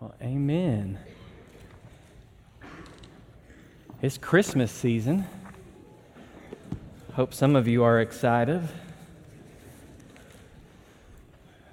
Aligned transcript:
Well, 0.00 0.14
amen. 0.22 0.96
It's 4.00 4.16
Christmas 4.16 4.70
season. 4.70 5.26
Hope 7.14 7.34
some 7.34 7.56
of 7.56 7.66
you 7.66 7.82
are 7.82 8.00
excited. 8.00 8.68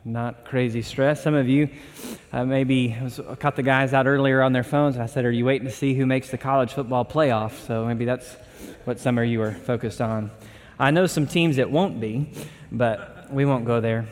Not 0.03 0.43
crazy 0.46 0.81
stress. 0.81 1.21
Some 1.21 1.35
of 1.35 1.47
you 1.47 1.69
uh, 2.33 2.46
maybe 2.46 2.97
was, 2.99 3.19
I 3.19 3.35
caught 3.35 3.57
the 3.57 3.61
guys 3.61 3.93
out 3.93 4.07
earlier 4.07 4.42
on 4.42 4.54
their 4.54 4.64
phones, 4.64 4.96
and 4.96 5.04
I 5.04 5.05
said, 5.05 5.23
"Are 5.23 5.32
you 5.32 5.46
waiting 5.46 5.68
to 5.68 5.73
see 5.73 5.94
who 5.94 6.07
makes 6.07 6.32
the 6.32 6.39
college 6.39 6.73
football 6.73 7.05
playoff?" 7.05 7.68
So 7.68 7.86
maybe 7.86 8.05
that's 8.05 8.38
what 8.86 9.00
some 9.00 9.20
of 9.20 9.26
you 9.26 9.39
are 9.44 9.52
focused 9.52 10.02
on. 10.02 10.32
I 10.80 10.89
know 10.89 11.05
some 11.05 11.28
teams 11.28 11.57
that 11.57 11.70
won't 11.70 12.02
be, 12.02 12.32
but 12.71 13.32
we 13.32 13.46
won't 13.46 13.66
go 13.66 13.82
there. 13.82 14.07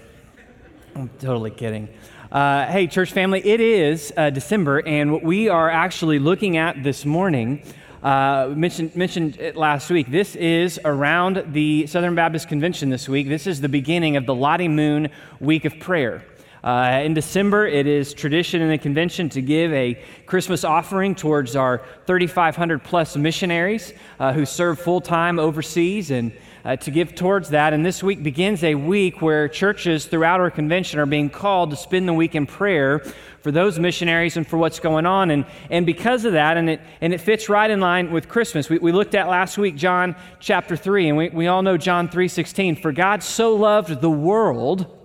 I'm 0.95 1.09
totally 1.18 1.50
kidding. 1.50 1.89
Uh, 2.34 2.65
hey, 2.65 2.88
church 2.88 3.11
family, 3.11 3.45
it 3.45 3.61
is 3.61 4.11
uh, 4.18 4.31
December, 4.31 4.81
and 4.88 5.11
what 5.11 5.21
we 5.21 5.49
are 5.49 5.70
actually 5.70 6.17
looking 6.17 6.57
at 6.57 6.81
this 6.81 7.05
morning, 7.05 7.62
uh, 8.02 8.52
mentioned, 8.55 8.95
mentioned 8.95 9.40
it 9.40 9.55
last 9.55 9.88
week, 9.91 10.09
this 10.09 10.35
is 10.35 10.80
around 10.84 11.54
the 11.54 11.85
Southern 11.85 12.16
Baptist 12.16 12.48
Convention 12.48 12.90
this 12.90 13.07
week. 13.07 13.30
This 13.30 13.45
is 13.45 13.62
the 13.62 13.70
beginning 13.70 14.17
of 14.17 14.26
the 14.26 14.34
Lottie 14.34 14.67
Moon 14.67 15.12
Week 15.40 15.63
of 15.63 15.80
Prayer. 15.80 16.26
Uh, 16.63 17.02
in 17.03 17.13
December, 17.13 17.67
it 17.67 17.88
is 17.88 18.13
tradition 18.13 18.62
in 18.62 18.70
the 18.70 18.77
convention 18.77 19.27
to 19.27 19.41
give 19.41 19.73
a 19.73 20.02
Christmas 20.26 20.63
offering 20.63 21.13
towards 21.13 21.58
our 21.58 21.84
3,500 22.08 22.81
plus 22.81 23.17
missionaries 23.17 23.91
uh, 24.17 24.31
who 24.31 24.45
serve 24.45 24.80
full 24.80 25.02
time 25.02 25.40
overseas 25.40 26.09
and 26.09 26.31
uh, 26.63 26.77
to 26.77 26.90
give 26.90 27.16
towards 27.16 27.49
that. 27.49 27.73
And 27.73 27.85
this 27.85 28.02
week 28.02 28.23
begins 28.23 28.63
a 28.63 28.76
week 28.76 29.21
where 29.21 29.49
churches 29.49 30.05
throughout 30.05 30.40
our 30.40 30.49
convention 30.49 31.02
are 31.02 31.05
being 31.05 31.30
called 31.30 31.71
to 31.71 31.76
spend 31.76 32.07
the 32.07 32.13
week 32.13 32.34
in 32.34 32.45
prayer 32.45 32.99
for 33.41 33.52
those 33.52 33.77
missionaries 33.77 34.38
and 34.38 34.48
for 34.48 34.55
what's 34.55 34.80
going 34.80 35.05
on. 35.05 35.32
And, 35.32 35.45
and 35.70 35.85
because 35.85 36.23
of 36.23 36.32
that, 36.32 36.55
and 36.55 36.70
it, 36.70 36.82
and 37.02 37.13
it 37.13 37.20
fits 37.20 37.49
right 37.49 37.70
in 37.70 37.82
line 37.82 38.13
with 38.13 38.30
Christmas. 38.30 38.70
We, 38.70 38.77
we 38.77 38.93
looked 38.93 39.15
at 39.15 39.27
last 39.27 39.57
week 39.57 39.76
John 39.76 40.15
chapter 40.40 40.77
3, 40.77 41.09
and 41.09 41.18
we, 41.18 41.27
we 41.27 41.48
all 41.48 41.62
know 41.62 41.76
John 41.76 42.07
3.16. 42.07 42.82
For 42.82 42.93
God 42.93 43.21
so 43.21 43.54
loved 43.54 43.99
the 43.99 44.09
world 44.09 45.02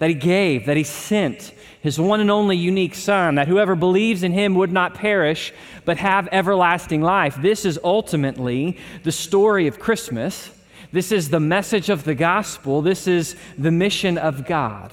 that 0.00 0.08
he 0.08 0.14
gave, 0.14 0.66
that 0.66 0.76
he 0.76 0.82
sent 0.82 1.52
his 1.80 1.98
one 1.98 2.20
and 2.20 2.30
only 2.30 2.56
unique 2.56 2.94
Son, 2.94 3.36
that 3.36 3.48
whoever 3.48 3.74
believes 3.74 4.22
in 4.22 4.32
him 4.32 4.54
would 4.54 4.72
not 4.72 4.94
perish, 4.94 5.52
but 5.84 5.96
have 5.96 6.28
everlasting 6.30 7.00
life. 7.00 7.36
This 7.40 7.64
is 7.64 7.78
ultimately 7.82 8.76
the 9.02 9.12
story 9.12 9.66
of 9.66 9.78
Christmas. 9.78 10.50
This 10.92 11.12
is 11.12 11.30
the 11.30 11.40
message 11.40 11.88
of 11.88 12.04
the 12.04 12.14
gospel. 12.14 12.82
This 12.82 13.06
is 13.06 13.36
the 13.56 13.70
mission 13.70 14.18
of 14.18 14.46
God. 14.46 14.92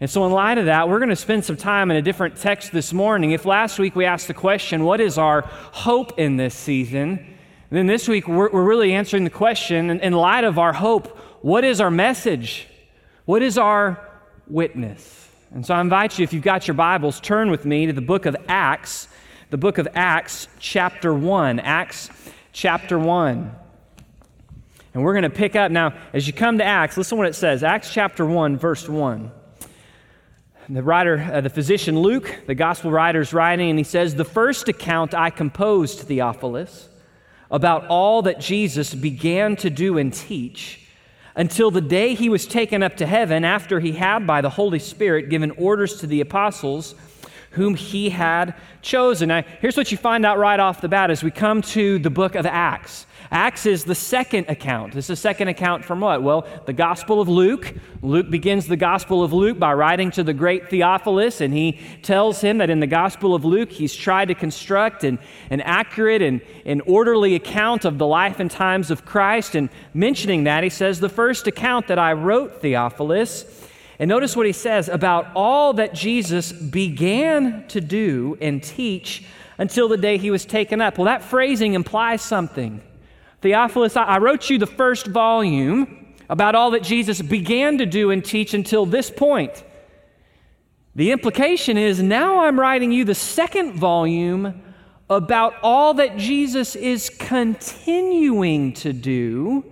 And 0.00 0.10
so, 0.10 0.26
in 0.26 0.32
light 0.32 0.58
of 0.58 0.66
that, 0.66 0.88
we're 0.88 0.98
going 0.98 1.08
to 1.08 1.16
spend 1.16 1.44
some 1.46 1.56
time 1.56 1.90
in 1.90 1.96
a 1.96 2.02
different 2.02 2.36
text 2.36 2.72
this 2.72 2.92
morning. 2.92 3.30
If 3.30 3.46
last 3.46 3.78
week 3.78 3.96
we 3.96 4.04
asked 4.04 4.28
the 4.28 4.34
question, 4.34 4.84
What 4.84 5.00
is 5.00 5.16
our 5.16 5.42
hope 5.42 6.18
in 6.18 6.36
this 6.36 6.54
season? 6.54 7.34
then 7.70 7.86
this 7.86 8.06
week 8.06 8.28
we're, 8.28 8.50
we're 8.50 8.64
really 8.64 8.92
answering 8.92 9.24
the 9.24 9.30
question, 9.30 9.90
in, 9.90 10.00
in 10.00 10.12
light 10.12 10.44
of 10.44 10.58
our 10.58 10.74
hope, 10.74 11.18
what 11.40 11.64
is 11.64 11.80
our 11.80 11.90
message? 11.90 12.68
What 13.24 13.42
is 13.42 13.58
our 13.58 14.05
witness? 14.48 15.28
And 15.54 15.64
so 15.64 15.74
I 15.74 15.80
invite 15.80 16.18
you, 16.18 16.24
if 16.24 16.32
you've 16.32 16.42
got 16.42 16.66
your 16.66 16.74
Bibles, 16.74 17.20
turn 17.20 17.50
with 17.50 17.64
me 17.64 17.86
to 17.86 17.92
the 17.92 18.00
book 18.00 18.26
of 18.26 18.36
Acts, 18.48 19.08
the 19.50 19.56
book 19.56 19.78
of 19.78 19.88
Acts, 19.94 20.48
chapter 20.58 21.14
1. 21.14 21.60
Acts, 21.60 22.10
chapter 22.52 22.98
1. 22.98 23.54
And 24.94 25.02
we're 25.04 25.12
going 25.12 25.22
to 25.22 25.30
pick 25.30 25.54
up 25.54 25.70
now, 25.70 25.94
as 26.12 26.26
you 26.26 26.32
come 26.32 26.58
to 26.58 26.64
Acts, 26.64 26.96
listen 26.96 27.16
to 27.16 27.20
what 27.20 27.28
it 27.28 27.34
says 27.34 27.62
Acts 27.62 27.92
chapter 27.92 28.26
1, 28.26 28.56
verse 28.56 28.88
1. 28.88 29.30
The 30.68 30.82
writer, 30.82 31.30
uh, 31.32 31.40
the 31.42 31.50
physician 31.50 32.00
Luke, 32.00 32.40
the 32.46 32.54
gospel 32.54 32.90
writer, 32.90 33.20
is 33.20 33.32
writing, 33.32 33.70
and 33.70 33.78
he 33.78 33.84
says, 33.84 34.14
The 34.16 34.24
first 34.24 34.68
account 34.68 35.14
I 35.14 35.30
composed, 35.30 36.00
Theophilus, 36.00 36.88
about 37.50 37.86
all 37.86 38.22
that 38.22 38.40
Jesus 38.40 38.92
began 38.92 39.54
to 39.56 39.70
do 39.70 39.96
and 39.96 40.12
teach 40.12 40.85
until 41.36 41.70
the 41.70 41.80
day 41.80 42.14
he 42.14 42.28
was 42.28 42.46
taken 42.46 42.82
up 42.82 42.96
to 42.96 43.06
heaven 43.06 43.44
after 43.44 43.78
he 43.78 43.92
had, 43.92 44.26
by 44.26 44.40
the 44.40 44.50
Holy 44.50 44.78
Spirit, 44.78 45.28
given 45.28 45.52
orders 45.52 46.00
to 46.00 46.06
the 46.06 46.20
apostles 46.20 46.94
whom 47.50 47.74
he 47.74 48.10
had 48.10 48.54
chosen. 48.82 49.28
Now, 49.28 49.42
here's 49.60 49.76
what 49.76 49.92
you 49.92 49.96
find 49.98 50.26
out 50.26 50.38
right 50.38 50.60
off 50.60 50.80
the 50.80 50.88
bat 50.88 51.10
as 51.10 51.22
we 51.22 51.30
come 51.30 51.62
to 51.62 51.98
the 51.98 52.10
book 52.10 52.34
of 52.34 52.44
Acts. 52.44 53.05
Acts 53.30 53.66
is 53.66 53.84
the 53.84 53.94
second 53.94 54.46
account. 54.48 54.94
Is 54.94 55.06
the 55.08 55.16
second 55.16 55.48
account 55.48 55.84
from 55.84 56.00
what? 56.00 56.22
Well, 56.22 56.46
the 56.66 56.72
Gospel 56.72 57.20
of 57.20 57.28
Luke. 57.28 57.74
Luke 58.02 58.30
begins 58.30 58.66
the 58.66 58.76
Gospel 58.76 59.22
of 59.22 59.32
Luke 59.32 59.58
by 59.58 59.72
writing 59.72 60.10
to 60.12 60.22
the 60.22 60.32
great 60.32 60.68
Theophilus, 60.68 61.40
and 61.40 61.52
he 61.52 61.80
tells 62.02 62.40
him 62.40 62.58
that 62.58 62.70
in 62.70 62.80
the 62.80 62.86
Gospel 62.86 63.34
of 63.34 63.44
Luke, 63.44 63.72
he's 63.72 63.94
tried 63.94 64.28
to 64.28 64.34
construct 64.34 65.04
an, 65.04 65.18
an 65.50 65.60
accurate 65.60 66.22
and 66.22 66.40
an 66.64 66.80
orderly 66.82 67.34
account 67.34 67.84
of 67.84 67.98
the 67.98 68.06
life 68.06 68.38
and 68.38 68.50
times 68.50 68.90
of 68.90 69.04
Christ. 69.04 69.54
And 69.54 69.70
mentioning 69.92 70.44
that, 70.44 70.62
he 70.62 70.70
says, 70.70 71.00
The 71.00 71.08
first 71.08 71.46
account 71.46 71.88
that 71.88 71.98
I 71.98 72.12
wrote, 72.12 72.60
Theophilus, 72.60 73.44
and 73.98 74.08
notice 74.08 74.36
what 74.36 74.46
he 74.46 74.52
says 74.52 74.88
about 74.88 75.28
all 75.34 75.72
that 75.74 75.94
Jesus 75.94 76.52
began 76.52 77.66
to 77.68 77.80
do 77.80 78.36
and 78.40 78.62
teach 78.62 79.24
until 79.58 79.88
the 79.88 79.96
day 79.96 80.18
he 80.18 80.30
was 80.30 80.44
taken 80.44 80.80
up. 80.80 80.98
Well, 80.98 81.06
that 81.06 81.22
phrasing 81.22 81.74
implies 81.74 82.20
something. 82.20 82.82
Theophilus, 83.42 83.96
I 83.96 84.18
wrote 84.18 84.50
you 84.50 84.58
the 84.58 84.66
first 84.66 85.06
volume 85.06 86.14
about 86.28 86.54
all 86.54 86.72
that 86.72 86.82
Jesus 86.82 87.22
began 87.22 87.78
to 87.78 87.86
do 87.86 88.10
and 88.10 88.24
teach 88.24 88.54
until 88.54 88.86
this 88.86 89.10
point. 89.10 89.64
The 90.94 91.12
implication 91.12 91.76
is 91.76 92.02
now 92.02 92.40
I'm 92.40 92.58
writing 92.58 92.90
you 92.90 93.04
the 93.04 93.14
second 93.14 93.74
volume 93.74 94.62
about 95.08 95.54
all 95.62 95.94
that 95.94 96.16
Jesus 96.16 96.74
is 96.74 97.10
continuing 97.10 98.72
to 98.74 98.92
do 98.92 99.64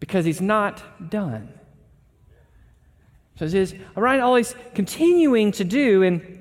because 0.00 0.24
he's 0.24 0.40
not 0.40 1.10
done. 1.10 1.52
So 3.36 3.46
it 3.46 3.50
says, 3.50 3.74
I 3.96 4.00
write 4.00 4.20
all 4.20 4.36
he's 4.36 4.54
continuing 4.74 5.52
to 5.52 5.64
do, 5.64 6.02
and 6.02 6.39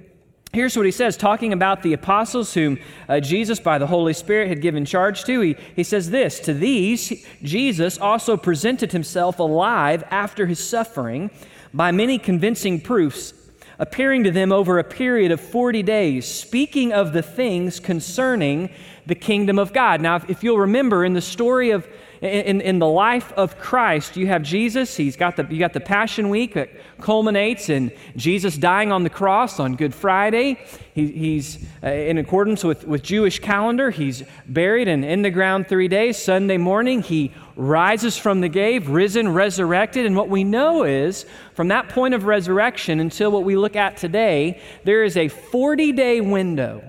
Here's 0.51 0.75
what 0.75 0.87
he 0.87 0.91
says, 0.91 1.15
talking 1.15 1.53
about 1.53 1.83
the 1.83 1.93
apostles 1.93 2.55
whom 2.55 2.79
uh, 3.07 3.19
Jesus, 3.19 3.59
by 3.59 3.77
the 3.77 3.85
Holy 3.85 4.13
Spirit, 4.13 4.47
had 4.47 4.61
given 4.61 4.83
charge 4.83 5.23
to. 5.25 5.41
He, 5.41 5.55
he 5.75 5.83
says 5.83 6.09
this 6.09 6.39
To 6.41 6.53
these, 6.55 7.25
Jesus 7.43 7.99
also 7.99 8.35
presented 8.35 8.91
himself 8.91 9.37
alive 9.37 10.03
after 10.09 10.47
his 10.47 10.59
suffering 10.59 11.29
by 11.71 11.91
many 11.91 12.17
convincing 12.17 12.81
proofs, 12.81 13.33
appearing 13.77 14.23
to 14.23 14.31
them 14.31 14.51
over 14.51 14.79
a 14.79 14.83
period 14.83 15.31
of 15.31 15.39
40 15.39 15.83
days, 15.83 16.27
speaking 16.27 16.93
of 16.93 17.13
the 17.13 17.21
things 17.21 17.79
concerning 17.79 18.71
the 19.05 19.13
kingdom 19.13 19.59
of 19.59 19.71
God. 19.71 20.01
Now, 20.01 20.15
if, 20.15 20.29
if 20.31 20.43
you'll 20.43 20.57
remember 20.57 21.05
in 21.05 21.13
the 21.13 21.21
story 21.21 21.69
of 21.69 21.87
in, 22.21 22.59
in 22.59 22.79
the 22.79 22.87
life 22.87 23.31
of 23.33 23.57
Christ, 23.57 24.17
you 24.17 24.27
have 24.27 24.43
Jesus. 24.43 24.97
He's 24.97 25.15
got 25.15 25.37
the, 25.37 25.47
you 25.49 25.57
got 25.57 25.71
the 25.71 25.79
Passion 25.79 26.29
Week 26.29 26.53
that 26.53 26.69
culminates 26.99 27.69
in 27.69 27.93
Jesus 28.17 28.57
dying 28.57 28.91
on 28.91 29.03
the 29.03 29.09
cross 29.09 29.57
on 29.59 29.75
Good 29.75 29.95
Friday. 29.95 30.59
He, 30.93 31.07
he's 31.07 31.65
uh, 31.81 31.87
in 31.87 32.17
accordance 32.17 32.63
with, 32.63 32.85
with 32.85 33.03
Jewish 33.03 33.39
calendar. 33.39 33.89
He's 33.89 34.23
buried 34.47 34.89
and 34.89 35.05
in 35.05 35.21
the 35.21 35.29
ground 35.29 35.67
three 35.69 35.87
days. 35.87 36.17
Sunday 36.17 36.57
morning, 36.57 37.01
he 37.01 37.31
rises 37.55 38.17
from 38.17 38.41
the 38.41 38.49
grave, 38.49 38.89
risen, 38.89 39.33
resurrected. 39.33 40.05
And 40.05 40.15
what 40.15 40.27
we 40.27 40.43
know 40.43 40.83
is 40.83 41.25
from 41.53 41.69
that 41.69 41.87
point 41.87 42.13
of 42.13 42.25
resurrection 42.25 42.99
until 42.99 43.31
what 43.31 43.45
we 43.45 43.55
look 43.55 43.77
at 43.77 43.95
today, 43.95 44.61
there 44.83 45.05
is 45.05 45.15
a 45.15 45.29
40 45.29 45.93
day 45.93 46.19
window 46.19 46.88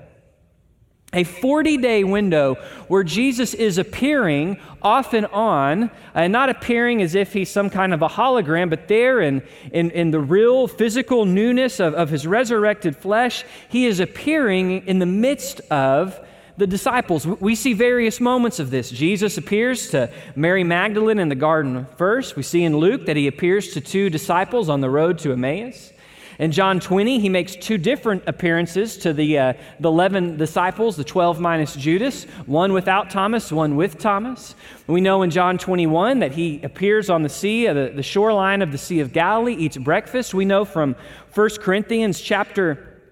a 1.12 1.25
40 1.25 1.76
day 1.78 2.04
window 2.04 2.54
where 2.88 3.03
Jesus 3.03 3.54
is 3.54 3.78
appearing 3.78 4.59
off 4.82 5.12
and 5.12 5.26
on, 5.26 5.91
and 6.15 6.32
not 6.32 6.48
appearing 6.48 7.03
as 7.03 7.15
if 7.15 7.32
he's 7.32 7.50
some 7.50 7.69
kind 7.69 7.93
of 7.93 8.03
a 8.03 8.09
hologram, 8.09 8.71
but 8.71 8.88
there 8.88 9.20
in, 9.20 9.43
in, 9.72 9.91
in 9.91 10.10
the 10.10 10.20
real 10.20 10.69
physical 10.69 11.25
newness 11.25 11.81
of, 11.81 11.94
of 11.94 12.10
his 12.10 12.26
resurrected 12.26 12.97
flesh, 12.97 13.44
he 13.69 13.87
is 13.87 14.00
appearing 14.00 14.87
in 14.87 14.99
the 14.99 15.06
midst 15.06 15.61
of 15.70 16.19
the 16.56 16.67
disciples. 16.67 17.26
We 17.26 17.55
see 17.55 17.73
various 17.73 18.20
moments 18.20 18.58
of 18.58 18.70
this. 18.70 18.90
Jesus 18.90 19.38
appears 19.38 19.90
to 19.90 20.11
Mary 20.37 20.62
Magdalene 20.62 21.19
in 21.19 21.29
the 21.29 21.34
garden 21.34 21.87
first. 21.96 22.37
We 22.37 22.43
see 22.43 22.64
in 22.64 22.76
Luke 22.76 23.06
that 23.06 23.17
he 23.17 23.26
appears 23.26 23.73
to 23.75 23.81
two 23.81 24.11
disciples 24.11 24.69
on 24.69 24.81
the 24.81 24.90
road 24.90 25.19
to 25.20 25.32
Emmaus. 25.32 25.93
In 26.40 26.52
John 26.52 26.81
20, 26.81 27.20
he 27.20 27.28
makes 27.28 27.54
two 27.54 27.76
different 27.76 28.22
appearances 28.26 28.96
to 28.96 29.12
the, 29.12 29.38
uh, 29.38 29.52
the 29.78 29.90
11 29.90 30.38
disciples, 30.38 30.96
the 30.96 31.04
12 31.04 31.38
minus 31.38 31.76
Judas, 31.76 32.25
one 32.46 32.72
without 32.72 33.10
Thomas, 33.10 33.52
one 33.52 33.76
with 33.76 33.98
Thomas. 33.98 34.54
We 34.87 35.02
know 35.02 35.20
in 35.20 35.28
John 35.28 35.58
21 35.58 36.20
that 36.20 36.32
he 36.32 36.62
appears 36.62 37.10
on 37.10 37.22
the 37.22 37.28
sea, 37.28 37.69
uh, 37.69 37.75
the, 37.75 37.92
the 37.94 38.02
shoreline 38.02 38.62
of 38.62 38.72
the 38.72 38.78
Sea 38.78 39.00
of 39.00 39.12
Galilee, 39.12 39.52
eats 39.52 39.76
breakfast. 39.76 40.32
We 40.32 40.46
know 40.46 40.64
from 40.64 40.96
1 41.34 41.50
Corinthians 41.60 42.19
chapter, 42.22 43.02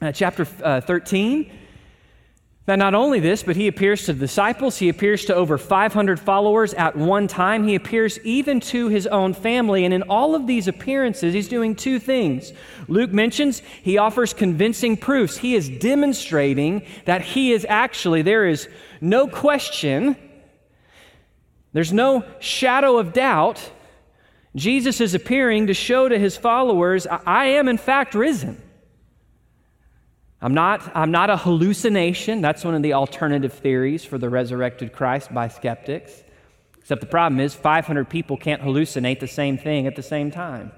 uh, 0.00 0.12
chapter 0.12 0.46
uh, 0.62 0.80
13 0.80 1.50
Now, 2.68 2.74
not 2.74 2.94
only 2.94 3.20
this, 3.20 3.44
but 3.44 3.54
he 3.54 3.68
appears 3.68 4.06
to 4.06 4.12
the 4.12 4.18
disciples, 4.18 4.78
he 4.78 4.88
appears 4.88 5.24
to 5.26 5.34
over 5.34 5.56
500 5.56 6.18
followers 6.18 6.74
at 6.74 6.96
one 6.96 7.28
time, 7.28 7.62
he 7.62 7.76
appears 7.76 8.18
even 8.24 8.58
to 8.60 8.88
his 8.88 9.06
own 9.06 9.34
family. 9.34 9.84
And 9.84 9.94
in 9.94 10.02
all 10.02 10.34
of 10.34 10.48
these 10.48 10.66
appearances, 10.66 11.32
he's 11.32 11.46
doing 11.46 11.76
two 11.76 12.00
things. 12.00 12.52
Luke 12.88 13.12
mentions 13.12 13.60
he 13.60 13.98
offers 13.98 14.32
convincing 14.34 14.96
proofs. 14.96 15.36
He 15.36 15.54
is 15.54 15.68
demonstrating 15.68 16.84
that 17.04 17.22
he 17.22 17.52
is 17.52 17.64
actually, 17.68 18.22
there 18.22 18.48
is 18.48 18.68
no 19.00 19.28
question, 19.28 20.16
there's 21.72 21.92
no 21.92 22.24
shadow 22.40 22.98
of 22.98 23.12
doubt. 23.12 23.70
Jesus 24.56 25.00
is 25.00 25.14
appearing 25.14 25.68
to 25.68 25.74
show 25.74 26.08
to 26.08 26.18
his 26.18 26.36
followers, 26.36 27.06
I 27.06 27.44
am 27.44 27.68
in 27.68 27.78
fact 27.78 28.16
risen. 28.16 28.60
I'm 30.40 30.54
not, 30.54 30.90
I'm 30.94 31.10
not 31.10 31.30
a 31.30 31.36
hallucination. 31.36 32.40
That's 32.40 32.64
one 32.64 32.74
of 32.74 32.82
the 32.82 32.92
alternative 32.92 33.52
theories 33.52 34.04
for 34.04 34.18
the 34.18 34.28
resurrected 34.28 34.92
Christ 34.92 35.32
by 35.32 35.48
skeptics. 35.48 36.24
Except 36.78 37.00
the 37.00 37.06
problem 37.06 37.40
is 37.40 37.54
500 37.54 38.08
people 38.08 38.36
can't 38.36 38.62
hallucinate 38.62 39.20
the 39.20 39.26
same 39.26 39.58
thing 39.58 39.86
at 39.86 39.96
the 39.96 40.02
same 40.02 40.30
time. 40.30 40.72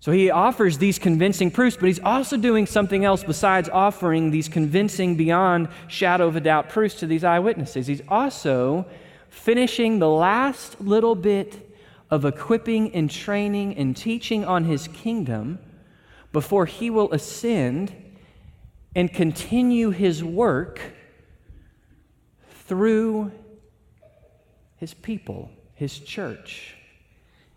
So 0.00 0.12
he 0.12 0.30
offers 0.30 0.78
these 0.78 0.98
convincing 1.00 1.50
proofs, 1.50 1.76
but 1.76 1.86
he's 1.86 2.00
also 2.00 2.36
doing 2.36 2.66
something 2.66 3.04
else 3.04 3.24
besides 3.24 3.68
offering 3.68 4.30
these 4.30 4.48
convincing, 4.48 5.16
beyond 5.16 5.68
shadow 5.88 6.28
of 6.28 6.36
a 6.36 6.40
doubt 6.40 6.68
proofs 6.68 6.94
to 7.00 7.06
these 7.06 7.24
eyewitnesses. 7.24 7.88
He's 7.88 8.02
also 8.08 8.86
finishing 9.28 9.98
the 9.98 10.08
last 10.08 10.80
little 10.80 11.16
bit 11.16 11.74
of 12.08 12.24
equipping 12.24 12.94
and 12.94 13.10
training 13.10 13.76
and 13.76 13.96
teaching 13.96 14.44
on 14.44 14.64
his 14.64 14.86
kingdom 14.88 15.58
before 16.32 16.66
he 16.66 16.90
will 16.90 17.12
ascend 17.12 17.94
and 18.94 19.12
continue 19.12 19.90
his 19.90 20.24
work 20.24 20.80
through 22.66 23.30
his 24.76 24.94
people, 24.94 25.50
his 25.74 25.98
church. 25.98 26.76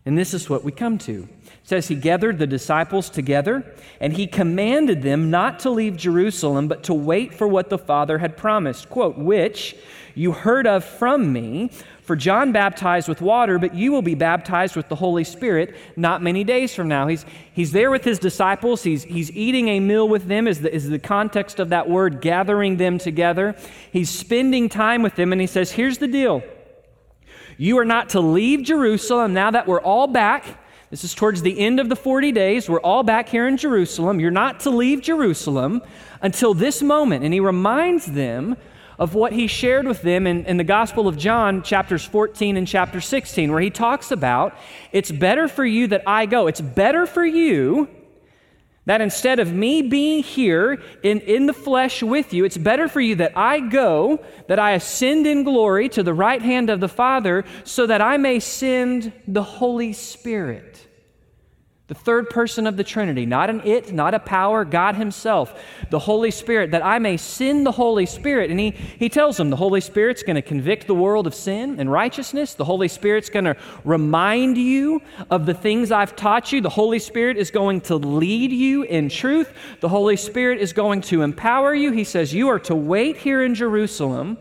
And 0.05 0.17
this 0.17 0.33
is 0.33 0.49
what 0.49 0.63
we 0.63 0.71
come 0.71 0.97
to. 0.99 1.27
It 1.45 1.51
says 1.63 1.87
he 1.87 1.95
gathered 1.95 2.39
the 2.39 2.47
disciples 2.47 3.09
together 3.09 3.75
and 3.99 4.13
he 4.13 4.27
commanded 4.27 5.01
them 5.01 5.29
not 5.29 5.59
to 5.59 5.69
leave 5.69 5.97
Jerusalem 5.97 6.67
but 6.67 6.83
to 6.83 6.93
wait 6.93 7.33
for 7.33 7.47
what 7.47 7.69
the 7.69 7.77
Father 7.77 8.17
had 8.17 8.37
promised, 8.37 8.89
quote, 8.89 9.17
which 9.17 9.75
you 10.15 10.31
heard 10.31 10.65
of 10.65 10.83
from 10.83 11.31
me, 11.31 11.71
for 12.09 12.15
John 12.15 12.51
baptized 12.51 13.07
with 13.07 13.21
water, 13.21 13.59
but 13.59 13.75
you 13.75 13.91
will 13.91 14.01
be 14.01 14.15
baptized 14.15 14.75
with 14.75 14.89
the 14.89 14.95
Holy 14.95 15.23
Spirit 15.23 15.75
not 15.95 16.23
many 16.23 16.43
days 16.43 16.73
from 16.73 16.87
now. 16.87 17.05
He's, 17.05 17.23
he's 17.53 17.71
there 17.71 17.91
with 17.91 18.03
his 18.03 18.17
disciples. 18.17 18.81
He's, 18.81 19.03
he's 19.03 19.29
eating 19.33 19.67
a 19.67 19.79
meal 19.79 20.09
with 20.09 20.25
them, 20.25 20.47
is 20.47 20.61
the, 20.61 20.73
is 20.73 20.89
the 20.89 20.97
context 20.97 21.59
of 21.59 21.69
that 21.69 21.87
word, 21.87 22.19
gathering 22.19 22.77
them 22.77 22.97
together. 22.97 23.55
He's 23.91 24.09
spending 24.09 24.69
time 24.69 25.03
with 25.03 25.13
them, 25.17 25.31
and 25.31 25.39
he 25.39 25.45
says, 25.45 25.69
Here's 25.69 25.99
the 25.99 26.07
deal. 26.07 26.41
You 27.59 27.77
are 27.77 27.85
not 27.85 28.09
to 28.09 28.21
leave 28.21 28.63
Jerusalem 28.63 29.35
now 29.35 29.51
that 29.51 29.67
we're 29.67 29.79
all 29.79 30.07
back. 30.07 30.45
This 30.89 31.03
is 31.03 31.13
towards 31.13 31.43
the 31.43 31.59
end 31.59 31.79
of 31.79 31.89
the 31.89 31.95
40 31.95 32.31
days. 32.31 32.67
We're 32.67 32.81
all 32.81 33.03
back 33.03 33.29
here 33.29 33.47
in 33.47 33.55
Jerusalem. 33.55 34.19
You're 34.19 34.31
not 34.31 34.61
to 34.61 34.71
leave 34.71 35.03
Jerusalem 35.03 35.83
until 36.23 36.55
this 36.55 36.81
moment. 36.81 37.23
And 37.23 37.35
he 37.35 37.39
reminds 37.39 38.07
them 38.07 38.57
of 38.99 39.15
what 39.15 39.31
he 39.31 39.47
shared 39.47 39.87
with 39.87 40.01
them 40.01 40.27
in, 40.27 40.45
in 40.45 40.57
the 40.57 40.63
Gospel 40.63 41.07
of 41.07 41.17
John, 41.17 41.63
chapters 41.63 42.03
14 42.05 42.57
and 42.57 42.67
chapter 42.67 42.99
16, 42.99 43.51
where 43.51 43.61
he 43.61 43.69
talks 43.69 44.11
about 44.11 44.55
it's 44.91 45.09
better 45.09 45.47
for 45.47 45.65
you 45.65 45.87
that 45.87 46.03
I 46.05 46.25
go. 46.25 46.47
It's 46.47 46.61
better 46.61 47.05
for 47.07 47.25
you 47.25 47.87
that 48.85 49.01
instead 49.01 49.39
of 49.39 49.53
me 49.53 49.83
being 49.83 50.23
here 50.23 50.81
in, 51.03 51.19
in 51.21 51.45
the 51.45 51.53
flesh 51.53 52.01
with 52.01 52.33
you, 52.33 52.43
it's 52.43 52.57
better 52.57 52.87
for 52.87 52.99
you 52.99 53.15
that 53.15 53.37
I 53.37 53.59
go, 53.59 54.23
that 54.47 54.59
I 54.59 54.71
ascend 54.71 55.27
in 55.27 55.43
glory 55.43 55.89
to 55.89 56.03
the 56.03 56.13
right 56.13 56.41
hand 56.41 56.69
of 56.69 56.79
the 56.79 56.89
Father, 56.89 57.45
so 57.63 57.85
that 57.85 58.01
I 58.01 58.17
may 58.17 58.39
send 58.39 59.13
the 59.27 59.43
Holy 59.43 59.93
Spirit 59.93 60.87
the 61.89 61.95
third 61.95 62.29
person 62.29 62.67
of 62.67 62.77
the 62.77 62.83
Trinity, 62.83 63.25
not 63.25 63.49
an 63.49 63.61
it, 63.65 63.91
not 63.91 64.13
a 64.13 64.19
power, 64.19 64.63
God 64.63 64.95
Himself, 64.95 65.59
the 65.89 65.97
Holy 65.97 66.29
Spirit, 66.29 66.69
that 66.71 66.85
I 66.85 66.99
may 66.99 67.17
send 67.17 67.65
the 67.65 67.71
Holy 67.71 68.05
Spirit. 68.05 68.51
And 68.51 68.59
He, 68.59 68.69
he 68.69 69.09
tells 69.09 69.37
them 69.37 69.49
the 69.49 69.55
Holy 69.55 69.81
Spirit's 69.81 70.21
going 70.21 70.35
to 70.35 70.43
convict 70.43 70.85
the 70.85 70.93
world 70.93 71.25
of 71.25 71.33
sin 71.33 71.79
and 71.79 71.91
righteousness. 71.91 72.53
The 72.53 72.63
Holy 72.63 72.87
Spirit's 72.87 73.31
going 73.31 73.45
to 73.45 73.57
remind 73.83 74.59
you 74.59 75.01
of 75.31 75.47
the 75.47 75.55
things 75.55 75.91
I've 75.91 76.15
taught 76.15 76.51
you. 76.51 76.61
The 76.61 76.69
Holy 76.69 76.99
Spirit 76.99 77.37
is 77.37 77.49
going 77.49 77.81
to 77.81 77.95
lead 77.95 78.51
you 78.51 78.83
in 78.83 79.09
truth. 79.09 79.51
The 79.79 79.89
Holy 79.89 80.15
Spirit 80.15 80.61
is 80.61 80.73
going 80.73 81.01
to 81.01 81.23
empower 81.23 81.73
you. 81.73 81.91
He 81.91 82.03
says, 82.03 82.35
You 82.35 82.49
are 82.49 82.59
to 82.59 82.75
wait 82.75 83.17
here 83.17 83.43
in 83.43 83.55
Jerusalem 83.55 84.37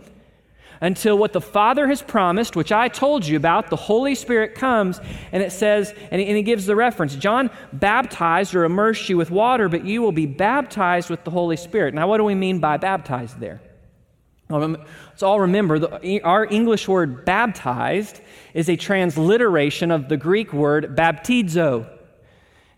until 0.81 1.19
what 1.19 1.33
the 1.33 1.41
Father 1.41 1.89
has 1.89 2.03
promised, 2.03 2.57
which 2.57 2.73
I 2.73 2.89
told 2.89 3.27
you 3.27 3.37
about, 3.37 3.71
the 3.71 3.77
Holy 3.77 4.15
Spirit 4.15 4.55
comes, 4.55 5.01
and 5.33 5.43
it 5.43 5.53
says, 5.53 5.93
and 6.11 6.21
he, 6.21 6.27
and 6.27 6.37
he 6.37 6.43
gives 6.43 6.67
the 6.67 6.77
reference 6.77 7.17
John 7.17 7.51
baptized 7.73 8.55
or 8.55 8.65
immersed 8.65 9.09
you 9.09 9.17
with 9.17 9.31
water, 9.31 9.69
but 9.69 9.85
you 9.85 10.03
will 10.03 10.13
be 10.13 10.27
baptized 10.27 11.11
with 11.11 11.25
the 11.25 11.31
Holy 11.31 11.57
Spirit. 11.57 11.95
Now, 11.95 12.09
what 12.09 12.19
do 12.19 12.25
we 12.25 12.35
mean 12.35 12.61
by 12.61 12.77
baptized 12.77 13.41
there? 13.41 13.61
Let's 14.51 15.23
all 15.23 15.41
remember 15.41 15.79
the, 15.79 16.23
our 16.23 16.47
English 16.47 16.89
word 16.89 17.27
baptized 17.27 18.21
is 18.55 18.71
a 18.71 18.77
transliteration 18.77 19.91
of 19.91 20.09
the 20.09 20.17
Greek 20.17 20.55
word 20.55 20.97
baptizo. 20.97 21.98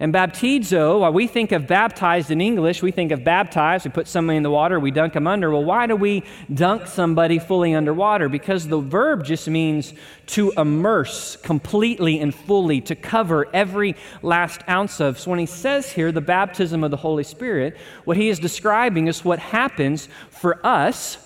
And 0.02 0.14
baptizo, 0.14 1.00
while 1.00 1.12
we 1.12 1.26
think 1.26 1.52
of 1.52 1.66
baptized 1.66 2.30
in 2.30 2.40
English, 2.40 2.82
we 2.82 2.90
think 2.90 3.12
of 3.12 3.22
baptized, 3.22 3.84
we 3.84 3.90
put 3.90 4.08
somebody 4.08 4.38
in 4.38 4.42
the 4.42 4.50
water, 4.50 4.80
we 4.80 4.90
dunk 4.90 5.12
them 5.12 5.26
under. 5.26 5.50
Well, 5.50 5.62
why 5.62 5.86
do 5.86 5.94
we 5.94 6.24
dunk 6.52 6.86
somebody 6.86 7.38
fully 7.38 7.74
underwater? 7.74 8.30
Because 8.30 8.66
the 8.66 8.80
verb 8.80 9.24
just 9.26 9.46
means 9.46 9.92
to 10.28 10.52
immerse 10.56 11.36
completely 11.36 12.18
and 12.18 12.34
fully, 12.34 12.80
to 12.80 12.94
cover 12.94 13.46
every 13.52 13.94
last 14.22 14.62
ounce 14.70 15.00
of. 15.00 15.18
So 15.18 15.30
when 15.30 15.38
he 15.38 15.44
says 15.44 15.92
here 15.92 16.10
the 16.10 16.22
baptism 16.22 16.82
of 16.82 16.90
the 16.90 16.96
Holy 16.96 17.24
Spirit, 17.24 17.76
what 18.06 18.16
he 18.16 18.30
is 18.30 18.38
describing 18.38 19.06
is 19.06 19.22
what 19.22 19.38
happens 19.38 20.08
for 20.30 20.66
us 20.66 21.18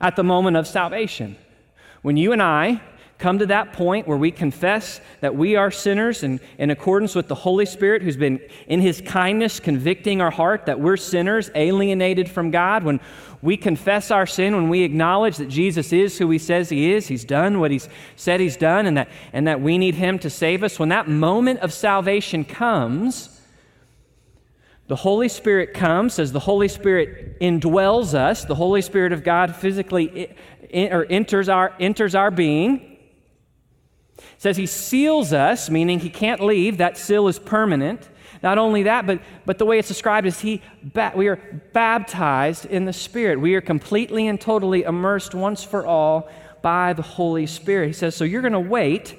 at 0.00 0.16
the 0.16 0.24
moment 0.24 0.56
of 0.56 0.66
salvation. 0.66 1.36
When 2.00 2.16
you 2.16 2.32
and 2.32 2.42
I 2.42 2.80
come 3.20 3.38
to 3.38 3.46
that 3.46 3.74
point 3.74 4.08
where 4.08 4.16
we 4.16 4.30
confess 4.30 5.00
that 5.20 5.36
we 5.36 5.54
are 5.54 5.70
sinners 5.70 6.22
and 6.22 6.40
in 6.58 6.70
accordance 6.70 7.14
with 7.14 7.28
the 7.28 7.34
Holy 7.34 7.66
Spirit 7.66 8.02
who's 8.02 8.16
been 8.16 8.40
in 8.66 8.80
his 8.80 9.02
kindness 9.02 9.60
convicting 9.60 10.20
our 10.22 10.30
heart 10.30 10.66
that 10.66 10.80
we're 10.80 10.96
sinners 10.96 11.50
alienated 11.54 12.30
from 12.30 12.50
God, 12.50 12.82
when 12.82 12.98
we 13.42 13.56
confess 13.56 14.10
our 14.10 14.26
sin, 14.26 14.56
when 14.56 14.70
we 14.70 14.82
acknowledge 14.82 15.36
that 15.36 15.48
Jesus 15.48 15.92
is 15.92 16.18
who 16.18 16.30
he 16.30 16.38
says 16.38 16.70
he 16.70 16.92
is, 16.92 17.08
he's 17.08 17.24
done 17.24 17.60
what 17.60 17.70
he's 17.70 17.88
said 18.16 18.40
he's 18.40 18.56
done, 18.56 18.86
and 18.86 18.96
that, 18.96 19.08
and 19.32 19.46
that 19.46 19.60
we 19.60 19.78
need 19.78 19.94
him 19.94 20.18
to 20.18 20.30
save 20.30 20.62
us, 20.62 20.78
when 20.78 20.88
that 20.88 21.06
moment 21.06 21.60
of 21.60 21.72
salvation 21.72 22.44
comes, 22.44 23.40
the 24.88 24.96
Holy 24.96 25.28
Spirit 25.28 25.72
comes 25.72 26.18
as 26.18 26.32
the 26.32 26.40
Holy 26.40 26.68
Spirit 26.68 27.38
indwells 27.40 28.12
us. 28.12 28.44
The 28.44 28.56
Holy 28.56 28.82
Spirit 28.82 29.12
of 29.12 29.22
God 29.22 29.54
physically 29.54 30.34
or 30.74 31.06
enters 31.08 31.48
our, 31.48 31.72
enters 31.78 32.16
our 32.16 32.32
being 32.32 32.89
says 34.38 34.56
he 34.56 34.66
seals 34.66 35.32
us, 35.32 35.70
meaning 35.70 36.00
he 36.00 36.10
can't 36.10 36.40
leave. 36.40 36.78
That 36.78 36.96
seal 36.96 37.28
is 37.28 37.38
permanent. 37.38 38.08
Not 38.42 38.58
only 38.58 38.84
that, 38.84 39.06
but, 39.06 39.20
but 39.44 39.58
the 39.58 39.66
way 39.66 39.78
it's 39.78 39.88
described 39.88 40.26
is 40.26 40.40
he 40.40 40.62
ba- 40.82 41.12
we 41.14 41.28
are 41.28 41.36
baptized 41.72 42.64
in 42.64 42.86
the 42.86 42.92
Spirit. 42.92 43.40
We 43.40 43.54
are 43.54 43.60
completely 43.60 44.26
and 44.28 44.40
totally 44.40 44.82
immersed 44.82 45.34
once 45.34 45.62
for 45.62 45.86
all 45.86 46.30
by 46.62 46.92
the 46.92 47.02
Holy 47.02 47.46
Spirit. 47.46 47.88
He 47.88 47.92
says, 47.92 48.14
so 48.14 48.24
you're 48.24 48.42
going 48.42 48.52
to 48.52 48.60
wait. 48.60 49.18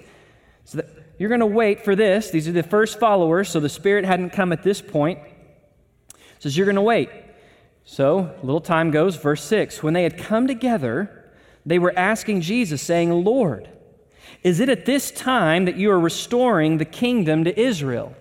So 0.65 0.77
that 0.77 0.89
you're 1.21 1.29
going 1.29 1.41
to 1.41 1.45
wait 1.45 1.85
for 1.85 1.95
this. 1.95 2.31
These 2.31 2.47
are 2.47 2.51
the 2.51 2.63
first 2.63 2.99
followers, 2.99 3.47
so 3.47 3.59
the 3.59 3.69
Spirit 3.69 4.05
hadn't 4.05 4.31
come 4.31 4.51
at 4.51 4.63
this 4.63 4.81
point. 4.81 5.19
He 5.19 6.15
says, 6.39 6.57
you're 6.57 6.65
going 6.65 6.77
to 6.77 6.81
wait. 6.81 7.11
So 7.85 8.35
a 8.41 8.43
little 8.43 8.59
time 8.59 8.89
goes, 8.89 9.17
verse 9.17 9.43
6. 9.43 9.83
When 9.83 9.93
they 9.93 10.01
had 10.01 10.17
come 10.17 10.47
together, 10.47 11.31
they 11.63 11.77
were 11.77 11.93
asking 11.95 12.41
Jesus, 12.41 12.81
saying, 12.81 13.11
Lord, 13.11 13.69
is 14.43 14.59
it 14.59 14.69
at 14.69 14.85
this 14.85 15.11
time 15.11 15.65
that 15.65 15.75
you 15.75 15.91
are 15.91 15.99
restoring 15.99 16.77
the 16.77 16.85
kingdom 16.85 17.43
to 17.43 17.59
Israel? 17.59 18.15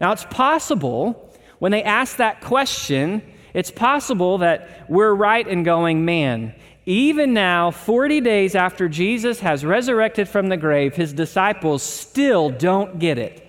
Now, 0.00 0.12
it's 0.12 0.26
possible 0.26 1.32
when 1.58 1.72
they 1.72 1.82
ask 1.82 2.16
that 2.16 2.40
question, 2.40 3.22
it's 3.54 3.70
possible 3.70 4.38
that 4.38 4.86
we're 4.88 5.14
right 5.14 5.46
in 5.46 5.62
going, 5.62 6.04
man, 6.04 6.54
even 6.84 7.34
now, 7.34 7.72
40 7.72 8.20
days 8.20 8.54
after 8.54 8.88
Jesus 8.88 9.40
has 9.40 9.64
resurrected 9.64 10.28
from 10.28 10.48
the 10.48 10.56
grave, 10.56 10.94
his 10.94 11.12
disciples 11.12 11.82
still 11.82 12.50
don't 12.50 12.98
get 12.98 13.18
it. 13.18 13.45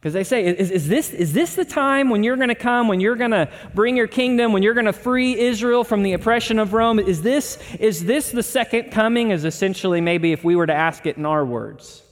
Because 0.00 0.14
they 0.14 0.24
say, 0.24 0.46
is, 0.46 0.70
is, 0.70 0.88
this, 0.88 1.12
is 1.12 1.34
this 1.34 1.56
the 1.56 1.64
time 1.64 2.08
when 2.08 2.22
you're 2.22 2.36
going 2.36 2.48
to 2.48 2.54
come, 2.54 2.88
when 2.88 3.00
you're 3.00 3.16
going 3.16 3.32
to 3.32 3.50
bring 3.74 3.98
your 3.98 4.06
kingdom, 4.06 4.54
when 4.54 4.62
you're 4.62 4.72
going 4.72 4.86
to 4.86 4.94
free 4.94 5.38
Israel 5.38 5.84
from 5.84 6.02
the 6.02 6.14
oppression 6.14 6.58
of 6.58 6.72
Rome? 6.72 6.98
Is 6.98 7.20
this, 7.20 7.58
is 7.78 8.06
this 8.06 8.30
the 8.30 8.42
second 8.42 8.92
coming? 8.92 9.30
Is 9.30 9.44
essentially 9.44 10.00
maybe 10.00 10.32
if 10.32 10.42
we 10.42 10.56
were 10.56 10.66
to 10.66 10.74
ask 10.74 11.04
it 11.04 11.18
in 11.18 11.26
our 11.26 11.44
words. 11.44 12.02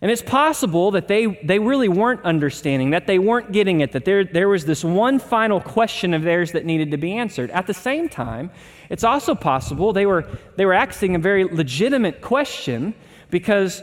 And 0.00 0.10
it's 0.10 0.22
possible 0.22 0.92
that 0.92 1.06
they, 1.06 1.26
they 1.44 1.58
really 1.58 1.90
weren't 1.90 2.24
understanding, 2.24 2.90
that 2.90 3.06
they 3.06 3.18
weren't 3.18 3.52
getting 3.52 3.82
it, 3.82 3.92
that 3.92 4.06
there, 4.06 4.24
there 4.24 4.48
was 4.48 4.64
this 4.64 4.82
one 4.82 5.18
final 5.18 5.60
question 5.60 6.14
of 6.14 6.22
theirs 6.22 6.52
that 6.52 6.64
needed 6.64 6.90
to 6.92 6.96
be 6.96 7.12
answered. 7.12 7.50
At 7.50 7.66
the 7.66 7.74
same 7.74 8.08
time, 8.08 8.50
it's 8.88 9.04
also 9.04 9.34
possible 9.34 9.92
they 9.92 10.06
were, 10.06 10.26
they 10.56 10.64
were 10.64 10.72
asking 10.72 11.14
a 11.14 11.18
very 11.20 11.44
legitimate 11.44 12.20
question 12.20 12.94
because 13.30 13.82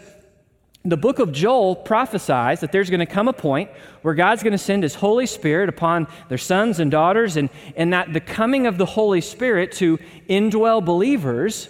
the 0.92 0.98
book 0.98 1.20
of 1.20 1.32
Joel 1.32 1.76
prophesies 1.76 2.62
that 2.62 2.72
there's 2.72 2.90
going 2.90 3.00
to 3.00 3.06
come 3.06 3.28
a 3.28 3.34
point 3.34 3.70
where 4.02 4.14
God's 4.14 4.44
going 4.44 4.52
to 4.52 4.58
send 4.58 4.84
his 4.84 4.96
Holy 4.96 5.26
Spirit 5.26 5.70
upon 5.70 6.08
their 6.30 6.38
sons 6.38 6.80
and 6.80 6.90
daughters, 6.90 7.38
and, 7.38 7.50
and 7.76 7.94
that 7.94 8.14
the 8.14 8.20
coming 8.20 8.68
of 8.68 8.78
the 8.78 8.86
Holy 8.86 9.22
Spirit 9.22 9.72
to 9.74 9.98
indwell 10.30 10.84
believers 10.84 11.70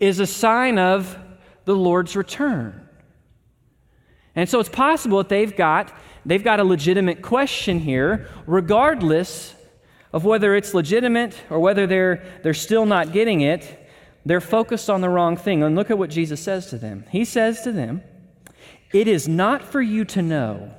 is 0.00 0.20
a 0.20 0.26
sign 0.26 0.78
of 0.78 1.16
the 1.64 1.74
Lord's 1.74 2.16
return. 2.16 2.88
And 4.34 4.48
so 4.48 4.58
it's 4.58 4.68
possible 4.68 5.18
that 5.18 5.28
they've 5.28 5.54
got, 5.56 5.92
they've 6.26 6.42
got 6.42 6.58
a 6.58 6.64
legitimate 6.64 7.22
question 7.22 7.78
here, 7.78 8.28
regardless 8.46 9.54
of 10.12 10.24
whether 10.24 10.54
it's 10.54 10.74
legitimate 10.74 11.36
or 11.50 11.60
whether 11.60 11.86
they're, 11.86 12.24
they're 12.42 12.54
still 12.54 12.86
not 12.86 13.12
getting 13.12 13.42
it. 13.42 13.80
They're 14.26 14.40
focused 14.40 14.90
on 14.90 15.00
the 15.00 15.08
wrong 15.08 15.36
thing. 15.36 15.62
And 15.62 15.76
look 15.76 15.90
at 15.90 15.98
what 15.98 16.10
Jesus 16.10 16.40
says 16.40 16.70
to 16.70 16.78
them. 16.78 17.04
He 17.10 17.24
says 17.24 17.62
to 17.62 17.72
them, 17.72 18.02
It 18.92 19.08
is 19.08 19.28
not 19.28 19.64
for 19.64 19.82
you 19.82 20.04
to 20.06 20.22
know 20.22 20.74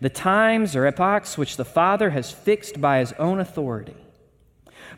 the 0.00 0.08
times 0.08 0.76
or 0.76 0.86
epochs 0.86 1.36
which 1.36 1.56
the 1.56 1.64
Father 1.64 2.10
has 2.10 2.30
fixed 2.30 2.80
by 2.80 2.98
his 3.00 3.12
own 3.14 3.40
authority. 3.40 3.96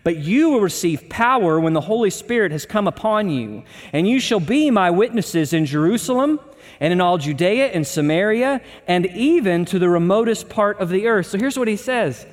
But 0.03 0.17
you 0.17 0.51
will 0.51 0.61
receive 0.61 1.09
power 1.09 1.61
when 1.61 1.73
the 1.73 1.81
Holy 1.81 2.11
Spirit 2.11 2.53
has 2.53 2.65
come 2.65 2.87
upon 2.87 3.29
you, 3.29 3.65
and 3.93 4.09
you 4.09 4.21
shall 4.21 4.41
be 4.41 4.71
my 4.71 4.91
witnesses 4.91 5.53
in 5.53 5.67
Jerusalem 5.67 6.41
and 6.79 6.93
in 6.93 7.01
all 7.01 7.19
Judea 7.19 7.69
and 7.69 7.87
Samaria, 7.87 8.63
and 8.87 9.07
even 9.07 9.65
to 9.67 9.79
the 9.79 9.89
remotest 9.89 10.49
part 10.49 10.81
of 10.81 10.89
the 10.89 11.07
earth. 11.07 11.27
So 11.27 11.39
here's 11.39 11.59
what 11.59 11.69
he 11.69 11.77
says 11.77 12.27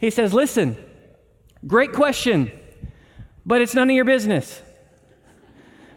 He 0.00 0.10
says, 0.10 0.32
Listen, 0.32 0.76
great 1.66 1.92
question, 1.92 2.52
but 3.44 3.60
it's 3.60 3.74
none 3.74 3.90
of 3.90 3.96
your 3.96 4.04
business. 4.04 4.62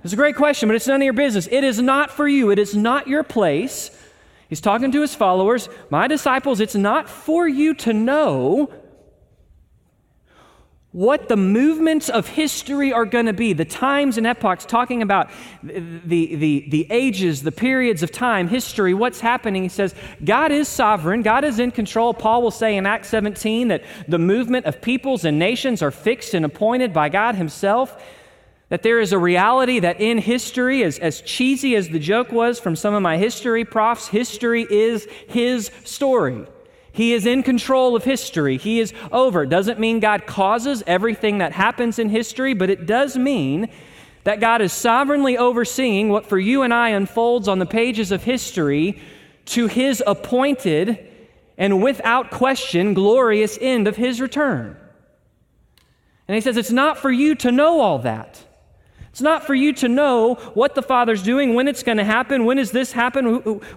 It's 0.03 0.13
a 0.13 0.17
great 0.17 0.35
question, 0.35 0.67
but 0.67 0.75
it's 0.75 0.87
none 0.87 1.01
of 1.01 1.05
your 1.05 1.13
business. 1.13 1.47
It 1.51 1.63
is 1.63 1.81
not 1.81 2.11
for 2.11 2.27
you, 2.27 2.51
it 2.51 2.59
is 2.59 2.75
not 2.75 3.07
your 3.07 3.23
place. 3.23 3.91
He's 4.49 4.61
talking 4.61 4.91
to 4.91 5.01
his 5.01 5.15
followers, 5.15 5.69
my 5.89 6.07
disciples, 6.07 6.59
it's 6.59 6.75
not 6.75 7.09
for 7.09 7.47
you 7.47 7.73
to 7.75 7.93
know 7.93 8.73
what 10.91 11.29
the 11.29 11.37
movements 11.37 12.09
of 12.09 12.27
history 12.27 12.91
are 12.91 13.05
going 13.05 13.27
to 13.27 13.33
be, 13.33 13.53
the 13.53 13.63
times 13.63 14.17
and 14.17 14.27
epochs, 14.27 14.65
talking 14.65 15.01
about 15.01 15.29
the, 15.63 16.35
the, 16.35 16.67
the 16.69 16.87
ages, 16.89 17.43
the 17.43 17.51
periods 17.51 18.03
of 18.03 18.11
time, 18.11 18.49
history, 18.49 18.93
what's 18.93 19.21
happening. 19.21 19.63
He 19.63 19.69
says, 19.69 19.95
God 20.21 20.51
is 20.51 20.67
sovereign, 20.67 21.21
God 21.21 21.45
is 21.45 21.59
in 21.59 21.71
control. 21.71 22.13
Paul 22.13 22.41
will 22.41 22.51
say 22.51 22.75
in 22.75 22.85
Acts 22.85 23.07
17 23.07 23.69
that 23.69 23.85
the 24.09 24.19
movement 24.19 24.65
of 24.65 24.81
peoples 24.81 25.23
and 25.23 25.39
nations 25.39 25.81
are 25.81 25.91
fixed 25.91 26.33
and 26.33 26.43
appointed 26.43 26.91
by 26.91 27.07
God 27.07 27.35
Himself. 27.35 27.95
That 28.71 28.83
there 28.83 29.01
is 29.01 29.11
a 29.11 29.17
reality 29.17 29.79
that 29.79 29.99
in 29.99 30.17
history, 30.17 30.81
as, 30.85 30.97
as 30.97 31.19
cheesy 31.19 31.75
as 31.75 31.89
the 31.89 31.99
joke 31.99 32.31
was 32.31 32.57
from 32.57 32.77
some 32.77 32.93
of 32.93 33.01
my 33.01 33.17
history 33.17 33.65
profs, 33.65 34.07
history 34.07 34.65
is 34.69 35.09
His 35.27 35.69
story. 35.83 36.47
He 36.93 37.11
is 37.11 37.25
in 37.25 37.43
control 37.43 37.97
of 37.97 38.05
history. 38.05 38.55
He 38.55 38.79
is 38.79 38.93
over. 39.11 39.45
Doesn't 39.45 39.77
mean 39.77 39.99
God 39.99 40.25
causes 40.25 40.83
everything 40.87 41.39
that 41.39 41.51
happens 41.51 41.99
in 41.99 42.07
history, 42.07 42.53
but 42.53 42.69
it 42.69 42.85
does 42.85 43.17
mean 43.17 43.67
that 44.23 44.39
God 44.39 44.61
is 44.61 44.71
sovereignly 44.71 45.37
overseeing 45.37 46.07
what 46.07 46.25
for 46.25 46.39
you 46.39 46.61
and 46.61 46.73
I 46.73 46.91
unfolds 46.91 47.49
on 47.49 47.59
the 47.59 47.65
pages 47.65 48.09
of 48.13 48.23
history 48.23 49.01
to 49.47 49.67
his 49.67 50.01
appointed 50.07 51.09
and 51.57 51.83
without 51.83 52.31
question 52.31 52.93
glorious 52.93 53.57
end 53.59 53.89
of 53.89 53.97
his 53.97 54.21
return. 54.21 54.77
And 56.29 56.35
he 56.35 56.39
says, 56.39 56.55
It's 56.55 56.71
not 56.71 56.97
for 56.97 57.11
you 57.11 57.35
to 57.35 57.51
know 57.51 57.81
all 57.81 57.99
that. 57.99 58.45
It's 59.11 59.21
not 59.21 59.45
for 59.45 59.53
you 59.53 59.73
to 59.73 59.89
know 59.89 60.35
what 60.53 60.73
the 60.73 60.81
Father's 60.81 61.21
doing, 61.21 61.53
when 61.53 61.67
it's 61.67 61.83
going 61.83 61.97
to 61.97 62.03
happen, 62.03 62.45
when 62.45 62.57
is 62.57 62.71
this 62.71 62.93
happen, 62.93 63.25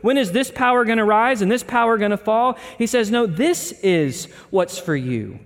when 0.00 0.16
is 0.16 0.30
this 0.30 0.50
power 0.50 0.84
going 0.84 0.98
to 0.98 1.04
rise 1.04 1.42
and 1.42 1.50
this 1.50 1.64
power 1.64 1.98
going 1.98 2.12
to 2.12 2.16
fall. 2.16 2.56
He 2.78 2.86
says, 2.86 3.10
No, 3.10 3.26
this 3.26 3.72
is 3.82 4.26
what's 4.50 4.78
for 4.78 4.94
you. 4.94 5.40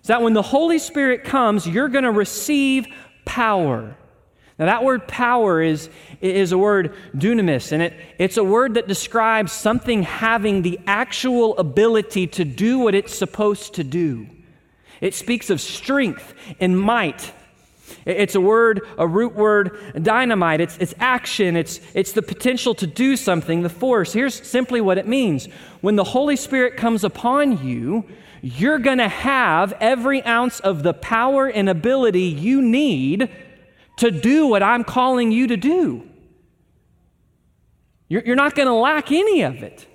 Is 0.00 0.06
that 0.08 0.22
when 0.22 0.32
the 0.32 0.42
Holy 0.42 0.78
Spirit 0.78 1.24
comes, 1.24 1.66
you're 1.66 1.90
going 1.90 2.04
to 2.04 2.10
receive 2.10 2.86
power. 3.26 3.94
Now, 4.58 4.66
that 4.66 4.84
word 4.84 5.06
power 5.06 5.62
is, 5.62 5.90
is 6.22 6.52
a 6.52 6.58
word 6.58 6.94
dunamis, 7.14 7.72
and 7.72 7.82
it, 7.82 7.94
it's 8.18 8.36
a 8.38 8.44
word 8.44 8.74
that 8.74 8.88
describes 8.88 9.52
something 9.52 10.02
having 10.02 10.62
the 10.62 10.78
actual 10.86 11.56
ability 11.58 12.26
to 12.28 12.44
do 12.44 12.78
what 12.78 12.94
it's 12.94 13.14
supposed 13.14 13.74
to 13.74 13.84
do. 13.84 14.26
It 15.00 15.14
speaks 15.14 15.48
of 15.50 15.60
strength 15.60 16.34
and 16.58 16.78
might 16.78 17.32
it's 18.04 18.34
a 18.34 18.40
word, 18.40 18.80
a 18.98 19.06
root 19.06 19.34
word, 19.34 20.02
dynamite. 20.02 20.60
It's, 20.60 20.76
it's 20.78 20.94
action, 20.98 21.56
it's, 21.56 21.80
it's 21.94 22.12
the 22.12 22.22
potential 22.22 22.74
to 22.76 22.86
do 22.86 23.16
something, 23.16 23.62
the 23.62 23.68
force. 23.68 24.12
Here's 24.12 24.34
simply 24.34 24.80
what 24.80 24.98
it 24.98 25.06
means 25.06 25.46
when 25.80 25.96
the 25.96 26.04
Holy 26.04 26.36
Spirit 26.36 26.76
comes 26.76 27.04
upon 27.04 27.64
you, 27.66 28.04
you're 28.42 28.78
going 28.78 28.98
to 28.98 29.08
have 29.08 29.74
every 29.80 30.24
ounce 30.24 30.60
of 30.60 30.82
the 30.82 30.94
power 30.94 31.46
and 31.46 31.68
ability 31.68 32.22
you 32.22 32.62
need 32.62 33.30
to 33.98 34.10
do 34.10 34.46
what 34.46 34.62
I'm 34.62 34.84
calling 34.84 35.30
you 35.30 35.46
to 35.48 35.56
do. 35.56 36.08
You're, 38.08 38.22
you're 38.24 38.36
not 38.36 38.54
going 38.54 38.66
to 38.66 38.74
lack 38.74 39.12
any 39.12 39.42
of 39.42 39.62
it. 39.62 39.86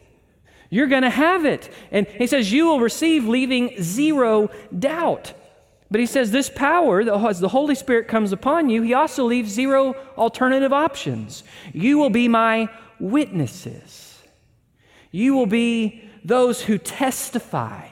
You're 0.70 0.88
going 0.88 1.04
to 1.04 1.10
have 1.10 1.46
it. 1.46 1.72
And 1.92 2.08
he 2.08 2.28
says, 2.28 2.52
You 2.52 2.68
will 2.68 2.80
receive, 2.80 3.28
leaving 3.28 3.82
zero 3.82 4.50
doubt. 4.78 5.34
But 5.92 6.00
he 6.00 6.08
says 6.08 6.32
this 6.32 6.50
power, 6.50 7.02
as 7.02 7.40
the 7.40 7.50
Holy 7.50 7.76
Spirit 7.76 8.08
comes 8.08 8.32
upon 8.32 8.70
you, 8.70 8.82
he 8.82 8.94
also 8.94 9.24
leaves 9.26 9.52
zero 9.52 9.96
alternative 10.18 10.74
options. 10.74 11.44
You 11.74 12.00
will 12.00 12.10
be 12.10 12.28
my 12.28 12.70
witnesses. 13.00 14.24
You 15.12 15.36
will 15.36 15.46
be 15.46 16.10
those 16.24 16.64
who 16.64 16.78
testify 16.78 17.88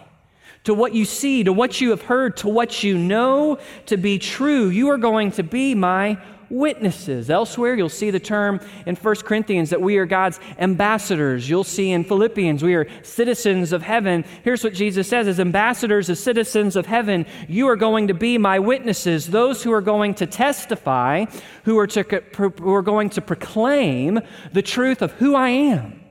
to 0.64 0.74
what 0.74 0.94
you 0.94 1.06
see, 1.06 1.44
to 1.44 1.54
what 1.54 1.82
you 1.82 1.92
have 1.92 2.04
heard, 2.04 2.38
to 2.38 2.48
what 2.48 2.84
you 2.84 2.98
know 2.98 3.60
to 3.86 3.98
be 3.98 4.18
true. 4.18 4.70
You 4.70 4.90
are 4.90 4.98
going 4.98 5.32
to 5.34 5.44
be 5.44 5.76
my 5.76 6.18
witnesses. 6.54 7.30
Elsewhere, 7.30 7.74
you'll 7.74 7.90
see 7.90 8.12
the 8.12 8.20
term 8.20 8.60
in 8.86 8.96
1 8.96 9.16
Corinthians 9.18 9.72
that 9.72 9.82
we 9.82 9.98
are 9.98 10.06
God's 10.06 10.40
ambassadors. 10.60 11.50
You'll 11.50 11.64
see 11.64 11.92
in 11.92 12.04
Philippians, 12.04 12.64
we 12.64 12.76
are 12.76 12.88
citizens 13.02 13.74
of 13.74 13.82
heaven. 13.82 14.24
Here's 14.44 14.64
what 14.64 14.74
Jesus 14.74 15.08
says 15.08 15.28
as 15.28 15.40
ambassadors, 15.40 16.10
as 16.10 16.20
citizens 16.20 16.76
of 16.76 16.86
heaven, 16.86 17.26
you 17.48 17.68
are 17.68 17.76
going 17.76 18.08
to 18.08 18.14
be 18.14 18.38
my 18.38 18.60
witnesses, 18.60 19.28
those 19.28 19.64
who 19.64 19.74
are 19.74 19.82
going 19.82 20.14
to 20.16 20.28
testify, 20.28 21.26
who 21.64 21.78
are, 21.80 21.88
to, 21.88 22.04
who 22.38 22.74
are 22.74 22.84
going 22.84 23.10
to 23.12 23.22
proclaim 23.22 24.20
the 24.54 24.62
truth 24.62 25.02
of 25.02 25.12
who 25.14 25.36
I 25.36 25.50
am, 25.50 26.02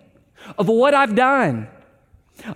of 0.59 0.69
what 0.69 0.95
I've 0.95 1.15
done 1.15 1.69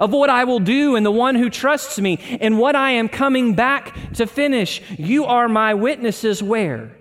of 0.00 0.10
what 0.12 0.30
I 0.30 0.42
will 0.44 0.58
do 0.58 0.96
and 0.96 1.06
the 1.06 1.12
one 1.12 1.36
who 1.36 1.48
trusts 1.48 2.00
me 2.00 2.38
and 2.40 2.58
what 2.58 2.74
I 2.74 2.92
am 2.92 3.08
coming 3.08 3.54
back 3.54 3.94
to 4.14 4.26
finish. 4.26 4.82
You 4.98 5.26
are 5.26 5.48
my 5.48 5.74
witnesses 5.74 6.42
where? 6.42 6.96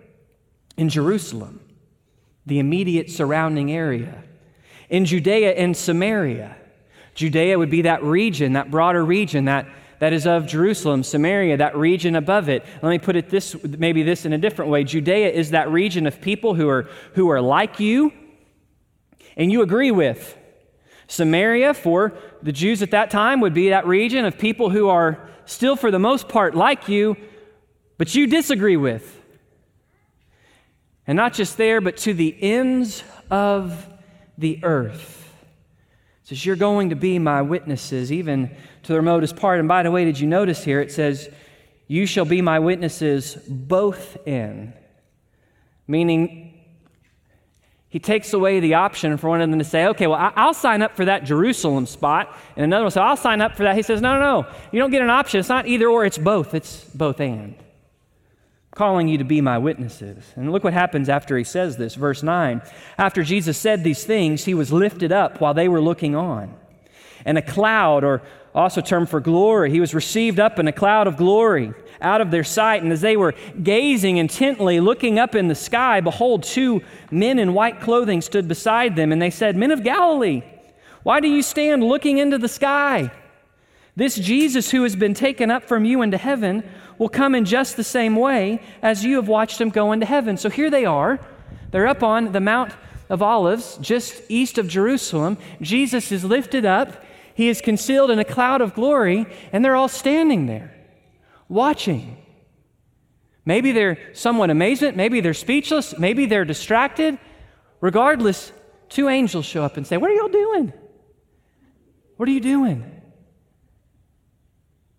In 0.77 0.89
Jerusalem, 0.89 1.60
the 2.46 2.60
immediate 2.60 3.10
surrounding 3.10 3.72
area, 3.72 4.24
in 4.89 5.05
Judea 5.05 5.53
and 5.53 5.75
Samaria. 5.75 6.55
Judea 7.15 7.58
would 7.58 7.70
be 7.70 7.84
that 7.84 8.03
region, 8.03 8.53
that 8.53 8.70
broader 8.70 9.03
region 9.03 9.46
that, 9.46 9.67
that 10.00 10.13
is 10.13 10.27
of 10.27 10.46
Jerusalem, 10.46 11.01
Samaria, 11.01 11.58
that 11.58 11.75
region 11.75 12.15
above 12.15 12.50
it. 12.50 12.63
Let 12.82 12.89
me 12.89 13.00
put 13.00 13.15
it 13.15 13.29
this, 13.29 13.55
maybe 13.63 14.03
this 14.03 14.25
in 14.25 14.34
a 14.34 14.38
different 14.38 14.70
way. 14.70 14.84
Judea 14.84 15.29
is 15.29 15.51
that 15.51 15.72
region 15.72 16.05
of 16.05 16.20
people 16.20 16.53
who 16.55 16.67
are, 16.67 16.89
who 17.13 17.29
are 17.29 17.41
like 17.41 17.79
you 17.79 18.12
and 19.38 19.51
you 19.51 19.62
agree 19.62 19.91
with. 19.91 20.38
Samaria, 21.08 21.74
for 21.74 22.13
the 22.41 22.51
Jews 22.51 22.82
at 22.82 22.91
that 22.91 23.12
time, 23.12 23.39
would 23.41 23.53
be 23.53 23.70
that 23.70 23.86
region 23.88 24.25
of 24.25 24.38
people 24.38 24.70
who 24.70 24.89
are 24.89 25.29
still, 25.46 25.75
for 25.75 25.91
the 25.91 26.00
most 26.00 26.27
part, 26.27 26.55
like 26.55 26.89
you, 26.89 27.15
but 27.98 28.13
you 28.13 28.27
disagree 28.27 28.77
with. 28.77 29.22
And 31.07 31.15
not 31.15 31.33
just 31.33 31.57
there, 31.57 31.81
but 31.81 31.97
to 31.97 32.13
the 32.13 32.35
ends 32.41 33.03
of 33.29 33.88
the 34.38 34.59
earth. 34.63 35.33
It 36.24 36.29
says, 36.29 36.45
You're 36.45 36.55
going 36.55 36.89
to 36.89 36.95
be 36.95 37.19
my 37.19 37.41
witnesses, 37.41 38.12
even 38.12 38.50
to 38.83 38.93
the 38.93 38.95
remotest 38.95 39.35
part. 39.35 39.59
And 39.59 39.67
by 39.67 39.83
the 39.83 39.91
way, 39.91 40.05
did 40.05 40.19
you 40.19 40.27
notice 40.27 40.63
here? 40.63 40.81
It 40.81 40.91
says, 40.91 41.29
You 41.88 42.05
shall 42.05 42.25
be 42.25 42.41
my 42.41 42.59
witnesses 42.59 43.38
both 43.47 44.17
in. 44.27 44.74
Meaning, 45.88 46.55
he 47.95 48.00
takes 48.00 48.33
away 48.33 48.59
the 48.59 48.74
option 48.74 49.15
for 49.15 49.29
one 49.29 49.39
of 49.39 49.50
them 49.50 49.57
to 49.57 49.63
say, 49.63 49.85
okay, 49.88 50.05
well, 50.05 50.33
I'll 50.35 50.53
sign 50.53 50.81
up 50.81 50.97
for 50.97 51.05
that 51.05 51.24
Jerusalem 51.24 51.85
spot. 51.85 52.35
And 52.57 52.65
another 52.65 52.83
one 52.83 52.91
says, 52.91 53.01
I'll 53.01 53.15
sign 53.15 53.39
up 53.39 53.55
for 53.55 53.63
that. 53.63 53.77
He 53.77 53.83
says, 53.83 54.01
no, 54.01 54.19
no, 54.19 54.41
no. 54.41 54.53
You 54.74 54.79
don't 54.79 54.91
get 54.91 55.01
an 55.01 55.09
option. 55.09 55.39
It's 55.39 55.47
not 55.47 55.65
either 55.65 55.88
or, 55.88 56.03
it's 56.03 56.17
both. 56.17 56.53
It's 56.53 56.83
both 56.83 57.21
and. 57.21 57.55
Calling 58.75 59.08
you 59.08 59.17
to 59.17 59.24
be 59.24 59.39
my 59.39 59.58
witnesses. 59.58 60.34
And 60.36 60.51
look 60.51 60.63
what 60.63 60.74
happens 60.74 61.08
after 61.08 61.38
he 61.38 61.46
says 61.46 61.77
this. 61.77 61.96
Verse 61.96 62.22
9 62.22 62.62
After 62.98 63.24
Jesus 63.24 63.58
said 63.58 63.84
these 63.84 64.03
things, 64.03 64.46
he 64.46 64.53
was 64.53 64.72
lifted 64.72 65.12
up 65.12 65.41
while 65.41 65.53
they 65.53 65.67
were 65.67 65.82
looking 65.82 66.13
on. 66.13 66.53
And 67.24 67.38
a 67.39 67.41
cloud, 67.41 68.03
or 68.03 68.22
also 68.53 68.82
termed 68.82 69.10
for 69.10 69.20
glory, 69.20 69.72
he 69.72 69.79
was 69.79 69.96
received 69.96 70.39
up 70.39 70.60
in 70.60 70.67
a 70.67 70.74
cloud 70.74 71.08
of 71.08 71.17
glory 71.17 71.74
out 72.01 72.22
of 72.22 72.29
their 72.29 72.44
sight. 72.44 72.84
And 72.84 72.91
as 72.91 73.01
they 73.01 73.17
were 73.17 73.34
gazing 73.63 74.17
intently, 74.17 74.79
looking 74.79 75.17
up 75.17 75.34
in 75.34 75.48
the 75.48 75.55
sky, 75.55 76.01
behold, 76.01 76.44
two 76.44 76.84
men 77.10 77.39
in 77.39 77.53
white 77.53 77.79
clothing 77.79 78.22
stood 78.22 78.48
beside 78.48 78.96
them. 78.96 79.12
And 79.12 79.22
they 79.22 79.32
said, 79.32 79.55
Men 79.55 79.72
of 79.72 79.84
Galilee, 79.84 80.44
why 81.03 81.22
do 81.22 81.29
you 81.29 81.41
stand 81.41 81.84
looking 81.84 82.17
into 82.17 82.38
the 82.38 82.50
sky? 82.50 83.12
This 83.96 84.15
Jesus 84.15 84.72
who 84.72 84.84
has 84.84 84.96
been 84.96 85.13
taken 85.13 85.50
up 85.50 85.63
from 85.63 85.86
you 85.86 86.01
into 86.01 86.17
heaven 86.17 86.70
will 86.97 87.09
come 87.09 87.35
in 87.35 87.45
just 87.45 87.75
the 87.77 87.83
same 87.83 88.15
way 88.15 88.61
as 88.81 89.03
you 89.03 89.15
have 89.17 89.27
watched 89.27 89.59
him 89.59 89.69
go 89.69 89.91
into 89.91 90.05
heaven. 90.05 90.37
So 90.37 90.49
here 90.49 90.69
they 90.69 90.85
are. 90.85 91.19
They're 91.71 91.87
up 91.87 92.03
on 92.03 92.31
the 92.31 92.39
Mount 92.39 92.73
of 93.09 93.21
Olives, 93.21 93.77
just 93.81 94.21
east 94.29 94.57
of 94.57 94.67
Jerusalem. 94.67 95.37
Jesus 95.61 96.11
is 96.11 96.23
lifted 96.23 96.65
up. 96.65 97.03
He 97.33 97.49
is 97.49 97.61
concealed 97.61 98.11
in 98.11 98.19
a 98.19 98.23
cloud 98.23 98.61
of 98.61 98.73
glory, 98.73 99.25
and 99.51 99.63
they're 99.63 99.75
all 99.75 99.89
standing 99.89 100.45
there, 100.45 100.73
watching. 101.49 102.17
Maybe 103.45 103.73
they're 103.73 103.99
somewhat 104.13 104.49
amazement, 104.49 104.95
maybe 104.95 105.21
they're 105.21 105.33
speechless, 105.33 105.99
maybe 105.99 106.25
they're 106.25 106.45
distracted. 106.45 107.19
Regardless, 107.81 108.51
two 108.89 109.09
angels 109.09 109.45
show 109.45 109.63
up 109.63 109.77
and 109.77 109.85
say, 109.85 109.97
What 109.97 110.09
are 110.09 110.13
y'all 110.13 110.29
doing? 110.29 110.73
What 112.17 112.29
are 112.29 112.31
you 112.31 112.39
doing? 112.39 112.94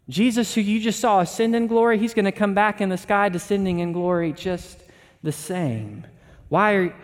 Jesus, 0.09 0.55
who 0.55 0.61
you 0.61 0.81
just 0.81 1.01
saw 1.01 1.21
ascend 1.21 1.57
in 1.57 1.67
glory, 1.67 1.99
he's 1.99 2.15
going 2.15 2.27
to 2.27 2.33
come 2.33 2.55
back 2.55 2.81
in 2.81 2.89
the 2.89 2.97
sky 2.97 3.29
descending 3.29 3.81
in 3.81 3.93
glory 3.93 4.33
just 4.33 4.81
the 5.23 5.33
same. 5.33 6.07
Why 6.49 6.73
are, 6.75 6.97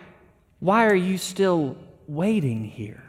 why 0.59 0.85
are 0.85 0.95
you 0.95 1.17
still 1.17 1.77
waiting 2.07 2.63
here? 2.63 3.03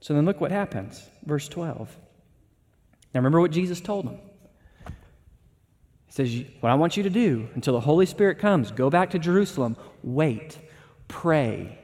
So 0.00 0.14
then 0.14 0.24
look 0.24 0.40
what 0.40 0.50
happens. 0.50 1.06
Verse 1.24 1.48
12. 1.48 1.96
Now 3.14 3.18
remember 3.18 3.40
what 3.40 3.50
Jesus 3.50 3.80
told 3.80 4.06
them. 4.06 4.18
He 6.06 6.12
says, 6.12 6.44
What 6.60 6.70
I 6.70 6.74
want 6.74 6.96
you 6.96 7.02
to 7.02 7.10
do 7.10 7.48
until 7.54 7.74
the 7.74 7.80
Holy 7.80 8.06
Spirit 8.06 8.38
comes, 8.38 8.70
go 8.70 8.88
back 8.88 9.10
to 9.10 9.18
Jerusalem, 9.18 9.76
wait, 10.02 10.58
pray. 11.08 11.78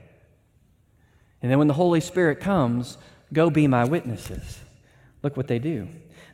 And 1.42 1.50
then 1.50 1.58
when 1.58 1.68
the 1.68 1.74
Holy 1.74 2.00
Spirit 2.00 2.40
comes, 2.40 2.96
go 3.32 3.50
be 3.50 3.66
my 3.66 3.84
witnesses. 3.84 4.58
Look 5.22 5.36
what 5.36 5.48
they 5.48 5.58
do. 5.58 5.88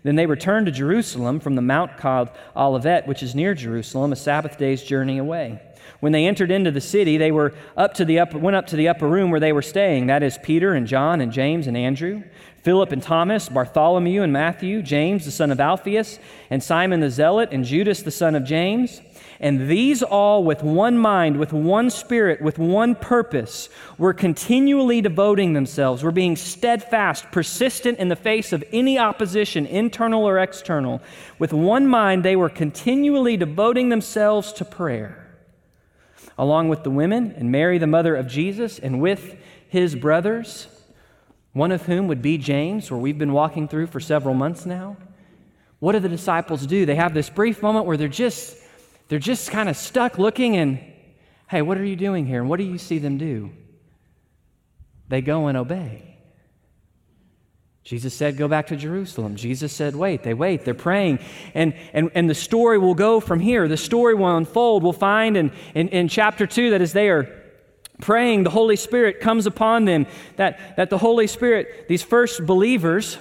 Then 0.05 0.17
they 0.17 0.27
returned 0.27 0.67
to 0.67 0.73
Jerusalem 0.73 1.41
from 1.41 1.55
the 1.57 1.63
mount 1.63 1.97
called 1.97 2.29
Olivet, 2.55 3.09
which 3.09 3.23
is 3.23 3.35
near 3.35 3.55
Jerusalem, 3.55 4.13
a 4.13 4.17
Sabbath 4.17 4.59
day's 4.59 4.83
journey 4.83 5.19
away. 5.19 5.61
When 6.01 6.13
they 6.13 6.27
entered 6.27 6.51
into 6.51 6.71
the 6.71 6.81
city, 6.81 7.17
they 7.17 7.33
were 7.33 7.55
up 7.77 7.95
to 7.95 8.05
the 8.05 8.21
upper, 8.21 8.39
went 8.39 8.57
up 8.57 8.67
to 8.69 8.77
the 8.77 8.89
upper 8.89 9.09
room 9.09 9.31
where 9.31 9.41
they 9.41 9.53
were 9.53 9.63
staying. 9.63 10.07
That 10.07 10.23
is 10.23 10.39
Peter 10.43 10.75
and 10.75 10.87
John 10.87 11.23
and 11.23 11.33
James 11.33 11.67
and 11.67 11.77
Andrew, 11.77 12.23
Philip 12.63 12.93
and 12.93 13.03
Thomas, 13.03 13.49
Bartholomew 13.49 14.23
and 14.23 14.33
Matthew, 14.33 14.83
James 14.83 15.25
the 15.25 15.31
son 15.31 15.51
of 15.51 15.61
Alphaeus, 15.61 16.19
and 16.51 16.63
Simon 16.63 17.01
the 17.01 17.11
Zealot, 17.11 17.49
and 17.53 17.65
Judas 17.65 18.03
the 18.03 18.11
son 18.11 18.35
of 18.35 18.45
James. 18.45 19.01
And 19.41 19.69
these 19.69 20.03
all, 20.03 20.45
with 20.45 20.63
one 20.63 20.97
mind, 20.97 21.39
with 21.39 21.53
one 21.53 21.91
spirit, 21.91 22.41
with 22.41 22.59
one 22.59 22.95
purpose, 22.95 23.69
were 23.99 24.13
continually 24.13 25.01
devoting 25.01 25.53
themselves, 25.53 26.03
were 26.03 26.13
being 26.13 26.37
steadfast, 26.37 27.31
persistent 27.33 27.99
in 27.99 28.09
the 28.09 28.17
face 28.17 28.53
of 28.53 28.65
any 28.73 28.99
opposition, 28.99 29.67
internal 29.67 30.25
or 30.25 30.39
external. 30.39 31.03
With 31.39 31.53
one 31.53 31.87
mind, 31.87 32.23
they 32.25 32.37
were 32.37 32.49
continually 32.49 33.37
devoting 33.37 33.89
themselves 33.89 34.53
to 34.55 34.65
prayer, 34.65 35.27
along 36.39 36.69
with 36.69 36.85
the 36.85 36.91
women 36.91 37.35
and 37.37 37.51
Mary, 37.51 37.79
the 37.79 37.87
mother 37.87 38.15
of 38.15 38.29
Jesus, 38.29 38.79
and 38.79 39.01
with 39.01 39.37
his 39.69 39.97
brothers, 39.97 40.69
one 41.53 41.73
of 41.73 41.87
whom 41.87 42.07
would 42.07 42.23
be 42.23 42.39
James, 42.39 42.91
where 42.91 43.01
we've 43.01 43.19
been 43.19 43.33
walking 43.33 43.67
through 43.67 43.89
for 43.89 44.01
several 44.01 44.35
months 44.35 44.65
now. 44.65 44.97
What 45.81 45.93
do 45.93 45.99
the 45.99 46.09
disciples 46.09 46.67
do? 46.67 46.87
They 46.87 46.95
have 46.95 47.15
this 47.15 47.29
brief 47.29 47.63
moment 47.63 47.87
where 47.87 47.97
they're 47.97 48.09
just 48.09 48.57
they're 49.09 49.19
just 49.19 49.51
kind 49.51 49.69
of 49.69 49.77
stuck 49.77 50.19
looking 50.19 50.57
and, 50.57 50.79
hey, 51.49 51.63
what 51.63 51.79
are 51.79 51.85
you 51.85 51.97
doing 51.97 52.27
here? 52.27 52.41
And 52.41 52.49
what 52.49 52.59
do 52.59 52.65
you 52.65 52.79
see 52.79 52.99
them 52.99 53.19
do? 53.19 53.51
They 55.09 55.21
go 55.21 55.47
and 55.47 55.57
obey. 55.59 56.15
Jesus 57.85 58.15
said, 58.15 58.39
Go 58.39 58.49
back 58.49 58.69
to 58.69 58.77
Jerusalem. 58.77 59.37
Jesus 59.37 59.71
said, 59.71 59.95
Wait. 59.95 60.23
They 60.23 60.33
wait. 60.33 60.65
They're 60.65 60.73
praying. 60.73 61.19
And, 61.53 61.75
and, 61.93 62.11
and 62.15 62.29
the 62.29 62.35
story 62.35 62.79
will 62.79 62.95
go 62.95 63.21
from 63.21 63.41
here. 63.41 63.69
The 63.69 63.77
story 63.77 64.15
will 64.15 64.37
unfold. 64.37 64.83
We'll 64.83 64.95
find 64.95 65.37
in, 65.37 65.53
in, 65.75 65.89
in 65.89 66.09
chapter 66.09 66.47
2 66.47 66.71
that 66.71 66.81
as 66.81 66.95
they 66.95 67.11
are 67.11 67.31
praying, 68.01 68.45
the 68.45 68.51
Holy 68.51 68.77
Spirit 68.77 69.21
comes 69.21 69.47
upon 69.47 69.85
them. 69.85 70.07
That, 70.37 70.77
that 70.79 70.89
the 70.89 70.97
Holy 70.97 71.27
Spirit, 71.27 71.87
these 71.87 72.03
first 72.03 72.47
believers, 72.47 73.19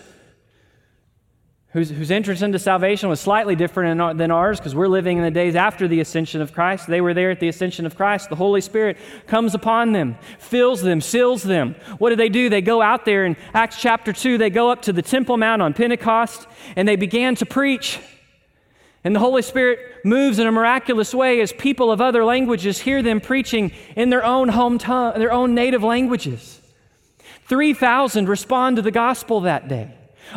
whose, 1.73 1.89
whose 1.89 2.11
entrance 2.11 2.43
into 2.43 2.59
salvation 2.59 3.09
was 3.09 3.19
slightly 3.19 3.55
different 3.55 4.17
than 4.17 4.29
ours 4.29 4.59
because 4.59 4.75
we're 4.75 4.87
living 4.87 5.17
in 5.17 5.23
the 5.23 5.31
days 5.31 5.55
after 5.55 5.87
the 5.87 5.99
ascension 5.99 6.39
of 6.39 6.53
Christ. 6.53 6.87
They 6.87 7.01
were 7.01 7.15
there 7.15 7.31
at 7.31 7.39
the 7.39 7.47
ascension 7.47 7.87
of 7.87 7.95
Christ. 7.95 8.29
The 8.29 8.35
Holy 8.35 8.61
Spirit 8.61 8.97
comes 9.25 9.55
upon 9.55 9.91
them, 9.91 10.15
fills 10.37 10.83
them, 10.83 11.01
seals 11.01 11.41
them. 11.41 11.75
What 11.97 12.11
do 12.11 12.15
they 12.15 12.29
do? 12.29 12.47
They 12.47 12.61
go 12.61 12.81
out 12.81 13.05
there 13.05 13.25
in 13.25 13.35
Acts 13.55 13.81
chapter 13.81 14.13
2, 14.13 14.37
they 14.37 14.51
go 14.51 14.69
up 14.69 14.83
to 14.83 14.93
the 14.93 15.01
Temple 15.01 15.37
Mount 15.37 15.63
on 15.63 15.73
Pentecost 15.73 16.47
and 16.75 16.87
they 16.87 16.95
began 16.95 17.33
to 17.35 17.45
preach. 17.45 17.99
And 19.03 19.15
the 19.15 19.19
Holy 19.19 19.41
Spirit 19.41 19.79
moves 20.05 20.37
in 20.39 20.45
a 20.47 20.51
miraculous 20.51 21.13
way 21.13 21.41
as 21.41 21.51
people 21.51 21.91
of 21.91 21.99
other 21.99 22.23
languages 22.23 22.79
hear 22.79 23.01
them 23.01 23.19
preaching 23.19 23.71
in 23.95 24.11
their 24.11 24.23
own 24.23 24.49
home 24.49 24.77
tongue, 24.77 25.17
their 25.19 25.31
own 25.31 25.55
native 25.55 25.83
languages. 25.83 26.61
3,000 27.47 28.29
respond 28.29 28.77
to 28.77 28.81
the 28.81 28.91
gospel 28.91 29.41
that 29.41 29.67
day. 29.67 29.91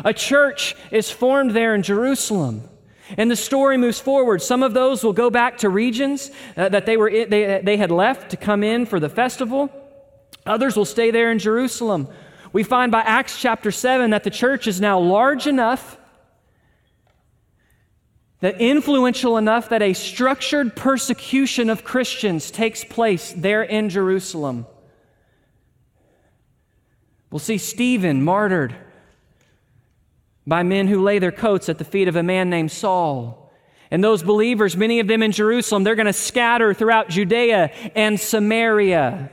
A 0.04 0.12
church 0.12 0.76
is 0.90 1.10
formed 1.10 1.52
there 1.52 1.74
in 1.74 1.82
Jerusalem. 1.82 2.68
And 3.16 3.30
the 3.30 3.36
story 3.36 3.76
moves 3.76 4.00
forward. 4.00 4.42
Some 4.42 4.62
of 4.62 4.74
those 4.74 5.04
will 5.04 5.12
go 5.12 5.30
back 5.30 5.58
to 5.58 5.68
regions 5.68 6.30
uh, 6.56 6.68
that 6.70 6.86
they, 6.86 6.96
were 6.96 7.08
in, 7.08 7.30
they, 7.30 7.60
they 7.62 7.76
had 7.76 7.90
left 7.90 8.30
to 8.30 8.36
come 8.36 8.64
in 8.64 8.84
for 8.84 8.98
the 8.98 9.08
festival. 9.08 9.70
Others 10.44 10.76
will 10.76 10.84
stay 10.84 11.10
there 11.10 11.30
in 11.30 11.38
Jerusalem. 11.38 12.08
We 12.52 12.62
find 12.62 12.90
by 12.90 13.02
Acts 13.02 13.40
chapter 13.40 13.70
7 13.70 14.10
that 14.10 14.24
the 14.24 14.30
church 14.30 14.66
is 14.66 14.80
now 14.80 14.98
large 14.98 15.46
enough, 15.46 15.98
that 18.40 18.60
influential 18.60 19.36
enough 19.36 19.68
that 19.68 19.82
a 19.82 19.92
structured 19.92 20.74
persecution 20.74 21.70
of 21.70 21.84
Christians 21.84 22.50
takes 22.50 22.84
place 22.84 23.32
there 23.36 23.62
in 23.62 23.88
Jerusalem. 23.88 24.66
We'll 27.30 27.38
see 27.40 27.58
Stephen 27.58 28.24
martyred 28.24 28.74
by 30.46 30.62
men 30.62 30.86
who 30.86 31.02
lay 31.02 31.18
their 31.18 31.32
coats 31.32 31.68
at 31.68 31.78
the 31.78 31.84
feet 31.84 32.08
of 32.08 32.16
a 32.16 32.22
man 32.22 32.48
named 32.50 32.70
Saul. 32.70 33.52
And 33.90 34.02
those 34.02 34.22
believers, 34.22 34.76
many 34.76 35.00
of 35.00 35.06
them 35.06 35.22
in 35.22 35.32
Jerusalem, 35.32 35.84
they're 35.84 35.94
going 35.94 36.06
to 36.06 36.12
scatter 36.12 36.74
throughout 36.74 37.08
Judea 37.08 37.70
and 37.94 38.18
Samaria. 38.18 39.30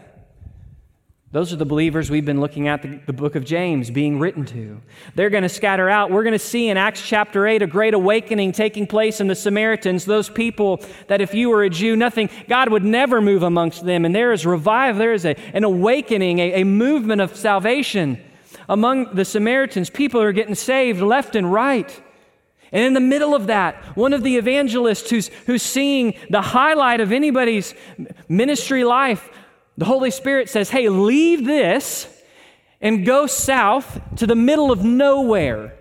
Those 1.31 1.51
are 1.51 1.55
the 1.55 1.65
believers 1.65 2.11
we've 2.11 2.25
been 2.25 2.39
looking 2.39 2.67
at 2.67 2.83
the, 2.83 2.99
the, 3.07 3.13
book 3.13 3.33
of 3.33 3.43
James 3.43 3.89
being 3.89 4.19
written 4.19 4.45
to. 4.45 4.79
They're 5.15 5.31
going 5.31 5.41
to 5.41 5.49
scatter 5.49 5.89
out. 5.89 6.11
We're 6.11 6.21
going 6.21 6.33
to 6.33 6.39
see 6.39 6.69
in 6.69 6.77
Acts 6.77 7.01
chapter 7.01 7.47
8 7.47 7.63
a 7.63 7.67
great 7.67 7.95
awakening 7.95 8.51
taking 8.51 8.85
place 8.85 9.19
in 9.19 9.25
the 9.25 9.33
Samaritans, 9.33 10.05
those 10.05 10.29
people 10.29 10.79
that 11.07 11.21
if 11.21 11.33
you 11.33 11.49
were 11.49 11.63
a 11.63 11.71
Jew, 11.71 11.95
nothing, 11.95 12.29
God 12.47 12.71
would 12.71 12.83
never 12.83 13.19
move 13.19 13.41
amongst 13.41 13.83
them. 13.83 14.05
And 14.05 14.13
there 14.13 14.31
is 14.31 14.45
revival, 14.45 14.99
there 14.99 15.13
is 15.13 15.25
a, 15.25 15.35
an 15.55 15.63
awakening, 15.63 16.37
a, 16.37 16.61
a 16.61 16.63
movement 16.65 17.19
of 17.19 17.35
salvation 17.35 18.21
among 18.69 19.15
the 19.15 19.25
Samaritans, 19.25 19.89
people 19.89 20.21
are 20.21 20.31
getting 20.31 20.55
saved 20.55 21.01
left 21.01 21.35
and 21.35 21.51
right. 21.51 22.01
And 22.71 22.83
in 22.83 22.93
the 22.93 22.99
middle 22.99 23.35
of 23.35 23.47
that, 23.47 23.75
one 23.95 24.13
of 24.13 24.23
the 24.23 24.37
evangelists 24.37 25.09
who's, 25.09 25.27
who's 25.45 25.61
seeing 25.61 26.15
the 26.29 26.41
highlight 26.41 27.01
of 27.01 27.11
anybody's 27.11 27.75
ministry 28.27 28.83
life, 28.83 29.29
the 29.77 29.85
Holy 29.85 30.11
Spirit 30.11 30.49
says, 30.49 30.69
Hey, 30.69 30.89
leave 30.89 31.45
this 31.45 32.07
and 32.81 33.05
go 33.05 33.27
south 33.27 34.01
to 34.17 34.27
the 34.27 34.35
middle 34.35 34.71
of 34.71 34.83
nowhere. 34.83 35.75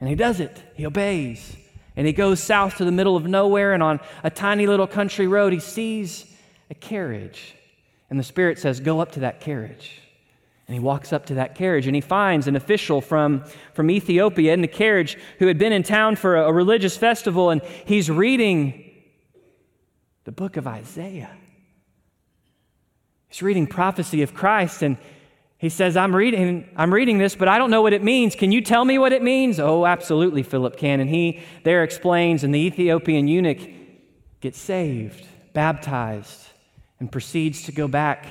And 0.00 0.08
he 0.08 0.14
does 0.14 0.40
it, 0.40 0.62
he 0.74 0.86
obeys. 0.86 1.56
And 1.96 2.06
he 2.06 2.12
goes 2.12 2.40
south 2.40 2.76
to 2.76 2.84
the 2.84 2.92
middle 2.92 3.16
of 3.16 3.26
nowhere, 3.26 3.72
and 3.72 3.82
on 3.82 3.98
a 4.22 4.30
tiny 4.30 4.68
little 4.68 4.86
country 4.86 5.26
road, 5.26 5.52
he 5.52 5.58
sees 5.58 6.32
a 6.70 6.74
carriage. 6.74 7.56
And 8.08 8.20
the 8.20 8.24
Spirit 8.24 8.60
says, 8.60 8.78
Go 8.78 9.00
up 9.00 9.12
to 9.12 9.20
that 9.20 9.40
carriage. 9.40 10.00
And 10.68 10.74
he 10.74 10.80
walks 10.80 11.14
up 11.14 11.26
to 11.26 11.34
that 11.34 11.54
carriage 11.54 11.86
and 11.86 11.96
he 11.96 12.02
finds 12.02 12.46
an 12.46 12.54
official 12.54 13.00
from, 13.00 13.44
from 13.72 13.90
Ethiopia 13.90 14.52
in 14.52 14.60
the 14.60 14.68
carriage 14.68 15.16
who 15.38 15.46
had 15.46 15.56
been 15.56 15.72
in 15.72 15.82
town 15.82 16.14
for 16.14 16.36
a, 16.36 16.48
a 16.48 16.52
religious 16.52 16.96
festival, 16.96 17.48
and 17.48 17.62
he's 17.86 18.10
reading 18.10 18.84
the 20.24 20.32
book 20.32 20.58
of 20.58 20.66
Isaiah. 20.66 21.30
He's 23.28 23.42
reading 23.42 23.66
prophecy 23.66 24.20
of 24.20 24.34
Christ, 24.34 24.82
and 24.82 24.98
he 25.56 25.70
says, 25.70 25.96
I'm 25.96 26.14
reading, 26.14 26.68
I'm 26.76 26.92
reading 26.92 27.16
this, 27.16 27.34
but 27.34 27.48
I 27.48 27.56
don't 27.56 27.70
know 27.70 27.82
what 27.82 27.94
it 27.94 28.02
means. 28.02 28.34
Can 28.34 28.52
you 28.52 28.60
tell 28.60 28.84
me 28.84 28.98
what 28.98 29.12
it 29.12 29.22
means? 29.22 29.58
Oh, 29.58 29.86
absolutely, 29.86 30.42
Philip 30.42 30.76
can. 30.76 31.00
And 31.00 31.08
he 31.08 31.40
there 31.64 31.82
explains, 31.82 32.44
and 32.44 32.54
the 32.54 32.60
Ethiopian 32.60 33.26
eunuch 33.26 33.58
gets 34.40 34.58
saved, 34.58 35.26
baptized, 35.54 36.46
and 37.00 37.10
proceeds 37.10 37.64
to 37.64 37.72
go 37.72 37.88
back 37.88 38.26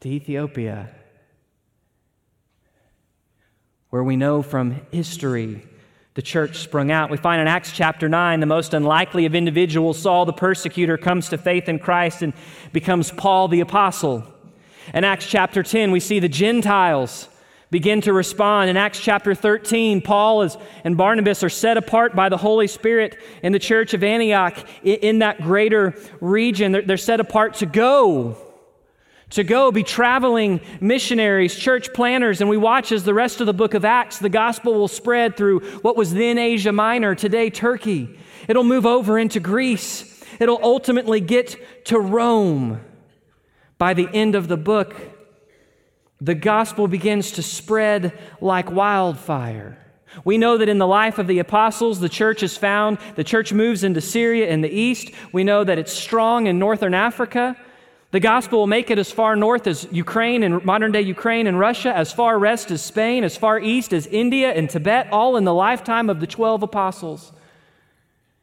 to 0.00 0.08
Ethiopia, 0.08 0.88
where 3.90 4.02
we 4.02 4.16
know 4.16 4.42
from 4.42 4.80
history 4.90 5.66
the 6.14 6.22
church 6.22 6.58
sprung 6.58 6.90
out. 6.90 7.10
We 7.10 7.16
find 7.16 7.40
in 7.40 7.46
Acts 7.46 7.72
chapter 7.72 8.08
9, 8.08 8.40
the 8.40 8.46
most 8.46 8.74
unlikely 8.74 9.26
of 9.26 9.34
individuals, 9.34 9.98
Saul 9.98 10.26
the 10.26 10.32
persecutor, 10.32 10.98
comes 10.98 11.28
to 11.28 11.38
faith 11.38 11.68
in 11.68 11.78
Christ 11.78 12.22
and 12.22 12.32
becomes 12.72 13.12
Paul 13.12 13.48
the 13.48 13.60
apostle. 13.60 14.24
In 14.92 15.04
Acts 15.04 15.26
chapter 15.26 15.62
10, 15.62 15.92
we 15.92 16.00
see 16.00 16.18
the 16.18 16.28
Gentiles 16.28 17.28
begin 17.70 18.00
to 18.00 18.12
respond. 18.12 18.68
In 18.68 18.76
Acts 18.76 18.98
chapter 18.98 19.34
13, 19.34 20.00
Paul 20.00 20.42
is, 20.42 20.56
and 20.82 20.96
Barnabas 20.96 21.44
are 21.44 21.48
set 21.48 21.76
apart 21.76 22.16
by 22.16 22.28
the 22.28 22.36
Holy 22.36 22.66
Spirit 22.66 23.16
in 23.42 23.52
the 23.52 23.60
church 23.60 23.94
of 23.94 24.02
Antioch 24.02 24.56
in, 24.82 25.20
that 25.20 25.40
greater 25.40 25.94
region. 26.20 26.72
They're, 26.72 26.82
they're 26.82 26.96
set 26.96 27.20
apart 27.20 27.54
to 27.56 27.66
go 27.66 28.49
to 29.30 29.44
go 29.44 29.70
be 29.70 29.82
traveling 29.82 30.60
missionaries, 30.80 31.54
church 31.54 31.92
planners, 31.92 32.40
and 32.40 32.50
we 32.50 32.56
watch 32.56 32.92
as 32.92 33.04
the 33.04 33.14
rest 33.14 33.40
of 33.40 33.46
the 33.46 33.54
book 33.54 33.74
of 33.74 33.84
Acts, 33.84 34.18
the 34.18 34.28
gospel 34.28 34.74
will 34.74 34.88
spread 34.88 35.36
through 35.36 35.60
what 35.80 35.96
was 35.96 36.12
then 36.12 36.38
Asia 36.38 36.72
Minor, 36.72 37.14
today 37.14 37.48
Turkey. 37.50 38.18
It'll 38.48 38.64
move 38.64 38.86
over 38.86 39.18
into 39.18 39.40
Greece. 39.40 40.24
It'll 40.40 40.60
ultimately 40.62 41.20
get 41.20 41.86
to 41.86 41.98
Rome. 41.98 42.80
By 43.78 43.94
the 43.94 44.08
end 44.12 44.34
of 44.34 44.48
the 44.48 44.56
book, 44.56 44.94
the 46.20 46.34
gospel 46.34 46.88
begins 46.88 47.32
to 47.32 47.42
spread 47.42 48.18
like 48.40 48.70
wildfire. 48.70 49.78
We 50.24 50.38
know 50.38 50.58
that 50.58 50.68
in 50.68 50.78
the 50.78 50.86
life 50.86 51.18
of 51.18 51.28
the 51.28 51.38
apostles, 51.38 52.00
the 52.00 52.08
church 52.08 52.42
is 52.42 52.56
found, 52.56 52.98
the 53.14 53.24
church 53.24 53.52
moves 53.52 53.84
into 53.84 54.00
Syria 54.00 54.48
in 54.48 54.60
the 54.60 54.68
east. 54.68 55.12
We 55.32 55.44
know 55.44 55.62
that 55.62 55.78
it's 55.78 55.92
strong 55.92 56.46
in 56.46 56.58
northern 56.58 56.94
Africa. 56.94 57.56
The 58.12 58.20
gospel 58.20 58.58
will 58.58 58.66
make 58.66 58.90
it 58.90 58.98
as 58.98 59.12
far 59.12 59.36
north 59.36 59.68
as 59.68 59.86
Ukraine 59.92 60.42
and 60.42 60.64
modern 60.64 60.90
day 60.90 61.00
Ukraine 61.00 61.46
and 61.46 61.58
Russia, 61.58 61.96
as 61.96 62.12
far 62.12 62.38
west 62.40 62.70
as 62.72 62.82
Spain, 62.82 63.22
as 63.22 63.36
far 63.36 63.60
east 63.60 63.92
as 63.92 64.06
India 64.08 64.52
and 64.52 64.68
Tibet, 64.68 65.08
all 65.12 65.36
in 65.36 65.44
the 65.44 65.54
lifetime 65.54 66.10
of 66.10 66.18
the 66.18 66.26
12 66.26 66.64
apostles. 66.64 67.32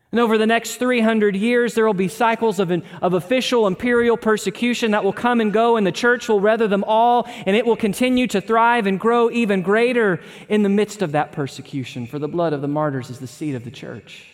And 0.10 0.22
over 0.22 0.38
the 0.38 0.46
next 0.46 0.78
300 0.78 1.36
years, 1.36 1.76
there 1.76 1.86
will 1.86 1.94
be 1.94 2.08
cycles 2.08 2.60
of, 2.60 2.72
an, 2.72 2.84
of 3.02 3.14
official 3.14 3.68
imperial 3.68 4.16
persecution 4.16 4.92
that 4.92 5.04
will 5.04 5.12
come 5.12 5.42
and 5.42 5.52
go, 5.52 5.76
and 5.76 5.86
the 5.86 5.92
church 5.92 6.30
will 6.30 6.40
weather 6.40 6.70
them 6.70 6.86
all, 6.86 7.28
and 7.46 7.58
it 7.58 7.66
will 7.66 7.76
continue 7.76 8.26
to 8.28 8.40
thrive 8.40 8.88
and 8.88 9.02
grow 9.02 9.30
even 9.30 9.62
greater 9.62 10.22
in 10.48 10.64
the 10.64 10.70
midst 10.70 11.02
of 11.02 11.12
that 11.12 11.34
persecution, 11.34 12.08
for 12.08 12.20
the 12.20 12.28
blood 12.30 12.54
of 12.54 12.62
the 12.62 12.70
martyrs 12.70 13.10
is 13.10 13.20
the 13.20 13.28
seed 13.28 13.54
of 13.54 13.66
the 13.66 13.72
church. 13.72 14.26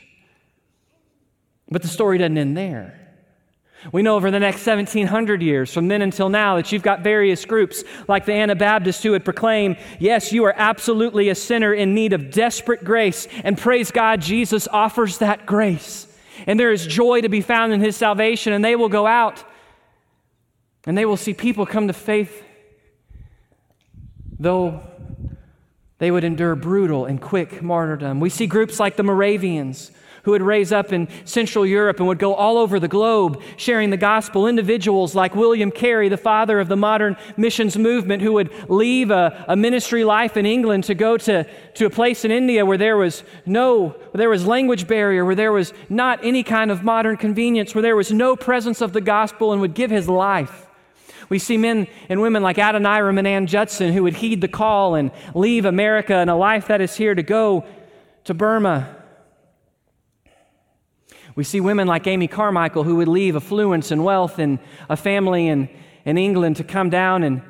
But 1.69 1.81
the 1.81 1.87
story 1.87 2.19
doesn't 2.19 2.37
end 2.37 2.55
there. 2.55 3.02
We 3.91 4.01
know 4.01 4.15
over 4.15 4.31
the 4.31 4.39
next 4.39 4.65
1700 4.65 5.41
years, 5.41 5.73
from 5.73 5.87
then 5.87 6.01
until 6.01 6.29
now, 6.29 6.55
that 6.55 6.71
you've 6.71 6.83
got 6.83 7.01
various 7.01 7.43
groups 7.43 7.83
like 8.07 8.25
the 8.25 8.33
Anabaptists 8.33 9.03
who 9.03 9.11
would 9.11 9.25
proclaim, 9.25 9.75
Yes, 9.99 10.31
you 10.31 10.45
are 10.45 10.53
absolutely 10.55 11.29
a 11.29 11.35
sinner 11.35 11.73
in 11.73 11.93
need 11.93 12.13
of 12.13 12.31
desperate 12.31 12.83
grace. 12.83 13.27
And 13.43 13.57
praise 13.57 13.91
God, 13.91 14.21
Jesus 14.21 14.67
offers 14.69 15.17
that 15.17 15.45
grace. 15.45 16.07
And 16.47 16.59
there 16.59 16.71
is 16.71 16.87
joy 16.87 17.21
to 17.21 17.29
be 17.29 17.41
found 17.41 17.73
in 17.73 17.81
his 17.81 17.95
salvation. 17.95 18.53
And 18.53 18.63
they 18.63 18.75
will 18.75 18.89
go 18.89 19.05
out 19.05 19.43
and 20.85 20.97
they 20.97 21.05
will 21.05 21.17
see 21.17 21.33
people 21.33 21.65
come 21.65 21.87
to 21.87 21.93
faith, 21.93 22.43
though 24.37 24.81
they 25.99 26.11
would 26.11 26.23
endure 26.23 26.55
brutal 26.55 27.05
and 27.05 27.21
quick 27.21 27.61
martyrdom. 27.61 28.19
We 28.19 28.29
see 28.29 28.47
groups 28.47 28.79
like 28.79 28.97
the 28.97 29.03
Moravians 29.03 29.91
who 30.23 30.31
would 30.31 30.41
raise 30.41 30.71
up 30.71 30.91
in 30.91 31.07
Central 31.25 31.65
Europe 31.65 31.99
and 31.99 32.07
would 32.07 32.17
go 32.17 32.33
all 32.33 32.57
over 32.57 32.79
the 32.79 32.87
globe 32.87 33.41
sharing 33.57 33.89
the 33.89 33.97
gospel. 33.97 34.47
Individuals 34.47 35.15
like 35.15 35.35
William 35.35 35.69
Carey, 35.69 36.07
the 36.09 36.17
father 36.17 36.59
of 36.59 36.69
the 36.69 36.77
modern 36.77 37.17
missions 37.35 37.77
movement, 37.77 38.21
who 38.21 38.31
would 38.33 38.51
leave 38.69 39.11
a, 39.11 39.45
a 39.49 39.55
ministry 39.55 40.03
life 40.03 40.37
in 40.37 40.45
England 40.45 40.85
to 40.85 40.95
go 40.95 41.17
to, 41.17 41.45
to 41.75 41.85
a 41.85 41.89
place 41.89 42.23
in 42.23 42.31
India 42.31 42.65
where 42.65 42.77
there 42.77 42.95
was 42.95 43.23
no, 43.45 43.95
there 44.13 44.29
was 44.29 44.45
language 44.45 44.87
barrier, 44.87 45.25
where 45.25 45.35
there 45.35 45.51
was 45.51 45.73
not 45.89 46.23
any 46.23 46.41
kind 46.41 46.71
of 46.71 46.83
modern 46.83 47.17
convenience, 47.17 47.75
where 47.75 47.81
there 47.81 47.95
was 47.95 48.11
no 48.11 48.35
presence 48.37 48.79
of 48.79 48.93
the 48.93 49.01
gospel, 49.01 49.51
and 49.51 49.59
would 49.59 49.73
give 49.73 49.91
his 49.91 50.07
life. 50.07 50.67
We 51.27 51.39
see 51.39 51.57
men 51.57 51.87
and 52.07 52.21
women 52.21 52.43
like 52.43 52.57
Adoniram 52.57 53.17
and 53.17 53.27
Ann 53.27 53.47
Judson 53.47 53.91
who 53.91 54.03
would 54.03 54.15
heed 54.15 54.39
the 54.39 54.47
call 54.47 54.95
and 54.95 55.11
leave 55.33 55.65
America 55.65 56.15
and 56.15 56.29
a 56.29 56.35
life 56.35 56.67
that 56.67 56.79
is 56.79 56.95
here 56.95 57.15
to 57.15 57.23
go 57.23 57.65
to 58.25 58.33
Burma 58.33 59.02
we 61.35 61.43
see 61.43 61.59
women 61.59 61.87
like 61.87 62.05
Amy 62.07 62.27
Carmichael 62.27 62.83
who 62.83 62.97
would 62.97 63.07
leave 63.07 63.35
affluence 63.35 63.91
and 63.91 64.03
wealth 64.03 64.39
and 64.39 64.59
a 64.89 64.97
family 64.97 65.47
in, 65.47 65.69
in 66.05 66.17
England 66.17 66.57
to 66.57 66.63
come 66.63 66.89
down 66.89 67.23
and 67.23 67.41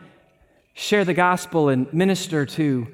share 0.74 1.06
the 1.06 1.14
gospel 1.14 1.70
and 1.70 1.92
minister 1.94 2.46
to 2.46 2.88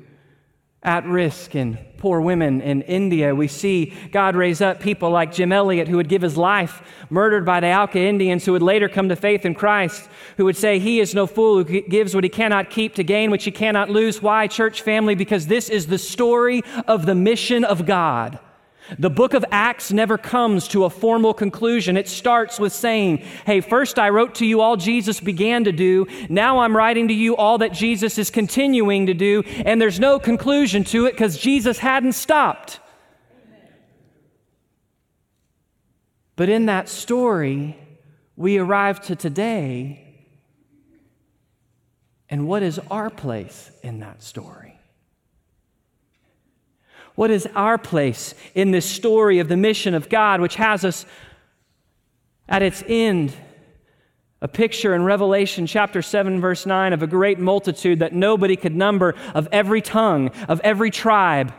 at 0.82 1.06
risk 1.06 1.56
and 1.56 1.78
poor 1.98 2.22
women 2.22 2.62
in 2.62 2.82
India. 2.84 3.36
We 3.36 3.50
see 3.50 3.94
God 4.12 4.36
raise 4.36 4.62
up 4.62 4.80
people 4.80 5.10
like 5.10 5.34
Jim 5.34 5.52
Elliot, 5.52 5.90
who 5.90 5.98
would 5.98 6.08
give 6.08 6.22
his 6.22 6.38
life, 6.38 6.82
murdered 7.10 7.46
by 7.46 7.60
the 7.60 7.74
Auca 7.74 8.00
Indians, 8.00 8.46
who 8.46 8.54
would 8.54 8.62
later 8.62 8.88
come 8.88 9.10
to 9.10 9.16
faith 9.18 9.46
in 9.46 9.54
Christ, 9.54 10.10
who 10.38 10.46
would 10.46 10.56
say, 10.56 10.80
He 10.80 11.02
is 11.02 11.14
no 11.14 11.28
fool 11.28 11.64
who 11.64 11.82
gives 11.82 12.16
what 12.16 12.24
he 12.24 12.30
cannot 12.30 12.70
keep 12.70 12.96
to 12.96 13.04
gain 13.04 13.30
which 13.30 13.44
he 13.44 13.52
cannot 13.52 13.90
lose. 13.90 14.22
Why, 14.22 14.48
church 14.48 14.82
family? 14.82 15.16
Because 15.16 15.48
this 15.48 15.70
is 15.70 15.88
the 15.88 15.98
story 15.98 16.64
of 16.88 17.06
the 17.06 17.16
mission 17.16 17.66
of 17.66 17.86
God. 17.86 18.40
The 18.98 19.10
book 19.10 19.34
of 19.34 19.46
Acts 19.52 19.92
never 19.92 20.18
comes 20.18 20.68
to 20.70 20.86
a 20.86 20.90
formal 20.90 21.34
conclusion. 21.34 21.96
It 21.96 22.08
starts 22.08 22.60
with 22.60 22.74
saying, 22.74 23.18
Hey, 23.46 23.62
first 23.62 24.00
I 24.00 24.10
wrote 24.10 24.36
to 24.36 24.46
you 24.46 24.62
all 24.62 24.78
Jesus 24.78 25.20
began 25.20 25.66
to 25.66 25.72
do. 25.72 26.08
Now 26.30 26.60
I'm 26.60 26.76
writing 26.76 27.10
to 27.10 27.14
you 27.14 27.36
all 27.36 27.60
that 27.60 27.74
Jesus 27.74 28.18
is 28.18 28.32
continuing 28.32 29.06
to 29.06 29.14
do. 29.14 29.44
And 29.66 29.80
there's 29.80 30.00
no 30.00 30.18
conclusion 30.18 30.84
to 30.86 31.06
it 31.06 31.12
because 31.12 31.38
Jesus 31.38 31.78
hadn't 31.78 32.14
stopped. 32.14 32.80
But 36.36 36.50
in 36.50 36.68
that 36.68 36.88
story, 36.88 37.78
we 38.36 38.58
arrive 38.58 39.02
to 39.02 39.16
today. 39.16 40.06
And 42.30 42.48
what 42.48 42.64
is 42.64 42.80
our 42.90 43.10
place 43.10 43.70
in 43.84 44.00
that 44.00 44.24
story? 44.24 44.79
What 47.20 47.32
is 47.32 47.50
our 47.54 47.78
place 47.78 48.34
in 48.56 48.72
this 48.72 48.86
story 48.86 49.40
of 49.40 49.50
the 49.50 49.58
mission 49.58 49.94
of 49.94 50.08
God, 50.08 50.40
which 50.40 50.56
has 50.56 50.86
us 50.86 51.06
at 52.48 52.62
its 52.62 52.82
end? 52.88 53.34
A 54.40 54.48
picture 54.48 54.96
in 54.96 55.04
Revelation 55.04 55.68
chapter 55.68 56.02
7, 56.02 56.40
verse 56.40 56.66
9 56.66 56.94
of 56.94 57.04
a 57.04 57.08
great 57.08 57.38
multitude 57.38 58.00
that 58.00 58.14
nobody 58.14 58.56
could 58.56 58.74
number, 58.74 59.16
of 59.36 59.50
every 59.52 59.82
tongue, 59.82 60.30
of 60.48 60.62
every 60.62 60.92
tribe 60.92 61.54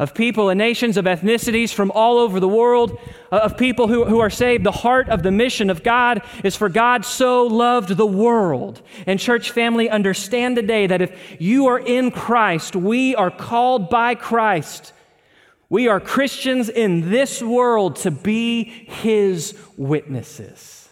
of 0.00 0.14
people 0.14 0.48
and 0.48 0.56
nations, 0.56 0.96
of 0.96 1.04
ethnicities 1.04 1.74
from 1.74 1.90
all 1.90 2.16
over 2.16 2.40
the 2.40 2.48
world, 2.48 2.98
uh, 3.30 3.36
of 3.36 3.58
people 3.58 3.86
who, 3.86 4.06
who 4.06 4.18
are 4.18 4.30
saved. 4.30 4.64
The 4.64 4.72
heart 4.72 5.10
of 5.10 5.22
the 5.22 5.30
mission 5.30 5.68
of 5.68 5.82
God 5.82 6.22
is 6.42 6.56
for 6.56 6.70
God 6.70 7.04
so 7.04 7.44
loved 7.44 7.90
the 7.90 8.06
world. 8.06 8.80
And, 9.06 9.20
church 9.20 9.50
family, 9.50 9.90
understand 9.90 10.56
today 10.56 10.86
that 10.86 11.02
if 11.02 11.36
you 11.38 11.66
are 11.66 11.78
in 11.78 12.10
Christ, 12.10 12.74
we 12.74 13.14
are 13.14 13.30
called 13.30 13.90
by 13.90 14.14
Christ. 14.14 14.94
We 15.68 15.86
are 15.86 16.00
Christians 16.00 16.70
in 16.70 17.10
this 17.10 17.42
world 17.42 17.96
to 17.96 18.10
be 18.10 18.64
His 18.64 19.54
witnesses. 19.76 20.88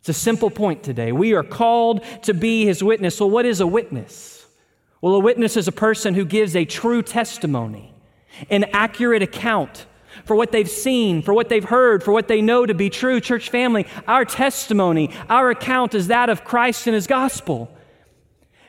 It's 0.00 0.08
a 0.08 0.14
simple 0.14 0.48
point 0.48 0.82
today. 0.82 1.12
We 1.12 1.34
are 1.34 1.44
called 1.44 2.02
to 2.22 2.32
be 2.32 2.64
His 2.64 2.82
witness. 2.82 3.14
So, 3.14 3.26
what 3.26 3.44
is 3.44 3.60
a 3.60 3.66
witness? 3.66 4.33
Well, 5.04 5.16
a 5.16 5.20
witness 5.20 5.58
is 5.58 5.68
a 5.68 5.72
person 5.72 6.14
who 6.14 6.24
gives 6.24 6.56
a 6.56 6.64
true 6.64 7.02
testimony, 7.02 7.92
an 8.48 8.64
accurate 8.72 9.20
account 9.20 9.84
for 10.24 10.34
what 10.34 10.50
they've 10.50 10.66
seen, 10.66 11.20
for 11.20 11.34
what 11.34 11.50
they've 11.50 11.62
heard, 11.62 12.02
for 12.02 12.10
what 12.10 12.26
they 12.26 12.40
know 12.40 12.64
to 12.64 12.72
be 12.72 12.88
true. 12.88 13.20
Church 13.20 13.50
family, 13.50 13.86
our 14.08 14.24
testimony, 14.24 15.10
our 15.28 15.50
account 15.50 15.94
is 15.94 16.06
that 16.06 16.30
of 16.30 16.42
Christ 16.42 16.86
and 16.86 16.94
His 16.94 17.06
gospel. 17.06 17.70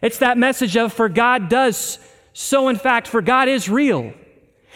It's 0.02 0.18
that 0.18 0.38
message 0.38 0.76
of, 0.76 0.92
for 0.92 1.08
God 1.08 1.48
does 1.48 2.00
so, 2.34 2.68
in 2.68 2.76
fact, 2.76 3.08
for 3.08 3.22
God 3.22 3.48
is 3.48 3.70
real. 3.70 4.14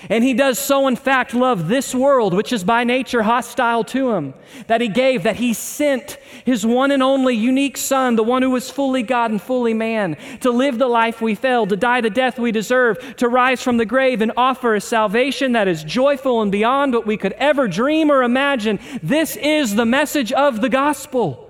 And 0.07 0.23
he 0.23 0.33
does 0.33 0.57
so, 0.57 0.87
in 0.87 0.95
fact, 0.95 1.33
love 1.33 1.67
this 1.67 1.93
world, 1.93 2.33
which 2.33 2.53
is 2.53 2.63
by 2.63 2.85
nature 2.85 3.23
hostile 3.23 3.83
to 3.85 4.11
him, 4.11 4.33
that 4.67 4.79
he 4.79 4.87
gave, 4.87 5.23
that 5.23 5.35
he 5.35 5.53
sent 5.53 6.17
his 6.45 6.65
one 6.65 6.91
and 6.91 7.03
only 7.03 7.35
unique 7.35 7.75
Son, 7.75 8.15
the 8.15 8.23
one 8.23 8.41
who 8.41 8.51
was 8.51 8.69
fully 8.69 9.03
God 9.03 9.31
and 9.31 9.41
fully 9.41 9.73
man, 9.73 10.15
to 10.39 10.51
live 10.51 10.77
the 10.77 10.87
life 10.87 11.21
we 11.21 11.35
failed, 11.35 11.69
to 11.69 11.75
die 11.75 11.99
the 11.99 12.09
death 12.09 12.39
we 12.39 12.51
deserve, 12.51 13.15
to 13.17 13.27
rise 13.27 13.61
from 13.61 13.77
the 13.77 13.85
grave 13.85 14.21
and 14.21 14.31
offer 14.37 14.75
a 14.75 14.81
salvation 14.81 15.51
that 15.51 15.67
is 15.67 15.83
joyful 15.83 16.41
and 16.41 16.51
beyond 16.51 16.93
what 16.93 17.05
we 17.05 17.17
could 17.17 17.33
ever 17.33 17.67
dream 17.67 18.09
or 18.09 18.23
imagine. 18.23 18.79
This 19.03 19.35
is 19.35 19.75
the 19.75 19.85
message 19.85 20.31
of 20.31 20.61
the 20.61 20.69
gospel. 20.69 21.48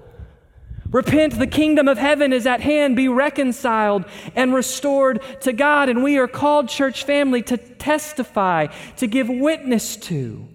Repent, 0.92 1.38
the 1.38 1.48
kingdom 1.48 1.88
of 1.88 1.98
heaven 1.98 2.34
is 2.34 2.48
at 2.48 2.62
hand. 2.62 2.96
Be 2.96 3.08
reconciled 3.08 4.06
and 4.36 4.54
restored 4.54 5.22
to 5.42 5.54
God. 5.54 5.88
And 5.88 6.04
we 6.04 6.18
are 6.18 6.28
called, 6.28 6.68
church 6.68 7.04
family, 7.04 7.42
to 7.44 7.58
testify, 7.58 8.68
to 8.98 9.08
give 9.08 9.30
witness 9.30 9.96
to 9.98 10.48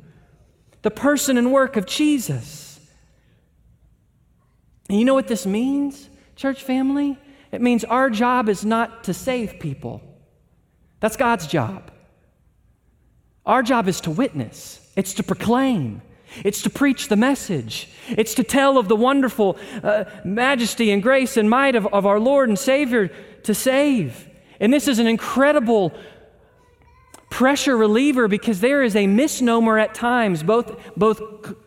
the 0.82 0.90
person 0.90 1.38
and 1.38 1.52
work 1.52 1.76
of 1.76 1.86
Jesus. 1.86 2.80
And 4.88 4.98
you 4.98 5.04
know 5.04 5.14
what 5.14 5.28
this 5.28 5.46
means, 5.46 6.08
church 6.36 6.62
family? 6.62 7.18
It 7.52 7.62
means 7.62 7.84
our 7.84 8.10
job 8.10 8.48
is 8.48 8.64
not 8.64 9.04
to 9.04 9.14
save 9.14 9.58
people, 9.60 10.02
that's 11.00 11.16
God's 11.16 11.46
job. 11.46 11.90
Our 13.46 13.62
job 13.62 13.88
is 13.88 14.00
to 14.02 14.10
witness, 14.10 14.90
it's 14.96 15.14
to 15.14 15.22
proclaim, 15.22 16.02
it's 16.42 16.62
to 16.62 16.70
preach 16.70 17.08
the 17.08 17.16
message. 17.16 17.88
It's 18.08 18.34
to 18.34 18.42
tell 18.42 18.78
of 18.78 18.88
the 18.88 18.96
wonderful 18.96 19.58
uh, 19.82 20.04
majesty 20.24 20.90
and 20.90 21.02
grace 21.02 21.36
and 21.36 21.48
might 21.48 21.74
of, 21.74 21.86
of 21.86 22.06
our 22.06 22.18
Lord 22.18 22.48
and 22.48 22.58
Savior 22.58 23.10
to 23.44 23.54
save. 23.54 24.28
And 24.60 24.72
this 24.72 24.88
is 24.88 24.98
an 24.98 25.06
incredible 25.06 25.92
pressure 27.34 27.76
reliever 27.76 28.28
because 28.28 28.60
there 28.60 28.80
is 28.84 28.94
a 28.94 29.08
misnomer 29.08 29.76
at 29.76 29.92
times, 29.92 30.44
both, 30.44 30.70
both 30.96 31.18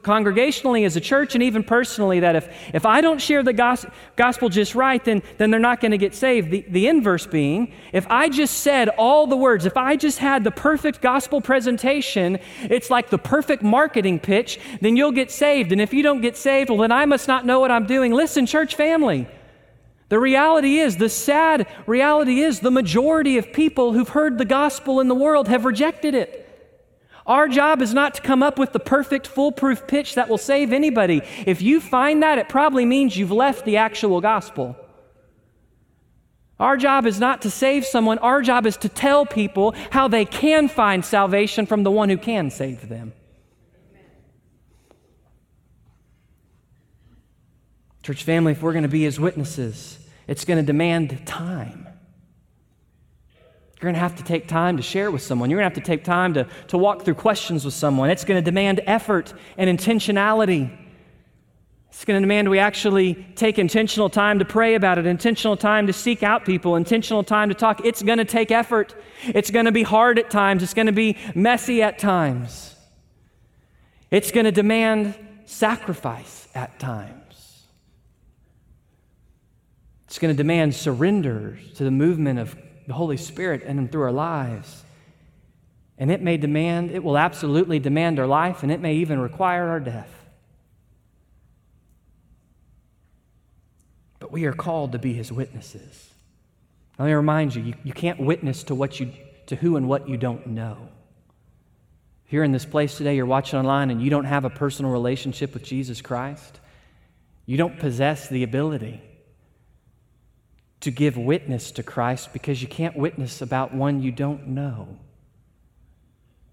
congregationally 0.01 0.85
as 0.85 0.95
a 0.95 1.01
church 1.01 1.35
and 1.35 1.43
even 1.43 1.61
personally, 1.61 2.21
that 2.21 2.37
if, 2.37 2.47
if 2.73 2.85
I 2.85 3.01
don't 3.01 3.19
share 3.19 3.43
the 3.43 3.51
gos- 3.51 3.85
gospel 4.15 4.47
just 4.47 4.75
right, 4.75 5.03
then, 5.03 5.21
then 5.37 5.51
they're 5.51 5.59
not 5.59 5.81
going 5.81 5.91
to 5.91 5.97
get 5.97 6.15
saved. 6.15 6.51
The, 6.51 6.63
the 6.69 6.87
inverse 6.87 7.27
being, 7.27 7.73
if 7.91 8.07
I 8.09 8.29
just 8.29 8.59
said 8.61 8.87
all 8.87 9.27
the 9.27 9.35
words, 9.35 9.65
if 9.65 9.75
I 9.75 9.97
just 9.97 10.19
had 10.19 10.45
the 10.45 10.51
perfect 10.51 11.01
gospel 11.01 11.41
presentation, 11.41 12.39
it's 12.61 12.89
like 12.89 13.09
the 13.09 13.17
perfect 13.17 13.61
marketing 13.61 14.21
pitch, 14.21 14.61
then 14.79 14.95
you'll 14.95 15.11
get 15.11 15.31
saved. 15.31 15.73
And 15.73 15.81
if 15.81 15.93
you 15.93 16.01
don't 16.01 16.21
get 16.21 16.37
saved, 16.37 16.69
well, 16.69 16.79
then 16.79 16.93
I 16.93 17.05
must 17.05 17.27
not 17.27 17.45
know 17.45 17.59
what 17.59 17.71
I'm 17.71 17.85
doing. 17.85 18.13
Listen, 18.13 18.45
church 18.45 18.75
family. 18.75 19.27
The 20.09 20.19
reality 20.19 20.77
is, 20.77 20.97
the 20.97 21.09
sad 21.09 21.67
reality 21.85 22.39
is, 22.39 22.61
the 22.61 22.71
majority 22.71 23.37
of 23.37 23.51
people 23.51 23.93
who've 23.93 24.09
heard 24.09 24.37
the 24.37 24.45
gospel 24.45 25.01
in 25.01 25.07
the 25.09 25.15
world 25.15 25.47
have 25.49 25.65
rejected 25.65 26.15
it. 26.15 26.43
Our 27.25 27.49
job 27.49 27.81
is 27.81 27.93
not 27.93 28.13
to 28.15 28.21
come 28.21 28.41
up 28.41 28.57
with 28.57 28.71
the 28.71 28.79
perfect, 28.79 29.27
foolproof 29.27 29.85
pitch 29.85 30.15
that 30.15 30.29
will 30.29 30.37
save 30.37 30.71
anybody. 30.71 31.21
If 31.45 31.61
you 31.61 31.81
find 31.81 32.23
that, 32.23 32.37
it 32.37 32.47
probably 32.47 32.85
means 32.85 33.17
you've 33.17 33.31
left 33.31 33.65
the 33.65 33.77
actual 33.77 34.21
gospel. 34.21 34.77
Our 36.57 36.77
job 36.77 37.05
is 37.05 37.19
not 37.19 37.41
to 37.41 37.51
save 37.51 37.85
someone, 37.85 38.17
our 38.19 38.41
job 38.41 38.65
is 38.65 38.77
to 38.77 38.89
tell 38.89 39.25
people 39.25 39.75
how 39.91 40.07
they 40.07 40.23
can 40.23 40.69
find 40.69 41.03
salvation 41.03 41.65
from 41.65 41.83
the 41.83 41.91
one 41.91 42.09
who 42.09 42.17
can 42.17 42.49
save 42.49 42.87
them. 42.87 43.13
Church 48.07 48.23
family, 48.23 48.53
if 48.53 48.61
we're 48.61 48.71
going 48.71 48.83
to 48.83 48.87
be 48.87 49.03
his 49.03 49.19
witnesses, 49.19 49.99
it's 50.29 50.45
going 50.45 50.57
to 50.57 50.65
demand 50.65 51.27
time. 51.27 51.85
You're 53.73 53.81
going 53.81 53.95
to 53.95 53.99
have 53.99 54.15
to 54.15 54.23
take 54.23 54.47
time 54.47 54.77
to 54.77 54.81
share 54.81 55.11
with 55.11 55.21
someone. 55.21 55.49
You're 55.49 55.59
going 55.59 55.69
to 55.69 55.75
have 55.75 55.83
to 55.83 55.91
take 55.91 56.05
time 56.05 56.33
to, 56.35 56.47
to 56.69 56.77
walk 56.77 57.03
through 57.03 57.15
questions 57.15 57.65
with 57.65 57.73
someone. 57.73 58.09
It's 58.09 58.23
going 58.23 58.41
to 58.41 58.41
demand 58.41 58.79
effort 58.85 59.33
and 59.57 59.69
intentionality. 59.69 60.71
It's 61.89 62.05
going 62.05 62.15
to 62.15 62.21
demand 62.21 62.49
we 62.49 62.59
actually 62.59 63.15
take 63.35 63.59
intentional 63.59 64.09
time 64.09 64.39
to 64.39 64.45
pray 64.45 64.75
about 64.75 64.97
it, 64.97 65.05
intentional 65.05 65.57
time 65.57 65.87
to 65.87 65.91
seek 65.91 66.23
out 66.23 66.45
people, 66.45 66.77
intentional 66.77 67.25
time 67.25 67.49
to 67.49 67.55
talk. 67.55 67.83
It's 67.83 68.01
going 68.01 68.19
to 68.19 68.25
take 68.25 68.51
effort. 68.51 68.95
It's 69.25 69.51
going 69.51 69.65
to 69.65 69.73
be 69.73 69.83
hard 69.83 70.17
at 70.17 70.29
times. 70.29 70.63
It's 70.63 70.73
going 70.73 70.85
to 70.85 70.93
be 70.93 71.17
messy 71.35 71.83
at 71.83 71.99
times. 71.99 72.73
It's 74.11 74.31
going 74.31 74.45
to 74.45 74.53
demand 74.53 75.13
sacrifice 75.43 76.47
at 76.55 76.79
times. 76.79 77.16
It's 80.17 80.21
going 80.23 80.33
to 80.33 80.43
demand 80.43 80.73
surrender 80.73 81.59
to 81.75 81.83
the 81.83 81.91
movement 81.91 82.39
of 82.39 82.55
the 82.87 82.93
Holy 82.93 83.17
Spirit 83.17 83.61
and 83.61 83.91
through 83.91 84.01
our 84.01 84.11
lives. 84.11 84.83
And 85.99 86.09
it 86.09 86.23
may 86.23 86.37
demand, 86.37 86.89
it 86.89 87.03
will 87.03 87.19
absolutely 87.19 87.77
demand 87.77 88.17
our 88.17 88.25
life, 88.25 88.63
and 88.63 88.71
it 88.71 88.81
may 88.81 88.95
even 88.95 89.19
require 89.19 89.67
our 89.67 89.79
death. 89.79 90.09
But 94.17 94.31
we 94.31 94.45
are 94.45 94.53
called 94.53 94.93
to 94.93 94.97
be 94.97 95.13
his 95.13 95.31
witnesses. 95.31 96.09
Let 96.97 97.05
me 97.05 97.13
remind 97.13 97.53
you, 97.53 97.61
you, 97.61 97.73
you 97.83 97.93
can't 97.93 98.19
witness 98.19 98.63
to 98.63 98.73
what 98.73 98.99
you 98.99 99.13
to 99.45 99.55
who 99.55 99.75
and 99.75 99.87
what 99.87 100.09
you 100.09 100.17
don't 100.17 100.47
know. 100.47 100.89
If 102.25 102.33
you're 102.33 102.43
in 102.43 102.53
this 102.53 102.65
place 102.65 102.97
today, 102.97 103.15
you're 103.15 103.27
watching 103.27 103.59
online, 103.59 103.91
and 103.91 104.01
you 104.01 104.09
don't 104.09 104.25
have 104.25 104.45
a 104.45 104.49
personal 104.49 104.91
relationship 104.91 105.53
with 105.53 105.63
Jesus 105.63 106.01
Christ, 106.01 106.59
you 107.45 107.55
don't 107.55 107.77
possess 107.77 108.27
the 108.29 108.41
ability 108.41 109.03
to 110.81 110.91
give 110.91 111.17
witness 111.17 111.71
to 111.71 111.83
Christ 111.83 112.33
because 112.33 112.61
you 112.61 112.67
can't 112.67 112.95
witness 112.95 113.41
about 113.41 113.73
one 113.73 114.01
you 114.01 114.11
don't 114.11 114.47
know. 114.47 114.97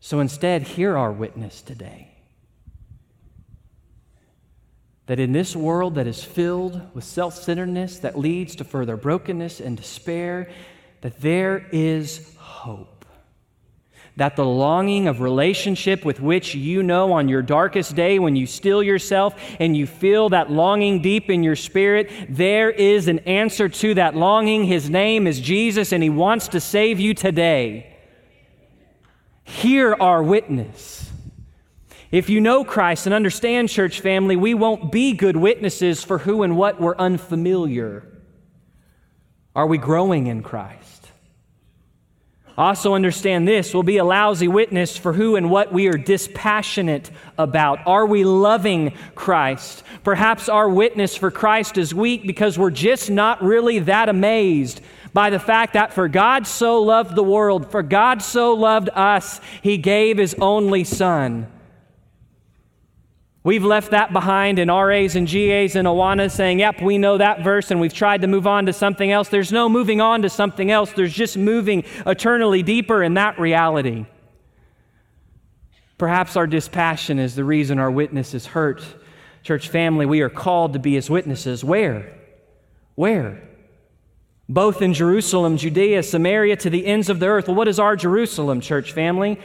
So 0.01 0.21
instead, 0.21 0.63
hear 0.63 0.99
our 0.99 1.11
witness 1.11 1.63
today. 1.63 2.11
That 5.07 5.19
in 5.19 5.33
this 5.33 5.57
world 5.57 5.95
that 5.97 6.07
is 6.07 6.23
filled 6.23 6.95
with 6.95 7.05
self 7.05 7.35
centeredness 7.35 7.99
that 8.01 8.19
leads 8.19 8.57
to 8.57 8.65
further 8.65 8.97
brokenness 8.97 9.61
and 9.61 9.77
despair, 9.77 10.51
that 11.03 11.21
there 11.21 11.67
is 11.73 12.35
hope 12.37 12.94
that 14.17 14.37
the 14.37 14.45
longing 14.45 15.09
of 15.09 15.21
relationship 15.21 16.05
with 16.05 16.21
which 16.21 16.55
you 16.55 16.83
know 16.83 17.13
on 17.13 17.29
your 17.29 17.43
darkest 17.43 17.97
day 17.97 18.19
when 18.19 18.37
you 18.37 18.47
still 18.47 18.83
yourself 18.83 19.35
and 19.59 19.77
you 19.77 19.87
feel 19.87 20.29
that 20.29 20.51
longing 20.51 21.03
deep 21.03 21.29
in 21.31 21.43
your 21.43 21.57
spirit, 21.57 22.11
there 22.29 22.71
is 22.71 23.09
an 23.09 23.19
answer 23.21 23.69
to 23.69 23.95
that 23.95 24.15
longing. 24.15 24.65
His 24.65 24.89
name 24.89 25.27
is 25.27 25.41
Jesus, 25.41 25.93
and 25.93 26.03
He 26.03 26.11
wants 26.11 26.49
to 26.49 26.61
save 26.61 27.01
you 27.01 27.13
today. 27.13 27.97
Hear 29.43 29.95
our 29.95 30.23
witness. 30.23 31.11
If 32.13 32.31
you 32.31 32.41
know 32.41 32.63
Christ 32.63 33.07
and 33.07 33.15
understand, 33.15 33.69
church 33.69 34.01
family, 34.01 34.37
we 34.37 34.55
won't 34.55 34.93
be 34.93 35.15
good 35.15 35.37
witnesses 35.37 36.05
for 36.05 36.19
who 36.19 36.45
and 36.45 36.57
what 36.57 36.81
we're 36.81 36.97
unfamiliar. 36.97 38.09
Are 39.57 39.67
we 39.67 39.79
growing 39.79 40.29
in 40.29 40.45
Christ? 40.45 40.84
Also, 42.57 42.95
understand 42.95 43.49
this 43.49 43.75
we'll 43.75 43.83
be 43.83 43.97
a 43.97 44.05
lousy 44.05 44.47
witness 44.47 44.97
for 44.97 45.13
who 45.13 45.35
and 45.35 45.51
what 45.51 45.73
we 45.73 45.89
are 45.89 45.99
dispassionate 45.99 47.11
about. 47.37 47.81
Are 47.87 48.07
we 48.07 48.25
loving 48.25 48.95
Christ? 49.15 49.83
Perhaps 50.05 50.49
our 50.49 50.69
witness 50.69 51.17
for 51.17 51.31
Christ 51.31 51.79
is 51.79 51.93
weak 51.93 52.27
because 52.27 52.59
we're 52.59 52.71
just 52.71 53.11
not 53.11 53.43
really 53.43 53.81
that 53.81 54.09
amazed 54.09 54.81
by 55.13 55.31
the 55.31 55.39
fact 55.39 55.73
that 55.73 55.93
for 55.93 56.09
God 56.09 56.47
so 56.47 56.81
loved 56.83 57.15
the 57.15 57.23
world, 57.23 57.71
for 57.71 57.83
God 57.83 58.23
so 58.23 58.53
loved 58.53 58.91
us, 58.91 59.41
he 59.63 59.79
gave 59.79 60.19
his 60.19 60.35
only 60.41 60.85
Son. 60.85 61.47
We've 63.45 63.63
left 63.63 63.91
that 63.91 64.11
behind 64.11 64.59
in 64.59 64.71
RAs 64.71 65.17
and 65.17 65.29
GAs 65.29 65.77
and 65.77 65.87
Awana 65.87 66.31
saying, 66.31 66.61
yep, 66.61 66.81
we 66.81 66.97
know 66.97 67.19
that 67.19 67.45
verse 67.45 67.71
and 67.71 67.79
we've 67.79 67.93
tried 67.93 68.23
to 68.23 68.27
move 68.27 68.47
on 68.47 68.65
to 68.67 68.73
something 68.73 69.13
else. 69.13 69.29
There's 69.29 69.53
no 69.53 69.69
moving 69.69 70.01
on 70.01 70.23
to 70.23 70.31
something 70.31 70.71
else. 70.71 70.93
There's 70.93 71.13
just 71.13 71.37
moving 71.37 71.85
eternally 72.07 72.63
deeper 72.63 73.03
in 73.03 73.15
that 73.15 73.39
reality. 73.39 74.07
Perhaps 75.99 76.37
our 76.37 76.47
dispassion 76.47 77.19
is 77.19 77.35
the 77.35 77.45
reason 77.45 77.79
our 77.79 77.91
witness 77.91 78.33
is 78.33 78.47
hurt. 78.47 78.83
Church 79.43 79.69
family, 79.69 80.07
we 80.07 80.23
are 80.23 80.31
called 80.31 80.73
to 80.73 80.79
be 80.79 80.97
as 80.97 81.11
witnesses. 81.11 81.63
Where? 81.63 82.15
Where? 82.95 83.43
Both 84.49 84.81
in 84.81 84.95
Jerusalem, 84.95 85.59
Judea, 85.59 86.03
Samaria, 86.03 86.57
to 86.57 86.71
the 86.71 86.87
ends 86.87 87.11
of 87.11 87.21
the 87.21 87.27
earth. 87.27 87.49
Well, 87.49 87.57
what 87.57 87.69
is 87.69 87.79
our 87.79 87.95
Jerusalem, 87.95 88.63
church 88.63 88.93
family? 88.93 89.39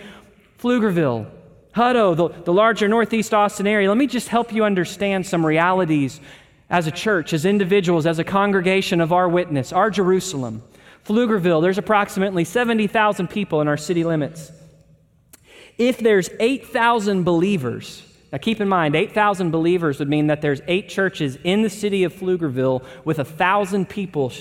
Pflugerville, 0.58 1.30
Hutto, 1.76 2.16
the, 2.16 2.30
the 2.44 2.54
larger 2.54 2.88
Northeast 2.88 3.34
Austin 3.34 3.68
area, 3.68 3.88
let 3.88 3.98
me 3.98 4.08
just 4.08 4.28
help 4.28 4.52
you 4.52 4.64
understand 4.64 5.26
some 5.26 5.46
realities 5.46 6.20
as 6.70 6.88
a 6.88 6.92
church, 6.92 7.34
as 7.34 7.46
individuals, 7.46 8.06
as 8.06 8.20
a 8.20 8.24
congregation 8.24 9.02
of 9.02 9.14
our 9.14 9.30
witness, 9.30 9.72
our 9.72 9.90
Jerusalem. 9.90 10.64
Pflugerville, 11.06 11.62
there's 11.62 11.78
approximately 11.78 12.44
70,000 12.44 13.30
people 13.30 13.62
in 13.62 13.68
our 13.68 13.78
city 13.78 14.04
limits. 14.04 14.52
If 15.78 16.00
there's 16.00 16.30
8,000 16.40 17.24
believers, 17.24 18.04
now 18.32 18.40
keep 18.40 18.60
in 18.62 18.68
mind, 18.68 18.96
8,000 18.96 19.52
believers 19.52 20.00
would 20.00 20.10
mean 20.10 20.28
that 20.28 20.42
there's 20.42 20.62
eight 20.68 20.90
churches 20.90 21.38
in 21.44 21.62
the 21.62 21.70
city 21.70 22.04
of 22.04 22.14
Pflugerville 22.14 22.84
with 23.06 23.18
1,000 23.18 23.88
people 23.88 24.32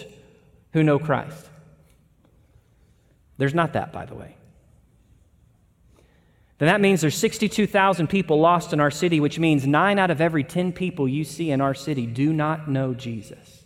who 0.72 0.82
know 0.82 0.98
Christ. 0.98 1.48
There's 3.36 3.54
not 3.54 3.74
that, 3.74 3.92
by 3.92 4.04
the 4.04 4.14
way 4.14 4.37
then 6.58 6.66
that 6.66 6.80
means 6.80 7.00
there's 7.00 7.16
62,000 7.16 8.08
people 8.08 8.40
lost 8.40 8.72
in 8.72 8.80
our 8.80 8.90
city, 8.90 9.20
which 9.20 9.38
means 9.38 9.66
nine 9.66 9.98
out 9.98 10.10
of 10.10 10.20
every 10.20 10.42
10 10.42 10.72
people 10.72 11.08
you 11.08 11.22
see 11.22 11.50
in 11.50 11.60
our 11.60 11.74
city 11.74 12.04
do 12.04 12.32
not 12.32 12.68
know 12.68 12.94
Jesus. 12.94 13.64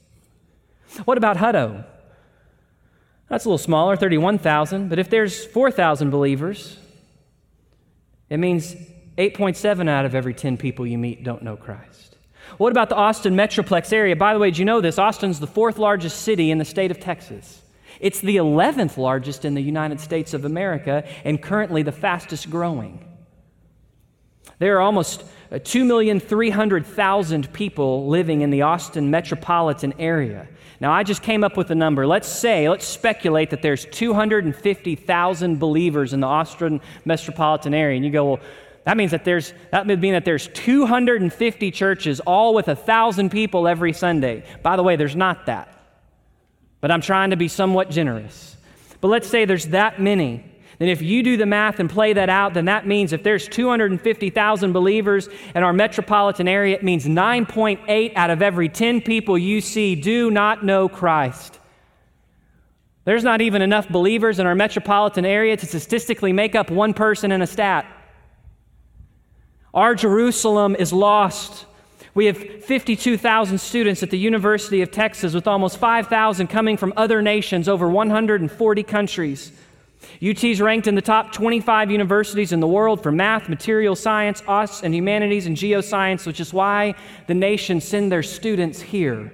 What 1.07 1.17
about 1.17 1.39
Hutto? 1.39 1.87
That's 3.29 3.47
a 3.47 3.49
little 3.49 3.57
smaller, 3.57 3.97
31,000. 3.97 4.91
But 4.91 4.99
if 4.99 5.09
there's 5.09 5.47
4,000 5.47 6.11
believers, 6.11 6.79
it 8.29 8.37
means 8.37 8.75
8.7 9.17 9.89
out 9.89 10.05
of 10.05 10.15
every 10.15 10.35
10 10.35 10.59
people 10.59 10.87
you 10.87 10.99
meet 10.99 11.25
don't 11.25 11.43
know 11.43 11.57
Christ. 11.57 12.19
What 12.59 12.73
about 12.73 12.91
the 12.91 12.95
Austin 12.95 13.35
Metroplex 13.35 13.91
area? 13.91 14.17
By 14.17 14.35
the 14.35 14.39
way, 14.39 14.51
do 14.51 14.59
you 14.59 14.67
know 14.67 14.83
this? 14.83 14.99
Austin's 14.99 15.41
the 15.41 15.47
fourth 15.47 15.79
largest 15.79 16.21
city 16.23 16.51
in 16.51 16.59
the 16.59 16.65
state 16.67 16.91
of 16.91 17.01
Texas. 17.01 17.62
It's 18.03 18.21
the 18.21 18.37
11th 18.37 18.99
largest 18.99 19.45
in 19.45 19.55
the 19.55 19.63
United 19.63 20.01
States 20.01 20.35
of 20.35 20.45
America 20.45 21.05
and 21.25 21.41
currently 21.41 21.83
the 21.83 21.93
fastest 21.93 22.51
growing. 22.51 23.09
There 24.59 24.77
are 24.77 24.81
almost 24.81 25.23
uh, 25.53 25.57
2,300,000 25.57 27.53
people 27.53 28.09
living 28.09 28.41
in 28.41 28.51
the 28.51 28.63
Austin 28.63 29.09
metropolitan 29.09 29.95
area. 30.01 30.49
Now, 30.81 30.93
I 30.93 31.05
just 31.05 31.23
came 31.23 31.45
up 31.45 31.57
with 31.57 31.71
a 31.71 31.77
number. 31.77 32.05
Let's 32.05 32.29
say, 32.29 32.69
let's 32.69 32.87
speculate 32.87 33.51
that 33.51 33.63
there's 33.63 33.87
250,000 33.87 35.59
believers 35.61 36.13
in 36.13 36.19
the 36.19 36.27
Austin 36.27 36.81
metropolitan 37.05 37.73
area. 37.73 37.97
And 37.97 38.05
you 38.05 38.11
go, 38.11 38.33
well, 38.33 38.41
that 38.85 38.97
means 38.97 39.13
that 39.13 39.25
there's 39.25 39.55
that 39.71 39.87
would 39.87 40.01
mean 40.01 40.15
that 40.15 40.25
there's 40.25 40.49
250 40.49 41.71
churches, 41.71 42.19
all 42.21 42.53
with 42.53 42.67
a 42.67 42.75
thousand 42.75 43.31
people 43.31 43.69
every 43.69 43.93
Sunday. 43.93 44.45
By 44.65 44.75
the 44.75 44.83
way, 44.83 44.97
there's 44.97 45.15
not 45.15 45.47
that. 45.47 45.82
But 46.83 46.91
I'm 46.91 47.01
trying 47.01 47.31
to 47.31 47.37
be 47.37 47.49
somewhat 47.49 47.89
generous. 47.91 48.57
But 49.01 49.09
let's 49.09 49.29
say 49.29 49.47
there's 49.47 49.69
that 49.69 50.03
many. 50.03 50.45
Then 50.79 50.89
if 50.89 51.01
you 51.01 51.23
do 51.23 51.37
the 51.37 51.47
math 51.47 51.79
and 51.79 51.89
play 51.89 52.13
that 52.13 52.29
out, 52.29 52.55
then 52.55 52.65
that 52.65 52.89
means 52.89 53.13
if 53.13 53.23
there's 53.23 53.47
250,000 53.47 54.73
believers 54.73 55.29
in 55.55 55.63
our 55.63 55.73
metropolitan 55.73 56.49
area, 56.49 56.75
it 56.75 56.83
means 56.83 57.07
9.8 57.07 58.13
out 58.17 58.31
of 58.31 58.43
every 58.43 58.69
10 58.69 59.01
people 59.01 59.39
you 59.39 59.61
see 59.61 59.95
do 59.95 60.29
not 60.29 60.65
know 60.65 60.89
Christ. 60.89 61.61
There's 63.05 63.23
not 63.23 63.41
even 63.41 63.63
enough 63.63 63.89
believers 63.89 64.41
in 64.41 64.47
our 64.47 64.57
metropolitan 64.57 65.25
area 65.25 65.57
to 65.57 65.67
statistically 65.67 66.33
make 66.33 66.57
up 66.57 66.69
one 66.69 66.95
person 66.95 67.31
in 67.31 67.43
a 67.43 67.47
stat. 67.47 67.87
Our 69.73 69.95
Jerusalem 69.95 70.75
is 70.77 70.93
lost. 70.93 71.67
We 72.15 72.27
have 72.27 72.37
52,000 72.37 73.59
students 73.59 74.03
at 74.03 74.11
the 74.11 74.19
University 74.19 74.83
of 74.83 74.91
Texas, 74.91 75.33
with 75.33 75.47
almost 75.47 75.79
5,000 75.79 76.49
coming 76.49 76.77
from 76.77 76.93
other 76.97 77.23
nations, 77.23 77.69
over 77.69 77.89
140 77.89 78.83
countries. 78.83 79.53
UT's 80.23 80.61
ranked 80.61 80.87
in 80.87 80.95
the 80.95 81.03
top 81.03 81.33
25 81.33 81.91
universities 81.91 82.53
in 82.53 82.61
the 82.61 82.67
world 82.67 83.03
for 83.03 83.11
math, 83.11 83.49
material 83.49 83.97
science, 83.97 84.43
arts, 84.47 84.83
and 84.83 84.95
humanities 84.95 85.47
and 85.47 85.57
geoscience, 85.57 86.27
which 86.27 86.41
is 86.41 86.53
why 86.53 86.95
the 87.29 87.35
nation 87.35 87.81
send 87.81 88.13
their 88.13 88.23
students 88.23 88.83
here. 88.83 89.33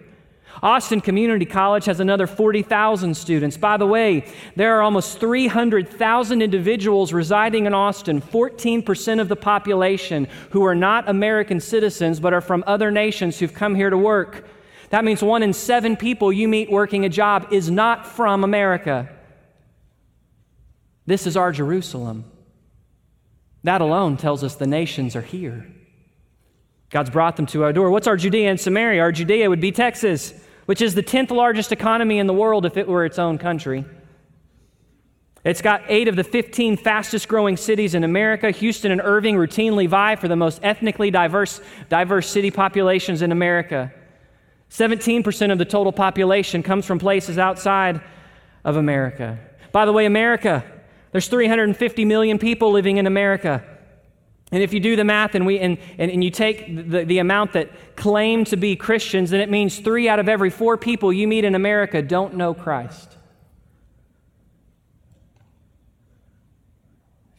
Austin 0.63 1.01
Community 1.01 1.45
College 1.45 1.85
has 1.85 2.01
another 2.01 2.27
40,000 2.27 3.17
students. 3.17 3.57
By 3.57 3.77
the 3.77 3.87
way, 3.87 4.25
there 4.57 4.77
are 4.77 4.83
almost 4.83 5.21
300,000 5.21 6.43
individuals 6.43 7.13
residing 7.13 7.67
in 7.67 7.75
Austin, 7.75 8.21
14% 8.21 9.21
of 9.21 9.29
the 9.29 9.37
population, 9.37 10.27
who 10.51 10.65
are 10.65 10.75
not 10.75 11.09
American 11.09 11.61
citizens 11.61 12.19
but 12.21 12.33
are 12.33 12.41
from 12.41 12.65
other 12.67 12.91
nations 12.91 13.39
who've 13.39 13.55
come 13.55 13.75
here 13.75 13.91
to 13.91 13.99
work. 13.99 14.47
That 14.91 15.05
means 15.05 15.23
one 15.23 15.43
in 15.43 15.53
seven 15.53 15.97
people 15.97 16.33
you 16.33 16.49
meet 16.49 16.71
working 16.71 17.05
a 17.05 17.09
job 17.09 17.53
is 17.53 17.71
not 17.71 18.07
from 18.07 18.43
America. 18.43 19.09
This 21.07 21.27
is 21.27 21.37
our 21.37 21.53
Jerusalem. 21.53 22.25
That 23.65 23.81
alone 23.81 24.17
tells 24.17 24.43
us 24.43 24.55
the 24.57 24.67
nations 24.67 25.15
are 25.15 25.23
here. 25.23 25.67
God's 26.91 27.11
brought 27.11 27.37
them 27.37 27.47
to 27.47 27.65
our 27.65 27.73
door. 27.73 27.91
What's 27.91 28.07
our 28.07 28.17
Judea 28.17 28.49
and 28.51 28.61
Samaria? 28.61 29.03
Our 29.03 29.13
Judea 29.13 29.49
would 29.49 29.61
be 29.61 29.73
Texas 29.73 30.33
which 30.69 30.83
is 30.83 30.95
the 30.95 31.03
10th 31.03 31.31
largest 31.31 31.73
economy 31.73 32.19
in 32.19 32.27
the 32.27 32.35
world 32.35 32.67
if 32.67 32.77
it 32.77 32.87
were 32.87 33.07
its 33.07 33.19
own 33.19 33.39
country. 33.39 33.87
It's 35.43 35.63
got 35.63 35.81
eight 35.89 36.09
of 36.09 36.17
the 36.17 36.23
15 36.23 36.77
fastest 36.77 37.27
growing 37.27 37.57
cities 37.57 37.95
in 37.95 38.05
America. 38.05 38.51
Houston 38.51 38.93
and 38.93 39.01
Irving 39.03 39.37
routinely 39.37 39.89
vie 39.89 40.17
for 40.17 40.29
the 40.29 40.37
most 40.37 40.61
ethnically 40.63 41.11
diverse, 41.11 41.63
diverse 41.89 42.29
city 42.29 42.51
populations 42.51 43.23
in 43.23 43.33
America. 43.33 43.91
17% 44.71 45.51
of 45.51 45.57
the 45.57 45.65
total 45.65 45.91
population 45.91 46.63
comes 46.63 46.85
from 46.85 46.99
places 46.99 47.39
outside 47.39 48.03
of 48.63 48.77
America. 48.77 49.39
By 49.73 49.87
the 49.87 49.93
way, 49.95 50.05
America, 50.05 50.63
there's 51.13 51.29
350 51.29 52.05
million 52.05 52.39
people 52.39 52.73
living 52.73 52.99
in 52.99 53.07
America. 53.07 53.65
And 54.51 54.63
if 54.63 54.73
you 54.73 54.81
do 54.81 54.97
the 54.97 55.05
math 55.05 55.35
and, 55.35 55.45
we, 55.45 55.59
and, 55.59 55.77
and, 55.99 56.11
and 56.11 56.25
you 56.25 56.31
take 56.31 56.67
the, 56.91 57.05
the 57.05 57.19
amount 57.19 57.53
that 57.53 57.97
claim 57.97 58.45
to 58.47 58.57
be 58.57 58.77
Christians, 58.77 59.31
then 59.31 59.41
it 59.41 59.51
means 59.51 59.79
three 59.79 60.09
out 60.09 60.19
of 60.19 60.29
every 60.29 60.51
four 60.51 60.77
people 60.79 61.13
you 61.13 61.29
meet 61.29 61.45
in 61.45 61.55
America 61.55 62.01
don't 62.01 62.35
know 62.35 62.55
Christ. 62.55 63.17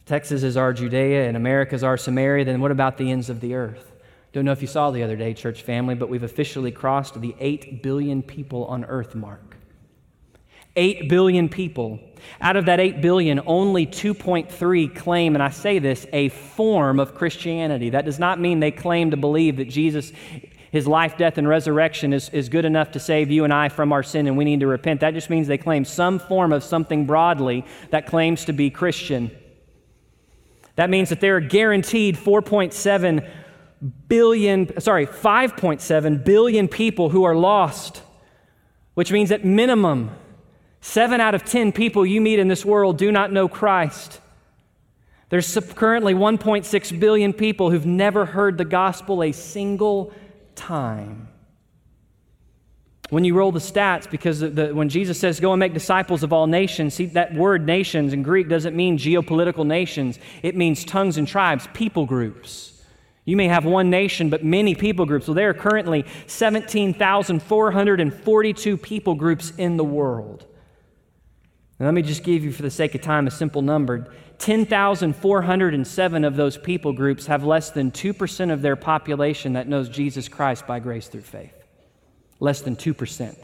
Texas 0.06 0.42
is 0.42 0.56
our 0.56 0.72
Judea 0.72 1.26
and 1.26 1.36
America 1.36 1.74
is 1.74 1.84
our 1.84 1.96
Samaria, 1.96 2.44
then 2.44 2.60
what 2.60 2.70
about 2.70 2.96
the 2.96 3.10
ends 3.10 3.30
of 3.30 3.40
the 3.40 3.54
earth? 3.54 3.92
Don't 4.32 4.44
know 4.44 4.52
if 4.52 4.62
you 4.62 4.68
saw 4.68 4.90
the 4.90 5.02
other 5.02 5.16
day, 5.16 5.34
church 5.34 5.62
family, 5.62 5.96
but 5.96 6.08
we've 6.08 6.22
officially 6.22 6.70
crossed 6.70 7.20
the 7.20 7.34
8 7.40 7.82
billion 7.82 8.22
people 8.22 8.64
on 8.66 8.84
earth 8.84 9.14
mark. 9.14 9.56
8 10.76 11.08
billion 11.08 11.48
people. 11.48 12.00
Out 12.40 12.56
of 12.56 12.66
that 12.66 12.80
8 12.80 13.00
billion, 13.00 13.40
only 13.46 13.86
2.3 13.86 14.94
claim, 14.94 15.34
and 15.34 15.42
I 15.42 15.50
say 15.50 15.78
this, 15.78 16.06
a 16.12 16.28
form 16.28 17.00
of 17.00 17.14
Christianity. 17.14 17.90
That 17.90 18.04
does 18.04 18.18
not 18.18 18.38
mean 18.38 18.60
they 18.60 18.70
claim 18.70 19.10
to 19.10 19.16
believe 19.16 19.56
that 19.56 19.68
Jesus, 19.68 20.12
his 20.70 20.86
life, 20.86 21.16
death, 21.16 21.38
and 21.38 21.48
resurrection 21.48 22.12
is, 22.12 22.28
is 22.30 22.48
good 22.48 22.64
enough 22.64 22.92
to 22.92 23.00
save 23.00 23.30
you 23.30 23.44
and 23.44 23.52
I 23.52 23.68
from 23.68 23.92
our 23.92 24.02
sin 24.02 24.26
and 24.26 24.36
we 24.36 24.44
need 24.44 24.60
to 24.60 24.66
repent. 24.66 25.00
That 25.00 25.14
just 25.14 25.30
means 25.30 25.48
they 25.48 25.58
claim 25.58 25.84
some 25.84 26.18
form 26.18 26.52
of 26.52 26.62
something 26.62 27.06
broadly 27.06 27.64
that 27.90 28.06
claims 28.06 28.44
to 28.44 28.52
be 28.52 28.70
Christian. 28.70 29.30
That 30.76 30.90
means 30.90 31.08
that 31.08 31.20
there 31.20 31.36
are 31.36 31.40
guaranteed 31.40 32.16
4.7 32.16 33.28
billion, 34.08 34.80
sorry, 34.80 35.06
5.7 35.06 36.24
billion 36.24 36.68
people 36.68 37.08
who 37.10 37.24
are 37.24 37.34
lost, 37.34 38.02
which 38.94 39.10
means 39.10 39.32
at 39.32 39.44
minimum, 39.44 40.10
Seven 40.80 41.20
out 41.20 41.34
of 41.34 41.44
10 41.44 41.72
people 41.72 42.06
you 42.06 42.20
meet 42.20 42.38
in 42.38 42.48
this 42.48 42.64
world 42.64 42.96
do 42.96 43.12
not 43.12 43.32
know 43.32 43.48
Christ. 43.48 44.20
There's 45.28 45.56
currently 45.74 46.14
1.6 46.14 47.00
billion 47.00 47.32
people 47.32 47.70
who've 47.70 47.86
never 47.86 48.24
heard 48.24 48.58
the 48.58 48.64
gospel 48.64 49.22
a 49.22 49.32
single 49.32 50.12
time. 50.56 51.28
When 53.10 53.24
you 53.24 53.34
roll 53.34 53.52
the 53.52 53.60
stats, 53.60 54.10
because 54.10 54.40
the, 54.40 54.70
when 54.72 54.88
Jesus 54.88 55.18
says, 55.18 55.40
go 55.40 55.52
and 55.52 55.60
make 55.60 55.74
disciples 55.74 56.22
of 56.22 56.32
all 56.32 56.46
nations, 56.46 56.94
see, 56.94 57.06
that 57.06 57.34
word 57.34 57.66
nations 57.66 58.12
in 58.12 58.22
Greek 58.22 58.48
doesn't 58.48 58.76
mean 58.76 58.98
geopolitical 58.98 59.66
nations, 59.66 60.20
it 60.42 60.56
means 60.56 60.84
tongues 60.84 61.16
and 61.16 61.26
tribes, 61.26 61.68
people 61.74 62.06
groups. 62.06 62.80
You 63.24 63.36
may 63.36 63.48
have 63.48 63.64
one 63.64 63.90
nation, 63.90 64.30
but 64.30 64.44
many 64.44 64.74
people 64.74 65.06
groups. 65.06 65.28
Well, 65.28 65.34
there 65.34 65.50
are 65.50 65.54
currently 65.54 66.04
17,442 66.26 68.76
people 68.76 69.14
groups 69.14 69.52
in 69.58 69.76
the 69.76 69.84
world. 69.84 70.46
And 71.80 71.86
let 71.86 71.94
me 71.94 72.02
just 72.02 72.22
give 72.22 72.44
you, 72.44 72.52
for 72.52 72.60
the 72.60 72.70
sake 72.70 72.94
of 72.94 73.00
time, 73.00 73.26
a 73.26 73.30
simple 73.30 73.62
number. 73.62 74.12
10,407 74.36 76.24
of 76.26 76.36
those 76.36 76.58
people 76.58 76.92
groups 76.92 77.24
have 77.24 77.42
less 77.42 77.70
than 77.70 77.90
2% 77.90 78.52
of 78.52 78.60
their 78.60 78.76
population 78.76 79.54
that 79.54 79.66
knows 79.66 79.88
Jesus 79.88 80.28
Christ 80.28 80.66
by 80.66 80.78
grace 80.78 81.08
through 81.08 81.22
faith. 81.22 81.54
Less 82.38 82.60
than 82.60 82.76
2%. 82.76 83.34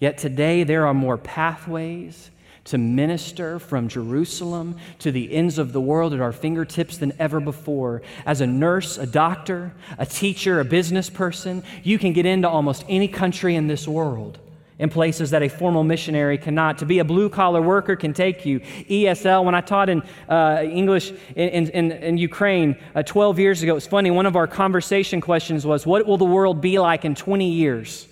Yet 0.00 0.18
today 0.18 0.64
there 0.64 0.88
are 0.88 0.94
more 0.94 1.16
pathways 1.16 2.32
to 2.64 2.78
minister 2.78 3.58
from 3.58 3.88
Jerusalem 3.88 4.76
to 5.00 5.12
the 5.12 5.32
ends 5.32 5.58
of 5.58 5.72
the 5.72 5.80
world 5.80 6.14
at 6.14 6.20
our 6.20 6.32
fingertips 6.32 6.96
than 6.98 7.12
ever 7.18 7.40
before. 7.40 8.02
As 8.24 8.40
a 8.40 8.46
nurse, 8.46 8.96
a 8.96 9.06
doctor, 9.06 9.72
a 9.98 10.06
teacher, 10.06 10.60
a 10.60 10.64
business 10.64 11.10
person, 11.10 11.62
you 11.82 11.98
can 11.98 12.12
get 12.12 12.26
into 12.26 12.48
almost 12.48 12.84
any 12.88 13.08
country 13.08 13.54
in 13.54 13.66
this 13.66 13.86
world 13.86 14.38
in 14.78 14.88
places 14.88 15.30
that 15.30 15.42
a 15.42 15.48
formal 15.48 15.84
missionary 15.84 16.36
cannot. 16.36 16.78
To 16.78 16.86
be 16.86 16.98
a 16.98 17.04
blue 17.04 17.28
collar 17.28 17.62
worker 17.62 17.94
can 17.96 18.12
take 18.12 18.44
you. 18.44 18.60
ESL, 18.60 19.44
when 19.44 19.54
I 19.54 19.60
taught 19.60 19.88
in 19.88 20.02
uh, 20.28 20.62
English 20.64 21.12
in, 21.36 21.68
in, 21.68 21.92
in 21.92 22.18
Ukraine 22.18 22.76
uh, 22.94 23.02
12 23.02 23.38
years 23.38 23.62
ago, 23.62 23.72
it 23.72 23.74
was 23.74 23.86
funny. 23.86 24.10
One 24.10 24.26
of 24.26 24.36
our 24.36 24.46
conversation 24.46 25.20
questions 25.20 25.64
was, 25.64 25.86
What 25.86 26.06
will 26.06 26.18
the 26.18 26.24
world 26.24 26.60
be 26.60 26.78
like 26.78 27.04
in 27.04 27.14
20 27.14 27.48
years? 27.48 28.08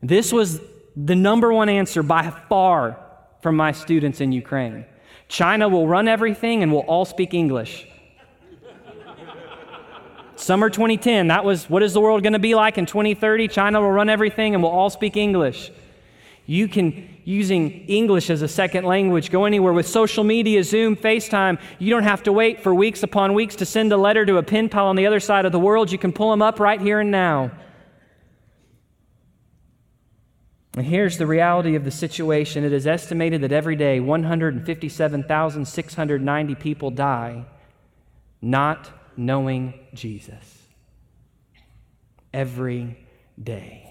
This 0.00 0.32
was 0.32 0.60
the 1.04 1.14
number 1.14 1.52
one 1.52 1.68
answer 1.68 2.02
by 2.02 2.30
far 2.48 2.98
from 3.40 3.56
my 3.56 3.70
students 3.70 4.20
in 4.20 4.32
Ukraine. 4.32 4.84
China 5.28 5.68
will 5.68 5.86
run 5.86 6.08
everything 6.08 6.62
and 6.62 6.72
we'll 6.72 6.82
all 6.82 7.04
speak 7.04 7.34
English. 7.34 7.86
Summer 10.34 10.70
2010, 10.70 11.28
that 11.28 11.44
was 11.44 11.68
what 11.68 11.82
is 11.82 11.92
the 11.92 12.00
world 12.00 12.22
going 12.22 12.32
to 12.32 12.38
be 12.38 12.54
like 12.54 12.78
in 12.78 12.86
2030? 12.86 13.48
China 13.48 13.80
will 13.80 13.90
run 13.90 14.08
everything 14.08 14.54
and 14.54 14.62
we'll 14.62 14.72
all 14.72 14.90
speak 14.90 15.16
English. 15.16 15.70
You 16.46 16.66
can, 16.66 17.08
using 17.24 17.84
English 17.86 18.30
as 18.30 18.40
a 18.42 18.48
second 18.48 18.84
language, 18.84 19.30
go 19.30 19.44
anywhere 19.44 19.72
with 19.72 19.86
social 19.86 20.24
media, 20.24 20.64
Zoom, 20.64 20.96
FaceTime. 20.96 21.60
You 21.78 21.90
don't 21.90 22.04
have 22.04 22.22
to 22.22 22.32
wait 22.32 22.62
for 22.62 22.74
weeks 22.74 23.02
upon 23.02 23.34
weeks 23.34 23.54
to 23.56 23.66
send 23.66 23.92
a 23.92 23.96
letter 23.96 24.24
to 24.24 24.38
a 24.38 24.42
pen 24.42 24.68
pal 24.68 24.86
on 24.86 24.96
the 24.96 25.06
other 25.06 25.20
side 25.20 25.44
of 25.44 25.52
the 25.52 25.60
world. 25.60 25.92
You 25.92 25.98
can 25.98 26.12
pull 26.12 26.30
them 26.30 26.40
up 26.40 26.58
right 26.58 26.80
here 26.80 27.00
and 27.00 27.10
now. 27.10 27.50
And 30.74 30.86
here's 30.86 31.18
the 31.18 31.26
reality 31.26 31.74
of 31.74 31.84
the 31.84 31.90
situation 31.90 32.64
it 32.64 32.72
is 32.72 32.86
estimated 32.86 33.42
that 33.42 33.52
every 33.52 33.76
day 33.76 34.00
157,690 34.00 36.54
people 36.54 36.90
die 36.90 37.44
not 38.40 38.90
knowing 39.16 39.74
Jesus 39.94 40.58
every 42.32 42.98
day. 43.42 43.88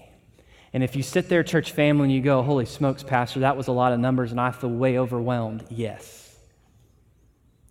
And 0.72 0.84
if 0.84 0.96
you 0.96 1.02
sit 1.02 1.28
there, 1.28 1.42
church 1.42 1.72
family, 1.72 2.04
and 2.04 2.12
you 2.12 2.20
go, 2.20 2.42
Holy 2.42 2.66
smokes, 2.66 3.02
Pastor, 3.02 3.40
that 3.40 3.56
was 3.56 3.68
a 3.68 3.72
lot 3.72 3.92
of 3.92 4.00
numbers 4.00 4.30
and 4.30 4.40
I 4.40 4.50
feel 4.50 4.70
way 4.70 4.98
overwhelmed. 4.98 5.64
Yes. 5.70 6.36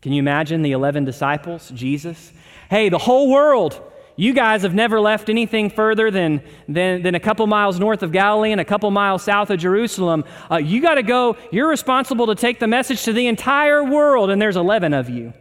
Can 0.02 0.14
you 0.14 0.20
imagine 0.20 0.62
the 0.62 0.72
11 0.72 1.06
disciples, 1.06 1.70
Jesus? 1.72 2.32
Hey, 2.70 2.90
the 2.90 2.98
whole 2.98 3.32
world, 3.32 3.82
you 4.18 4.34
guys 4.34 4.64
have 4.64 4.74
never 4.74 5.00
left 5.00 5.30
anything 5.30 5.70
further 5.70 6.10
than, 6.10 6.42
than, 6.68 7.04
than 7.04 7.14
a 7.14 7.20
couple 7.20 7.46
miles 7.46 7.80
north 7.80 8.02
of 8.02 8.12
Galilee 8.12 8.52
and 8.52 8.60
a 8.60 8.66
couple 8.66 8.90
miles 8.90 9.24
south 9.24 9.52
of 9.52 9.60
Jerusalem. 9.60 10.26
Uh, 10.52 10.58
you 10.58 10.82
got 10.82 10.96
to 10.96 11.04
go, 11.04 11.38
you're 11.52 11.70
responsible 11.70 12.26
to 12.28 12.36
take 12.36 12.60
the 12.60 12.68
message 12.68 13.04
to 13.04 13.14
the 13.14 13.28
entire 13.28 13.84
world, 13.84 14.32
and 14.32 14.42
there's 14.42 14.56
11 14.56 14.94
of 14.94 15.08
you. 15.08 15.34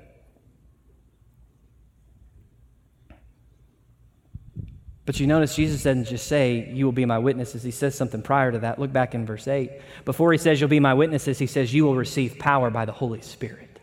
But 5.06 5.20
you 5.20 5.26
notice 5.28 5.54
Jesus 5.54 5.84
doesn't 5.84 6.06
just 6.06 6.26
say, 6.26 6.68
You 6.72 6.84
will 6.84 6.92
be 6.92 7.04
my 7.04 7.18
witnesses. 7.18 7.62
He 7.62 7.70
says 7.70 7.94
something 7.94 8.22
prior 8.22 8.50
to 8.50 8.58
that. 8.58 8.80
Look 8.80 8.92
back 8.92 9.14
in 9.14 9.24
verse 9.24 9.46
8. 9.46 9.70
Before 10.04 10.32
he 10.32 10.38
says, 10.38 10.60
You'll 10.60 10.68
be 10.68 10.80
my 10.80 10.94
witnesses, 10.94 11.38
he 11.38 11.46
says, 11.46 11.72
You 11.72 11.84
will 11.84 11.94
receive 11.94 12.40
power 12.40 12.70
by 12.70 12.84
the 12.84 12.92
Holy 12.92 13.20
Spirit. 13.20 13.78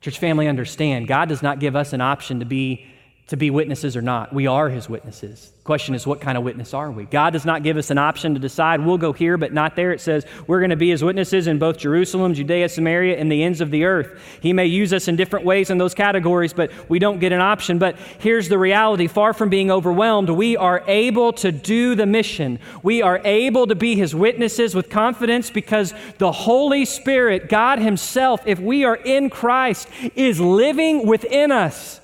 Church 0.00 0.18
family, 0.18 0.48
understand, 0.48 1.06
God 1.06 1.28
does 1.28 1.42
not 1.42 1.60
give 1.60 1.76
us 1.76 1.92
an 1.92 2.00
option 2.00 2.40
to 2.40 2.46
be 2.46 2.86
to 3.30 3.36
be 3.36 3.48
witnesses 3.48 3.96
or 3.96 4.02
not. 4.02 4.32
We 4.32 4.48
are 4.48 4.68
his 4.68 4.88
witnesses. 4.88 5.52
The 5.56 5.62
question 5.62 5.94
is, 5.94 6.04
what 6.04 6.20
kind 6.20 6.36
of 6.36 6.42
witness 6.42 6.74
are 6.74 6.90
we? 6.90 7.04
God 7.04 7.32
does 7.32 7.44
not 7.44 7.62
give 7.62 7.76
us 7.76 7.90
an 7.90 7.98
option 7.98 8.34
to 8.34 8.40
decide 8.40 8.84
we'll 8.84 8.98
go 8.98 9.12
here, 9.12 9.36
but 9.36 9.52
not 9.52 9.76
there. 9.76 9.92
It 9.92 10.00
says 10.00 10.26
we're 10.48 10.58
going 10.58 10.70
to 10.70 10.76
be 10.76 10.90
his 10.90 11.04
witnesses 11.04 11.46
in 11.46 11.60
both 11.60 11.78
Jerusalem, 11.78 12.34
Judea, 12.34 12.68
Samaria, 12.68 13.18
and 13.18 13.30
the 13.30 13.44
ends 13.44 13.60
of 13.60 13.70
the 13.70 13.84
earth. 13.84 14.20
He 14.40 14.52
may 14.52 14.66
use 14.66 14.92
us 14.92 15.06
in 15.06 15.14
different 15.14 15.46
ways 15.46 15.70
in 15.70 15.78
those 15.78 15.94
categories, 15.94 16.52
but 16.52 16.72
we 16.90 16.98
don't 16.98 17.20
get 17.20 17.30
an 17.30 17.40
option. 17.40 17.78
But 17.78 17.96
here's 18.18 18.48
the 18.48 18.58
reality 18.58 19.06
far 19.06 19.32
from 19.32 19.48
being 19.48 19.70
overwhelmed, 19.70 20.28
we 20.28 20.56
are 20.56 20.82
able 20.88 21.32
to 21.34 21.52
do 21.52 21.94
the 21.94 22.06
mission. 22.06 22.58
We 22.82 23.00
are 23.00 23.20
able 23.24 23.68
to 23.68 23.76
be 23.76 23.94
his 23.94 24.12
witnesses 24.12 24.74
with 24.74 24.90
confidence 24.90 25.50
because 25.50 25.94
the 26.18 26.32
Holy 26.32 26.84
Spirit, 26.84 27.48
God 27.48 27.78
himself, 27.78 28.40
if 28.44 28.58
we 28.58 28.82
are 28.82 28.96
in 28.96 29.30
Christ, 29.30 29.86
is 30.16 30.40
living 30.40 31.06
within 31.06 31.52
us. 31.52 31.99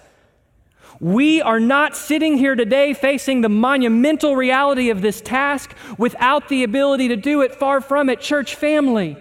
We 1.01 1.43
are 1.43 1.61
not 1.61 1.97
sitting 1.97 2.39
here 2.39 2.55
today 2.55 2.95
facing 2.95 3.43
the 3.43 3.49
monumental 3.49 4.35
reality 4.35 4.91
of 4.91 5.03
this 5.03 5.21
task 5.21 5.75
without 5.99 6.49
the 6.49 6.65
ability 6.65 7.09
to 7.09 7.17
do 7.17 7.43
it. 7.43 7.55
Far 7.55 7.81
from 7.81 8.09
it, 8.09 8.21
church 8.21 8.55
family. 8.55 9.17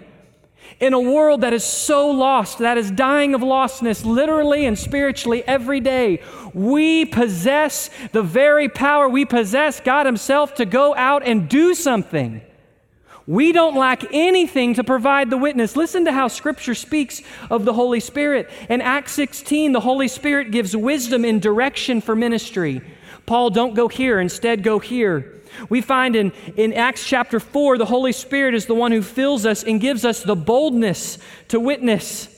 In 0.80 0.92
a 0.92 1.00
world 1.00 1.40
that 1.40 1.52
is 1.52 1.64
so 1.64 2.10
lost, 2.10 2.58
that 2.58 2.76
is 2.76 2.90
dying 2.90 3.34
of 3.34 3.40
lostness 3.40 4.04
literally 4.04 4.66
and 4.66 4.78
spiritually 4.78 5.42
every 5.46 5.80
day, 5.80 6.22
we 6.52 7.04
possess 7.04 7.88
the 8.12 8.22
very 8.22 8.68
power 8.68 9.08
we 9.08 9.24
possess, 9.24 9.80
God 9.80 10.06
Himself, 10.06 10.54
to 10.56 10.66
go 10.66 10.94
out 10.94 11.22
and 11.26 11.48
do 11.48 11.74
something. 11.74 12.42
We 13.26 13.50
don't 13.50 13.74
lack 13.74 14.04
anything 14.12 14.74
to 14.74 14.84
provide 14.84 15.30
the 15.30 15.36
witness. 15.36 15.74
Listen 15.74 16.04
to 16.04 16.12
how 16.12 16.28
Scripture 16.28 16.76
speaks 16.76 17.22
of 17.50 17.64
the 17.64 17.72
Holy 17.72 17.98
Spirit. 17.98 18.48
In 18.68 18.80
Acts 18.80 19.12
16, 19.12 19.72
the 19.72 19.80
Holy 19.80 20.06
Spirit 20.06 20.52
gives 20.52 20.76
wisdom 20.76 21.24
and 21.24 21.42
direction 21.42 22.00
for 22.00 22.14
ministry. 22.14 22.82
Paul, 23.26 23.50
don't 23.50 23.74
go 23.74 23.88
here, 23.88 24.20
instead, 24.20 24.62
go 24.62 24.78
here. 24.78 25.32
We 25.68 25.80
find 25.80 26.14
in, 26.14 26.32
in 26.56 26.72
Acts 26.72 27.04
chapter 27.04 27.40
4, 27.40 27.78
the 27.78 27.86
Holy 27.86 28.12
Spirit 28.12 28.54
is 28.54 28.66
the 28.66 28.74
one 28.74 28.92
who 28.92 29.02
fills 29.02 29.44
us 29.44 29.64
and 29.64 29.80
gives 29.80 30.04
us 30.04 30.22
the 30.22 30.36
boldness 30.36 31.18
to 31.48 31.58
witness. 31.58 32.28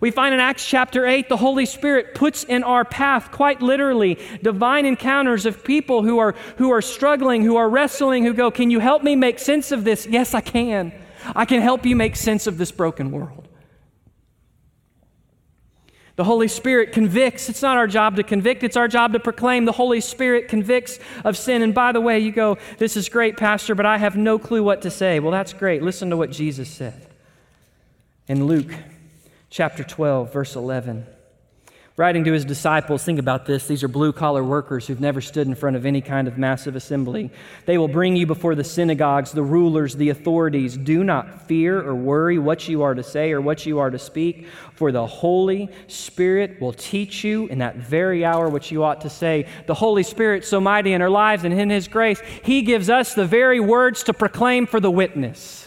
We 0.00 0.10
find 0.10 0.34
in 0.34 0.40
Acts 0.40 0.66
chapter 0.66 1.06
8, 1.06 1.28
the 1.28 1.36
Holy 1.36 1.66
Spirit 1.66 2.14
puts 2.14 2.44
in 2.44 2.62
our 2.62 2.84
path, 2.84 3.30
quite 3.30 3.62
literally, 3.62 4.18
divine 4.42 4.84
encounters 4.84 5.46
of 5.46 5.64
people 5.64 6.02
who 6.02 6.18
are, 6.18 6.34
who 6.58 6.70
are 6.70 6.82
struggling, 6.82 7.42
who 7.42 7.56
are 7.56 7.68
wrestling, 7.68 8.24
who 8.24 8.34
go, 8.34 8.50
Can 8.50 8.70
you 8.70 8.80
help 8.80 9.02
me 9.02 9.16
make 9.16 9.38
sense 9.38 9.72
of 9.72 9.84
this? 9.84 10.06
Yes, 10.06 10.34
I 10.34 10.40
can. 10.40 10.92
I 11.34 11.44
can 11.44 11.60
help 11.60 11.86
you 11.86 11.96
make 11.96 12.14
sense 12.14 12.46
of 12.46 12.58
this 12.58 12.70
broken 12.70 13.10
world. 13.10 13.48
The 16.16 16.24
Holy 16.24 16.48
Spirit 16.48 16.92
convicts. 16.92 17.48
It's 17.48 17.60
not 17.60 17.76
our 17.76 17.86
job 17.86 18.16
to 18.16 18.22
convict, 18.22 18.62
it's 18.62 18.76
our 18.76 18.88
job 18.88 19.12
to 19.12 19.20
proclaim. 19.20 19.64
The 19.64 19.72
Holy 19.72 20.00
Spirit 20.00 20.48
convicts 20.48 20.98
of 21.24 21.36
sin. 21.36 21.62
And 21.62 21.74
by 21.74 21.92
the 21.92 22.00
way, 22.00 22.18
you 22.18 22.32
go, 22.32 22.58
This 22.78 22.96
is 22.96 23.08
great, 23.08 23.36
Pastor, 23.36 23.74
but 23.74 23.86
I 23.86 23.98
have 23.98 24.16
no 24.16 24.38
clue 24.38 24.62
what 24.62 24.82
to 24.82 24.90
say. 24.90 25.20
Well, 25.20 25.32
that's 25.32 25.52
great. 25.52 25.82
Listen 25.82 26.10
to 26.10 26.16
what 26.16 26.30
Jesus 26.30 26.68
said 26.68 27.06
in 28.28 28.46
Luke 28.46 28.72
chapter 29.56 29.82
12, 29.82 30.34
verse 30.34 30.54
11. 30.54 31.06
Writing 31.96 32.24
to 32.24 32.32
his 32.34 32.44
disciples, 32.44 33.02
think 33.02 33.18
about 33.18 33.46
this. 33.46 33.66
These 33.66 33.82
are 33.82 33.88
blue 33.88 34.12
collar 34.12 34.44
workers 34.44 34.86
who've 34.86 35.00
never 35.00 35.22
stood 35.22 35.46
in 35.46 35.54
front 35.54 35.76
of 35.76 35.86
any 35.86 36.02
kind 36.02 36.28
of 36.28 36.36
massive 36.36 36.76
assembly. 36.76 37.30
They 37.64 37.78
will 37.78 37.88
bring 37.88 38.16
you 38.16 38.26
before 38.26 38.54
the 38.54 38.62
synagogues, 38.62 39.32
the 39.32 39.42
rulers, 39.42 39.96
the 39.96 40.10
authorities. 40.10 40.76
Do 40.76 41.02
not 41.02 41.48
fear 41.48 41.80
or 41.80 41.94
worry 41.94 42.38
what 42.38 42.68
you 42.68 42.82
are 42.82 42.94
to 42.94 43.02
say 43.02 43.32
or 43.32 43.40
what 43.40 43.64
you 43.64 43.78
are 43.78 43.88
to 43.88 43.98
speak, 43.98 44.46
for 44.74 44.92
the 44.92 45.06
Holy 45.06 45.70
Spirit 45.86 46.60
will 46.60 46.74
teach 46.74 47.24
you 47.24 47.46
in 47.46 47.60
that 47.60 47.76
very 47.76 48.26
hour 48.26 48.50
what 48.50 48.70
you 48.70 48.84
ought 48.84 49.00
to 49.00 49.08
say. 49.08 49.46
The 49.64 49.72
Holy 49.72 50.02
Spirit, 50.02 50.44
so 50.44 50.60
mighty 50.60 50.92
in 50.92 51.00
our 51.00 51.08
lives 51.08 51.44
and 51.44 51.58
in 51.58 51.70
his 51.70 51.88
grace, 51.88 52.20
he 52.42 52.60
gives 52.60 52.90
us 52.90 53.14
the 53.14 53.24
very 53.24 53.60
words 53.60 54.02
to 54.02 54.12
proclaim 54.12 54.66
for 54.66 54.80
the 54.80 54.90
witness. 54.90 55.66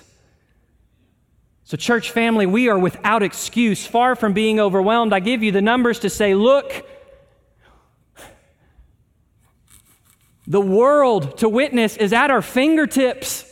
So, 1.70 1.78
church 1.78 2.10
family, 2.10 2.48
we 2.48 2.68
are 2.68 2.80
without 2.80 3.22
excuse, 3.22 3.86
far 3.86 4.16
from 4.16 4.34
being 4.34 4.60
overwhelmed. 4.60 5.14
I 5.14 5.20
give 5.20 5.44
you 5.44 5.52
the 5.52 5.62
numbers 5.62 6.00
to 6.00 6.10
say, 6.10 6.34
look, 6.34 6.84
the 10.48 10.60
world 10.60 11.38
to 11.38 11.48
witness 11.48 11.96
is 11.96 12.12
at 12.12 12.32
our 12.32 12.42
fingertips. 12.42 13.46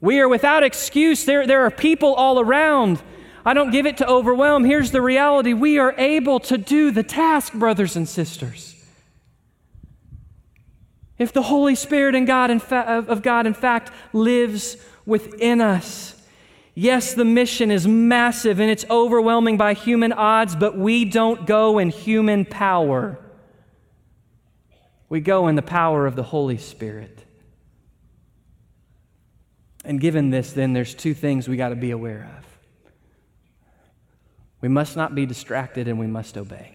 We 0.00 0.20
are 0.20 0.26
without 0.26 0.62
excuse. 0.62 1.26
There, 1.26 1.46
there 1.46 1.66
are 1.66 1.70
people 1.70 2.14
all 2.14 2.40
around. 2.40 3.02
I 3.44 3.52
don't 3.52 3.70
give 3.70 3.84
it 3.84 3.98
to 3.98 4.08
overwhelm. 4.08 4.64
Here's 4.64 4.90
the 4.90 5.02
reality 5.02 5.52
we 5.52 5.78
are 5.78 5.94
able 5.98 6.40
to 6.40 6.56
do 6.56 6.90
the 6.90 7.02
task, 7.02 7.52
brothers 7.52 7.94
and 7.94 8.08
sisters. 8.08 8.74
If 11.18 11.30
the 11.30 11.42
Holy 11.42 11.74
Spirit 11.74 12.14
and 12.14 12.26
God 12.26 12.62
fa- 12.62 13.04
of 13.06 13.20
God, 13.20 13.46
in 13.46 13.52
fact, 13.52 13.90
lives 14.14 14.78
within 15.04 15.60
us. 15.60 16.13
Yes, 16.74 17.14
the 17.14 17.24
mission 17.24 17.70
is 17.70 17.86
massive 17.86 18.58
and 18.58 18.68
it's 18.68 18.84
overwhelming 18.90 19.56
by 19.56 19.74
human 19.74 20.12
odds, 20.12 20.56
but 20.56 20.76
we 20.76 21.04
don't 21.04 21.46
go 21.46 21.78
in 21.78 21.90
human 21.90 22.44
power. 22.44 23.18
We 25.08 25.20
go 25.20 25.46
in 25.46 25.54
the 25.54 25.62
power 25.62 26.06
of 26.06 26.16
the 26.16 26.24
Holy 26.24 26.58
Spirit. 26.58 27.24
And 29.84 30.00
given 30.00 30.30
this, 30.30 30.52
then, 30.52 30.72
there's 30.72 30.94
two 30.94 31.14
things 31.14 31.46
we 31.46 31.56
got 31.56 31.68
to 31.68 31.76
be 31.76 31.92
aware 31.92 32.28
of. 32.38 32.44
We 34.60 34.68
must 34.68 34.96
not 34.96 35.14
be 35.14 35.26
distracted 35.26 35.86
and 35.88 35.98
we 35.98 36.06
must 36.06 36.38
obey. 36.38 36.73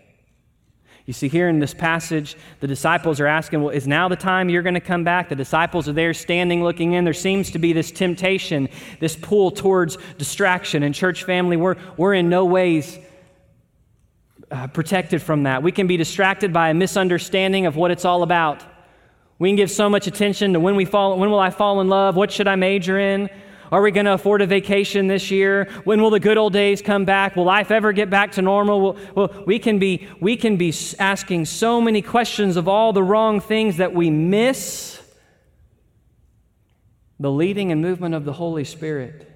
You 1.09 1.13
see, 1.13 1.27
here 1.27 1.49
in 1.49 1.57
this 1.57 1.73
passage, 1.73 2.37
the 2.59 2.67
disciples 2.67 3.19
are 3.19 3.25
asking, 3.25 3.63
Well, 3.63 3.71
is 3.71 3.87
now 3.87 4.07
the 4.07 4.15
time 4.15 4.47
you're 4.47 4.61
going 4.61 4.75
to 4.75 4.79
come 4.79 5.03
back? 5.03 5.27
The 5.27 5.35
disciples 5.35 5.89
are 5.89 5.93
there 5.93 6.13
standing, 6.13 6.63
looking 6.63 6.93
in. 6.93 7.03
There 7.03 7.15
seems 7.15 7.49
to 7.49 7.57
be 7.57 7.73
this 7.73 7.89
temptation, 7.89 8.69
this 8.99 9.15
pull 9.15 9.49
towards 9.49 9.97
distraction. 10.19 10.83
And, 10.83 10.93
church 10.93 11.23
family, 11.23 11.57
we're, 11.57 11.77
we're 11.97 12.13
in 12.13 12.29
no 12.29 12.45
ways 12.45 12.99
uh, 14.51 14.67
protected 14.67 15.19
from 15.19 15.41
that. 15.43 15.63
We 15.63 15.71
can 15.71 15.87
be 15.87 15.97
distracted 15.97 16.53
by 16.53 16.69
a 16.69 16.75
misunderstanding 16.75 17.65
of 17.65 17.75
what 17.75 17.89
it's 17.89 18.05
all 18.05 18.21
about. 18.21 18.63
We 19.39 19.49
can 19.49 19.55
give 19.55 19.71
so 19.71 19.89
much 19.89 20.05
attention 20.05 20.53
to 20.53 20.59
when 20.59 20.75
we 20.75 20.85
fall, 20.85 21.17
when 21.17 21.31
will 21.31 21.39
I 21.39 21.49
fall 21.49 21.81
in 21.81 21.87
love? 21.87 22.17
What 22.17 22.31
should 22.31 22.47
I 22.47 22.55
major 22.55 22.99
in? 22.99 23.31
Are 23.71 23.81
we 23.81 23.91
going 23.91 24.05
to 24.05 24.13
afford 24.13 24.41
a 24.41 24.47
vacation 24.47 25.07
this 25.07 25.29
year? 25.29 25.65
When 25.83 26.01
will 26.01 26.09
the 26.09 26.19
good 26.19 26.37
old 26.37 26.53
days 26.53 26.81
come 26.81 27.05
back? 27.05 27.35
Will 27.35 27.43
life 27.43 27.69
ever 27.69 27.91
get 27.93 28.09
back 28.09 28.31
to 28.33 28.41
normal? 28.41 28.97
Well, 29.15 29.43
we, 29.45 29.59
can 29.59 29.77
be, 29.77 30.07
we 30.19 30.37
can 30.37 30.57
be 30.57 30.73
asking 30.97 31.45
so 31.45 31.79
many 31.79 32.01
questions 32.01 32.57
of 32.57 32.67
all 32.67 32.93
the 32.93 33.03
wrong 33.03 33.39
things 33.39 33.77
that 33.77 33.93
we 33.93 34.09
miss 34.09 34.99
the 37.19 37.29
leading 37.29 37.71
and 37.71 37.81
movement 37.81 38.15
of 38.15 38.25
the 38.25 38.33
Holy 38.33 38.63
Spirit. 38.63 39.28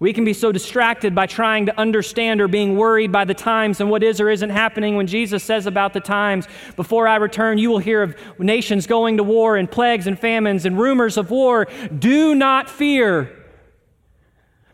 We 0.00 0.12
can 0.12 0.24
be 0.24 0.32
so 0.32 0.52
distracted 0.52 1.12
by 1.14 1.26
trying 1.26 1.66
to 1.66 1.78
understand 1.78 2.40
or 2.40 2.46
being 2.46 2.76
worried 2.76 3.10
by 3.10 3.24
the 3.24 3.34
times 3.34 3.80
and 3.80 3.90
what 3.90 4.04
is 4.04 4.20
or 4.20 4.30
isn't 4.30 4.50
happening 4.50 4.94
when 4.94 5.08
Jesus 5.08 5.42
says 5.42 5.66
about 5.66 5.92
the 5.92 6.00
times, 6.00 6.46
Before 6.76 7.08
I 7.08 7.16
return, 7.16 7.58
you 7.58 7.68
will 7.68 7.78
hear 7.78 8.02
of 8.02 8.14
nations 8.38 8.86
going 8.86 9.16
to 9.16 9.24
war 9.24 9.56
and 9.56 9.68
plagues 9.68 10.06
and 10.06 10.16
famines 10.16 10.64
and 10.64 10.78
rumors 10.78 11.16
of 11.16 11.30
war. 11.30 11.66
Do 11.98 12.36
not 12.36 12.70
fear. 12.70 13.34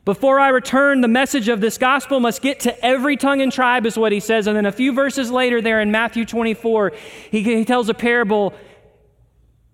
Before 0.04 0.38
I 0.38 0.50
return, 0.50 1.00
the 1.00 1.08
message 1.08 1.48
of 1.48 1.62
this 1.62 1.78
gospel 1.78 2.20
must 2.20 2.42
get 2.42 2.60
to 2.60 2.84
every 2.84 3.16
tongue 3.16 3.40
and 3.40 3.50
tribe, 3.50 3.86
is 3.86 3.96
what 3.96 4.12
he 4.12 4.20
says. 4.20 4.46
And 4.46 4.54
then 4.54 4.66
a 4.66 4.72
few 4.72 4.92
verses 4.92 5.30
later, 5.30 5.62
there 5.62 5.80
in 5.80 5.90
Matthew 5.90 6.26
24, 6.26 6.92
he, 7.30 7.42
he 7.42 7.64
tells 7.64 7.88
a 7.88 7.94
parable 7.94 8.52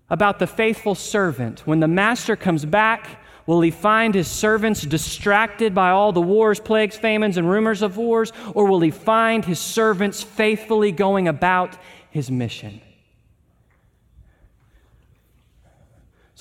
about 0.09 0.39
the 0.39 0.47
faithful 0.47 0.95
servant. 0.95 1.67
When 1.67 1.81
the 1.81 1.89
master 1.89 2.37
comes 2.37 2.63
back, 2.63 3.20
Will 3.51 3.59
he 3.59 3.69
find 3.69 4.15
his 4.15 4.29
servants 4.29 4.81
distracted 4.83 5.75
by 5.75 5.89
all 5.89 6.13
the 6.13 6.21
wars, 6.21 6.57
plagues, 6.61 6.95
famines, 6.95 7.35
and 7.35 7.49
rumors 7.49 7.81
of 7.81 7.97
wars? 7.97 8.31
Or 8.53 8.65
will 8.65 8.79
he 8.79 8.91
find 8.91 9.43
his 9.43 9.59
servants 9.59 10.23
faithfully 10.23 10.93
going 10.93 11.27
about 11.27 11.77
his 12.11 12.31
mission? 12.31 12.79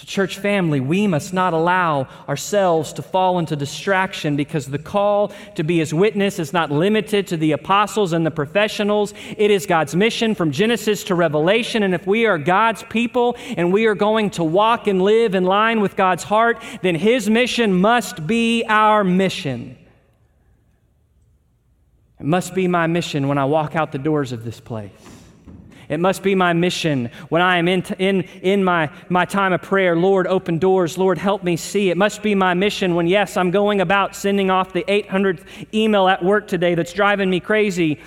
So, 0.00 0.06
church 0.06 0.38
family, 0.38 0.80
we 0.80 1.06
must 1.06 1.34
not 1.34 1.52
allow 1.52 2.08
ourselves 2.26 2.94
to 2.94 3.02
fall 3.02 3.38
into 3.38 3.54
distraction 3.54 4.34
because 4.34 4.66
the 4.66 4.78
call 4.78 5.30
to 5.56 5.62
be 5.62 5.76
his 5.76 5.92
witness 5.92 6.38
is 6.38 6.54
not 6.54 6.70
limited 6.70 7.26
to 7.26 7.36
the 7.36 7.52
apostles 7.52 8.14
and 8.14 8.24
the 8.24 8.30
professionals. 8.30 9.12
It 9.36 9.50
is 9.50 9.66
God's 9.66 9.94
mission 9.94 10.34
from 10.34 10.52
Genesis 10.52 11.04
to 11.04 11.14
Revelation. 11.14 11.82
And 11.82 11.94
if 11.94 12.06
we 12.06 12.24
are 12.24 12.38
God's 12.38 12.82
people 12.84 13.36
and 13.58 13.74
we 13.74 13.84
are 13.84 13.94
going 13.94 14.30
to 14.30 14.42
walk 14.44 14.86
and 14.86 15.02
live 15.02 15.34
in 15.34 15.44
line 15.44 15.82
with 15.82 15.96
God's 15.96 16.24
heart, 16.24 16.62
then 16.80 16.94
his 16.94 17.28
mission 17.28 17.78
must 17.78 18.26
be 18.26 18.64
our 18.70 19.04
mission. 19.04 19.76
It 22.18 22.24
must 22.24 22.54
be 22.54 22.68
my 22.68 22.86
mission 22.86 23.28
when 23.28 23.36
I 23.36 23.44
walk 23.44 23.76
out 23.76 23.92
the 23.92 23.98
doors 23.98 24.32
of 24.32 24.44
this 24.44 24.60
place. 24.60 25.19
It 25.90 25.98
must 25.98 26.22
be 26.22 26.36
my 26.36 26.52
mission 26.52 27.10
when 27.28 27.42
I 27.42 27.58
am 27.58 27.66
in, 27.66 27.82
in, 27.98 28.22
in 28.42 28.62
my, 28.62 28.90
my 29.08 29.24
time 29.24 29.52
of 29.52 29.60
prayer. 29.60 29.96
Lord, 29.96 30.28
open 30.28 30.58
doors. 30.58 30.96
Lord, 30.96 31.18
help 31.18 31.42
me 31.42 31.56
see. 31.56 31.90
It 31.90 31.96
must 31.96 32.22
be 32.22 32.36
my 32.36 32.54
mission 32.54 32.94
when, 32.94 33.08
yes, 33.08 33.36
I'm 33.36 33.50
going 33.50 33.80
about 33.80 34.14
sending 34.14 34.50
off 34.50 34.72
the 34.72 34.84
800th 34.84 35.44
email 35.74 36.06
at 36.06 36.24
work 36.24 36.46
today 36.46 36.76
that's 36.76 36.92
driving 36.92 37.28
me 37.28 37.40
crazy 37.40 38.00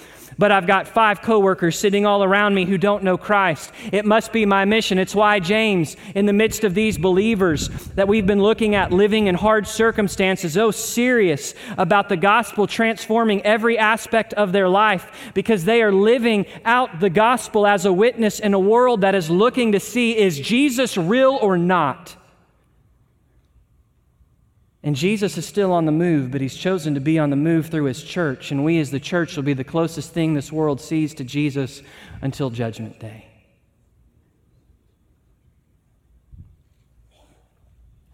but 0.43 0.51
I've 0.51 0.67
got 0.67 0.89
five 0.89 1.21
coworkers 1.21 1.79
sitting 1.79 2.05
all 2.05 2.21
around 2.21 2.53
me 2.53 2.65
who 2.65 2.77
don't 2.77 3.01
know 3.01 3.17
Christ. 3.17 3.71
It 3.93 4.03
must 4.03 4.33
be 4.33 4.45
my 4.45 4.65
mission. 4.65 4.99
It's 4.99 5.15
why 5.15 5.39
James, 5.39 5.95
in 6.15 6.25
the 6.25 6.33
midst 6.33 6.65
of 6.65 6.73
these 6.73 6.97
believers 6.97 7.69
that 7.95 8.09
we've 8.09 8.27
been 8.27 8.41
looking 8.41 8.75
at 8.75 8.91
living 8.91 9.27
in 9.27 9.35
hard 9.35 9.65
circumstances, 9.65 10.57
oh, 10.57 10.71
serious 10.71 11.53
about 11.77 12.09
the 12.09 12.17
gospel 12.17 12.67
transforming 12.67 13.41
every 13.43 13.77
aspect 13.77 14.33
of 14.33 14.51
their 14.51 14.67
life 14.67 15.31
because 15.33 15.63
they 15.63 15.81
are 15.81 15.93
living 15.93 16.45
out 16.65 16.99
the 16.99 17.09
gospel 17.09 17.65
as 17.65 17.85
a 17.85 17.93
witness 17.93 18.41
in 18.41 18.53
a 18.53 18.59
world 18.59 18.99
that 18.99 19.15
is 19.15 19.29
looking 19.29 19.71
to 19.71 19.79
see 19.79 20.17
is 20.17 20.37
Jesus 20.37 20.97
real 20.97 21.39
or 21.41 21.57
not? 21.57 22.17
And 24.85 24.97
Jesus 24.97 25.37
is 25.37 25.45
still 25.45 25.71
on 25.71 25.85
the 25.85 25.93
move, 25.93 26.29
but 26.29 26.41
he's 26.41 26.55
chosen 26.55 26.93
to 26.95 26.99
be 26.99 27.17
on 27.17 27.29
the 27.29 27.37
move 27.37 27.67
through 27.67 27.85
his 27.85 28.03
church. 28.03 28.51
And 28.51 28.65
we, 28.65 28.79
as 28.79 28.91
the 28.91 28.99
church, 28.99 29.37
will 29.37 29.43
be 29.43 29.53
the 29.53 29.63
closest 29.63 30.11
thing 30.11 30.33
this 30.33 30.51
world 30.51 30.81
sees 30.81 31.13
to 31.15 31.23
Jesus 31.23 31.81
until 32.21 32.49
Judgment 32.49 32.99
Day. 32.99 33.27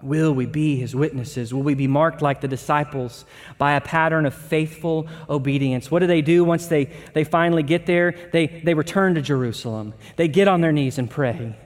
Will 0.02 0.32
we 0.32 0.46
be 0.46 0.78
his 0.78 0.96
witnesses? 0.96 1.54
Will 1.54 1.64
we 1.64 1.74
be 1.74 1.88
marked 1.88 2.22
like 2.22 2.40
the 2.40 2.48
disciples 2.48 3.26
by 3.58 3.74
a 3.74 3.82
pattern 3.82 4.26
of 4.26 4.34
faithful 4.34 5.08
obedience? 5.28 5.92
What 5.92 6.00
do 6.00 6.08
they 6.08 6.22
do 6.22 6.46
once 6.46 6.68
they, 6.68 6.86
they 7.14 7.26
finally 7.26 7.64
get 7.64 7.86
there? 7.86 8.16
They, 8.32 8.48
they 8.48 8.76
return 8.76 9.16
to 9.16 9.22
Jerusalem. 9.22 9.94
They 10.16 10.30
get 10.30 10.48
on 10.48 10.62
their 10.62 10.72
knees 10.72 11.00
and 11.00 11.10
pray. 11.10 11.58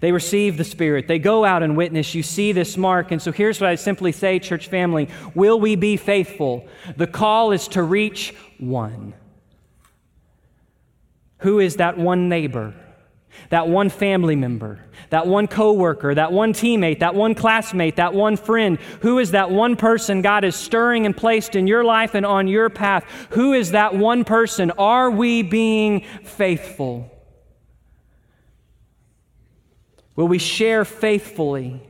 They 0.00 0.12
receive 0.12 0.56
the 0.56 0.64
Spirit. 0.64 1.08
They 1.08 1.18
go 1.18 1.44
out 1.44 1.62
and 1.62 1.76
witness. 1.76 2.14
You 2.14 2.22
see 2.22 2.52
this 2.52 2.76
mark. 2.76 3.10
And 3.10 3.20
so 3.20 3.32
here's 3.32 3.60
what 3.60 3.70
I 3.70 3.74
simply 3.74 4.12
say, 4.12 4.38
church 4.38 4.68
family 4.68 5.08
Will 5.34 5.58
we 5.58 5.76
be 5.76 5.96
faithful? 5.96 6.66
The 6.96 7.06
call 7.06 7.52
is 7.52 7.68
to 7.68 7.82
reach 7.82 8.34
one. 8.58 9.14
Who 11.38 11.58
is 11.58 11.76
that 11.76 11.98
one 11.98 12.28
neighbor? 12.28 12.74
That 13.50 13.68
one 13.68 13.90
family 13.90 14.34
member, 14.34 14.80
that 15.10 15.26
one 15.26 15.46
coworker, 15.46 16.14
that 16.14 16.32
one 16.32 16.54
teammate, 16.54 17.00
that 17.00 17.14
one 17.14 17.34
classmate, 17.34 17.96
that 17.96 18.14
one 18.14 18.36
friend. 18.36 18.78
Who 19.02 19.18
is 19.18 19.32
that 19.32 19.50
one 19.50 19.76
person 19.76 20.22
God 20.22 20.42
is 20.42 20.56
stirring 20.56 21.04
and 21.04 21.14
placed 21.14 21.54
in 21.54 21.66
your 21.66 21.84
life 21.84 22.14
and 22.14 22.24
on 22.24 22.48
your 22.48 22.70
path? 22.70 23.04
Who 23.30 23.52
is 23.52 23.72
that 23.72 23.94
one 23.94 24.24
person? 24.24 24.70
Are 24.72 25.10
we 25.10 25.42
being 25.42 26.00
faithful? 26.24 27.12
Will 30.16 30.26
we 30.26 30.38
share 30.38 30.84
faithfully? 30.84 31.80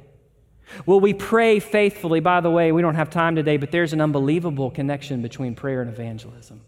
Will 0.85 1.01
we 1.01 1.15
pray 1.15 1.61
faithfully? 1.61 2.21
By 2.21 2.41
the 2.41 2.51
way, 2.51 2.73
we 2.73 2.83
don't 2.83 2.97
have 2.97 3.09
time 3.09 3.37
today, 3.37 3.57
but 3.57 3.71
there's 3.71 3.93
an 3.93 4.01
unbelievable 4.01 4.71
connection 4.71 5.23
between 5.23 5.55
prayer 5.55 5.81
and 5.81 5.89
evangelism. 5.89 6.61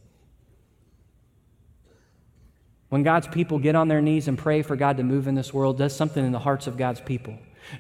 When 2.89 3.03
God's 3.03 3.27
people 3.27 3.59
get 3.59 3.75
on 3.75 3.89
their 3.89 4.01
knees 4.01 4.29
and 4.29 4.39
pray 4.39 4.63
for 4.63 4.77
God 4.77 4.97
to 4.97 5.03
move 5.03 5.27
in 5.27 5.35
this 5.35 5.53
world, 5.53 5.77
does 5.77 5.95
something 5.95 6.25
in 6.25 6.33
the 6.33 6.39
hearts 6.39 6.67
of 6.67 6.77
God's 6.79 7.01
people. 7.01 7.37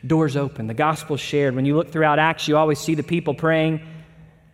Doors 0.07 0.37
open, 0.37 0.67
the 0.67 0.75
gospel 0.75 1.17
shared. 1.17 1.55
When 1.55 1.65
you 1.65 1.75
look 1.77 1.91
throughout 1.91 2.19
Acts, 2.19 2.47
you 2.47 2.59
always 2.59 2.79
see 2.79 2.95
the 2.95 3.03
people 3.03 3.33
praying 3.33 3.81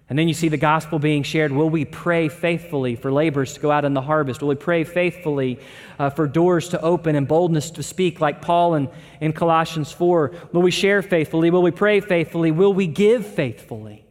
and 0.08 0.18
then 0.18 0.28
you 0.28 0.34
see 0.34 0.48
the 0.48 0.58
gospel 0.58 0.98
being 0.98 1.22
shared. 1.22 1.50
Will 1.50 1.70
we 1.70 1.86
pray 1.86 2.28
faithfully 2.28 2.94
for 2.94 3.10
laborers 3.10 3.54
to 3.54 3.60
go 3.60 3.70
out 3.70 3.86
in 3.86 3.94
the 3.94 4.02
harvest? 4.02 4.42
Will 4.42 4.48
we 4.48 4.54
pray 4.54 4.84
faithfully 4.84 5.58
uh, 5.98 6.10
for 6.10 6.26
doors 6.26 6.68
to 6.70 6.80
open 6.82 7.16
and 7.16 7.26
boldness 7.26 7.70
to 7.72 7.82
speak, 7.82 8.20
like 8.20 8.42
Paul 8.42 8.74
in, 8.74 8.88
in 9.22 9.32
Colossians 9.32 9.92
4? 9.92 10.34
Will 10.52 10.60
we 10.60 10.70
share 10.70 11.00
faithfully? 11.00 11.50
Will 11.50 11.62
we 11.62 11.70
pray 11.70 12.00
faithfully? 12.00 12.50
Will 12.50 12.74
we 12.74 12.86
give 12.86 13.26
faithfully? 13.26 14.04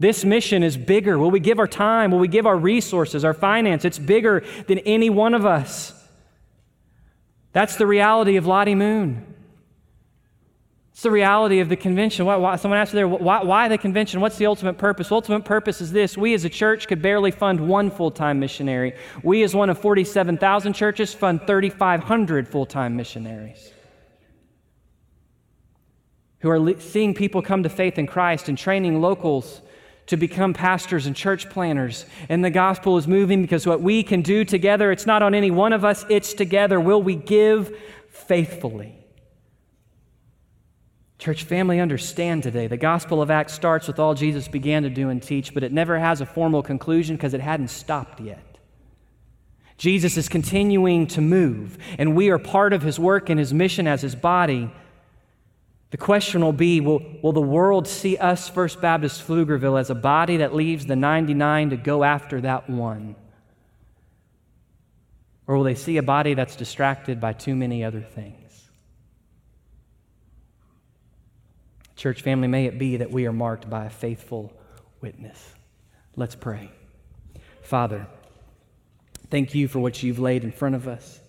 This 0.00 0.24
mission 0.24 0.64
is 0.64 0.76
bigger. 0.76 1.16
Will 1.16 1.30
we 1.30 1.38
give 1.38 1.60
our 1.60 1.68
time? 1.68 2.10
Will 2.10 2.18
we 2.18 2.26
give 2.26 2.44
our 2.44 2.56
resources, 2.56 3.24
our 3.24 3.34
finance? 3.34 3.84
It's 3.84 4.00
bigger 4.00 4.42
than 4.66 4.80
any 4.80 5.08
one 5.08 5.34
of 5.34 5.46
us. 5.46 5.94
That's 7.52 7.76
the 7.76 7.86
reality 7.86 8.34
of 8.34 8.44
Lottie 8.44 8.74
Moon. 8.74 9.31
It's 10.92 11.02
the 11.02 11.10
reality 11.10 11.60
of 11.60 11.70
the 11.70 11.76
convention. 11.76 12.26
Why, 12.26 12.36
why, 12.36 12.56
someone 12.56 12.78
asked 12.78 12.92
there, 12.92 13.08
why, 13.08 13.42
why 13.42 13.68
the 13.68 13.78
convention? 13.78 14.20
What's 14.20 14.36
the 14.36 14.44
ultimate 14.46 14.76
purpose? 14.76 15.08
The 15.08 15.14
ultimate 15.14 15.44
purpose 15.44 15.80
is 15.80 15.90
this 15.90 16.18
we 16.18 16.34
as 16.34 16.44
a 16.44 16.50
church 16.50 16.86
could 16.86 17.00
barely 17.00 17.30
fund 17.30 17.66
one 17.66 17.90
full 17.90 18.10
time 18.10 18.38
missionary. 18.38 18.94
We, 19.22 19.42
as 19.42 19.54
one 19.54 19.70
of 19.70 19.78
47,000 19.78 20.74
churches, 20.74 21.14
fund 21.14 21.46
3,500 21.46 22.46
full 22.46 22.66
time 22.66 22.94
missionaries 22.94 23.72
who 26.40 26.50
are 26.50 26.60
le- 26.60 26.80
seeing 26.80 27.14
people 27.14 27.40
come 27.40 27.62
to 27.62 27.68
faith 27.68 27.98
in 27.98 28.06
Christ 28.06 28.48
and 28.48 28.58
training 28.58 29.00
locals 29.00 29.62
to 30.06 30.16
become 30.16 30.52
pastors 30.52 31.06
and 31.06 31.16
church 31.16 31.48
planners. 31.48 32.04
And 32.28 32.44
the 32.44 32.50
gospel 32.50 32.98
is 32.98 33.08
moving 33.08 33.40
because 33.40 33.66
what 33.66 33.80
we 33.80 34.02
can 34.02 34.20
do 34.20 34.44
together, 34.44 34.92
it's 34.92 35.06
not 35.06 35.22
on 35.22 35.34
any 35.34 35.50
one 35.50 35.72
of 35.72 35.84
us, 35.84 36.04
it's 36.10 36.34
together. 36.34 36.78
Will 36.80 37.00
we 37.02 37.14
give 37.14 37.74
faithfully? 38.10 39.01
Church 41.22 41.44
family, 41.44 41.78
understand 41.78 42.42
today 42.42 42.66
the 42.66 42.76
Gospel 42.76 43.22
of 43.22 43.30
Acts 43.30 43.52
starts 43.52 43.86
with 43.86 44.00
all 44.00 44.12
Jesus 44.12 44.48
began 44.48 44.82
to 44.82 44.90
do 44.90 45.08
and 45.08 45.22
teach, 45.22 45.54
but 45.54 45.62
it 45.62 45.70
never 45.70 45.96
has 45.96 46.20
a 46.20 46.26
formal 46.26 46.64
conclusion 46.64 47.14
because 47.14 47.32
it 47.32 47.40
hadn't 47.40 47.68
stopped 47.68 48.20
yet. 48.20 48.58
Jesus 49.78 50.16
is 50.16 50.28
continuing 50.28 51.06
to 51.06 51.20
move, 51.20 51.78
and 51.96 52.16
we 52.16 52.30
are 52.30 52.40
part 52.40 52.72
of 52.72 52.82
his 52.82 52.98
work 52.98 53.30
and 53.30 53.38
his 53.38 53.54
mission 53.54 53.86
as 53.86 54.02
his 54.02 54.16
body. 54.16 54.68
The 55.92 55.96
question 55.96 56.42
will 56.42 56.52
be 56.52 56.80
will, 56.80 57.00
will 57.22 57.30
the 57.30 57.40
world 57.40 57.86
see 57.86 58.16
us, 58.16 58.48
First 58.48 58.80
Baptist 58.80 59.24
Pflugerville, 59.24 59.78
as 59.78 59.90
a 59.90 59.94
body 59.94 60.38
that 60.38 60.56
leaves 60.56 60.86
the 60.86 60.96
99 60.96 61.70
to 61.70 61.76
go 61.76 62.02
after 62.02 62.40
that 62.40 62.68
one? 62.68 63.14
Or 65.46 65.56
will 65.56 65.62
they 65.62 65.76
see 65.76 65.98
a 65.98 66.02
body 66.02 66.34
that's 66.34 66.56
distracted 66.56 67.20
by 67.20 67.32
too 67.32 67.54
many 67.54 67.84
other 67.84 68.00
things? 68.00 68.41
Church 72.02 72.20
family, 72.20 72.48
may 72.48 72.66
it 72.66 72.80
be 72.80 72.96
that 72.96 73.12
we 73.12 73.26
are 73.26 73.32
marked 73.32 73.70
by 73.70 73.84
a 73.84 73.88
faithful 73.88 74.52
witness. 75.00 75.38
Let's 76.16 76.34
pray. 76.34 76.68
Father, 77.62 78.08
thank 79.30 79.54
you 79.54 79.68
for 79.68 79.78
what 79.78 80.02
you've 80.02 80.18
laid 80.18 80.42
in 80.42 80.50
front 80.50 80.74
of 80.74 80.88
us. 80.88 81.20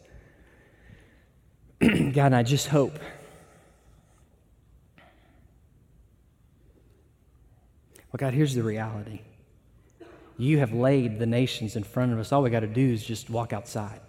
God, 1.79 2.17
and 2.17 2.35
I 2.35 2.41
just 2.41 2.69
hope. 2.69 2.97
Well, 8.11 8.17
God, 8.17 8.33
here's 8.33 8.55
the 8.55 8.63
reality. 8.63 9.19
You 10.39 10.57
have 10.57 10.73
laid 10.73 11.19
the 11.19 11.27
nations 11.27 11.75
in 11.75 11.83
front 11.83 12.13
of 12.13 12.17
us. 12.17 12.31
All 12.31 12.41
we 12.41 12.49
got 12.49 12.61
to 12.61 12.67
do 12.67 12.93
is 12.93 13.05
just 13.05 13.29
walk 13.29 13.53
outside. 13.53 14.01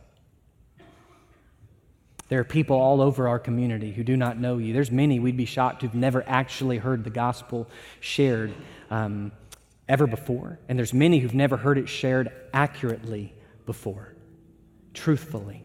There 2.35 2.41
are 2.41 2.43
people 2.43 2.77
all 2.77 3.01
over 3.01 3.29
our 3.29 3.39
community 3.39 3.93
who 3.93 4.03
do 4.03 4.17
not 4.17 4.41
know 4.41 4.59
you. 4.59 4.73
There's 4.73 4.91
many 4.91 5.21
we'd 5.21 5.37
be 5.37 5.45
shocked 5.45 5.83
who've 5.83 5.95
never 5.95 6.25
actually 6.27 6.79
heard 6.79 7.05
the 7.05 7.11
gospel 7.11 7.69
shared 8.01 8.53
um, 8.91 9.31
ever 9.89 10.09
before. 10.09 10.59
And 10.69 10.77
there's 10.77 10.93
many 10.93 11.21
who've 11.21 11.33
never 11.33 11.57
heard 11.57 11.79
it 11.79 11.89
shared 11.89 12.33
accurately 12.53 13.33
before, 13.67 14.17
truthfully. 14.95 15.65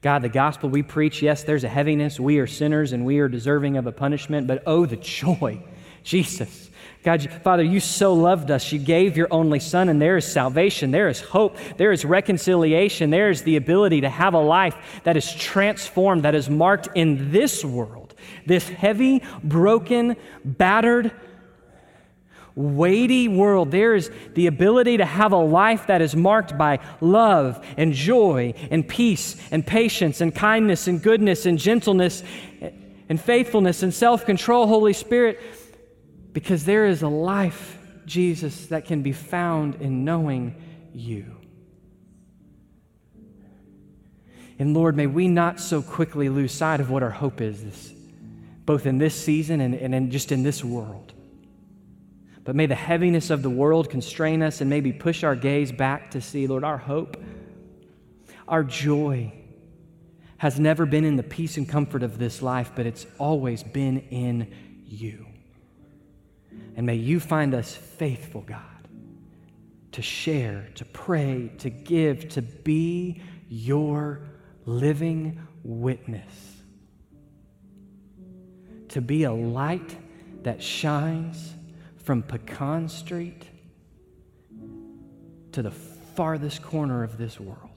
God, 0.00 0.22
the 0.22 0.28
gospel 0.28 0.68
we 0.68 0.82
preach, 0.82 1.22
yes, 1.22 1.44
there's 1.44 1.62
a 1.62 1.68
heaviness. 1.68 2.18
We 2.18 2.38
are 2.38 2.48
sinners 2.48 2.92
and 2.92 3.06
we 3.06 3.20
are 3.20 3.28
deserving 3.28 3.76
of 3.76 3.86
a 3.86 3.92
punishment, 3.92 4.48
but 4.48 4.64
oh, 4.66 4.84
the 4.84 4.96
joy. 4.96 5.62
Jesus, 6.02 6.70
God, 7.02 7.28
Father, 7.42 7.64
you 7.64 7.80
so 7.80 8.14
loved 8.14 8.50
us. 8.52 8.70
You 8.70 8.78
gave 8.78 9.16
your 9.16 9.26
only 9.32 9.58
Son, 9.58 9.88
and 9.88 10.00
there 10.00 10.16
is 10.16 10.24
salvation, 10.24 10.92
there 10.92 11.08
is 11.08 11.20
hope, 11.20 11.56
there 11.76 11.90
is 11.90 12.04
reconciliation, 12.04 13.10
there 13.10 13.28
is 13.28 13.42
the 13.42 13.56
ability 13.56 14.02
to 14.02 14.08
have 14.08 14.34
a 14.34 14.40
life 14.40 14.76
that 15.02 15.16
is 15.16 15.34
transformed, 15.34 16.22
that 16.22 16.36
is 16.36 16.48
marked 16.48 16.88
in 16.94 17.32
this 17.32 17.64
world 17.64 18.14
This 18.46 18.68
heavy, 18.68 19.22
broken, 19.42 20.16
battered, 20.44 21.10
weighty 22.54 23.26
world, 23.28 23.70
there 23.72 23.94
is 23.94 24.10
the 24.34 24.46
ability 24.46 24.98
to 24.98 25.04
have 25.04 25.32
a 25.32 25.36
life 25.36 25.86
that 25.88 26.02
is 26.02 26.14
marked 26.14 26.56
by 26.56 26.78
love 27.00 27.64
and 27.76 27.92
joy 27.92 28.54
and 28.70 28.86
peace 28.86 29.36
and 29.50 29.66
patience 29.66 30.20
and 30.20 30.34
kindness 30.34 30.86
and 30.86 31.02
goodness 31.02 31.46
and 31.46 31.58
gentleness 31.58 32.22
and 33.08 33.20
faithfulness 33.20 33.82
and 33.82 33.92
self 33.92 34.24
control, 34.24 34.66
Holy 34.66 34.92
Spirit, 34.92 35.40
because 36.32 36.64
there 36.64 36.86
is 36.86 37.02
a 37.02 37.08
life, 37.08 37.78
Jesus, 38.06 38.66
that 38.66 38.86
can 38.86 39.02
be 39.02 39.12
found 39.12 39.76
in 39.76 40.04
knowing 40.04 40.54
you. 40.92 41.36
And 44.58 44.74
Lord, 44.74 44.96
may 44.96 45.06
we 45.06 45.28
not 45.28 45.60
so 45.60 45.82
quickly 45.82 46.28
lose 46.28 46.52
sight 46.52 46.80
of 46.80 46.90
what 46.90 47.02
our 47.02 47.10
hope 47.10 47.40
is, 47.40 47.64
this, 47.64 47.92
both 48.64 48.86
in 48.86 48.98
this 48.98 49.14
season 49.14 49.60
and, 49.60 49.74
and 49.74 49.94
in, 49.94 50.10
just 50.10 50.30
in 50.30 50.42
this 50.42 50.62
world. 50.62 51.12
But 52.44 52.56
may 52.56 52.66
the 52.66 52.74
heaviness 52.74 53.30
of 53.30 53.42
the 53.42 53.50
world 53.50 53.88
constrain 53.90 54.42
us 54.42 54.60
and 54.60 54.68
maybe 54.68 54.92
push 54.92 55.24
our 55.24 55.36
gaze 55.36 55.72
back 55.72 56.12
to 56.12 56.20
see, 56.20 56.46
Lord, 56.46 56.64
our 56.64 56.78
hope, 56.78 57.16
our 58.48 58.64
joy 58.64 59.32
has 60.38 60.58
never 60.58 60.84
been 60.86 61.04
in 61.04 61.16
the 61.16 61.22
peace 61.22 61.56
and 61.56 61.68
comfort 61.68 62.02
of 62.02 62.18
this 62.18 62.42
life, 62.42 62.72
but 62.74 62.84
it's 62.84 63.06
always 63.18 63.62
been 63.62 63.98
in 64.10 64.52
you. 64.84 65.31
And 66.74 66.86
may 66.86 66.94
you 66.94 67.20
find 67.20 67.54
us 67.54 67.74
faithful, 67.74 68.42
God, 68.42 68.60
to 69.92 70.02
share, 70.02 70.68
to 70.76 70.84
pray, 70.84 71.52
to 71.58 71.70
give, 71.70 72.28
to 72.30 72.42
be 72.42 73.20
your 73.48 74.22
living 74.64 75.46
witness, 75.62 76.56
to 78.88 79.00
be 79.00 79.24
a 79.24 79.32
light 79.32 79.96
that 80.44 80.62
shines 80.62 81.54
from 82.04 82.22
Pecan 82.22 82.88
Street 82.88 83.44
to 85.52 85.62
the 85.62 85.70
farthest 85.70 86.62
corner 86.62 87.02
of 87.02 87.18
this 87.18 87.38
world. 87.38 87.70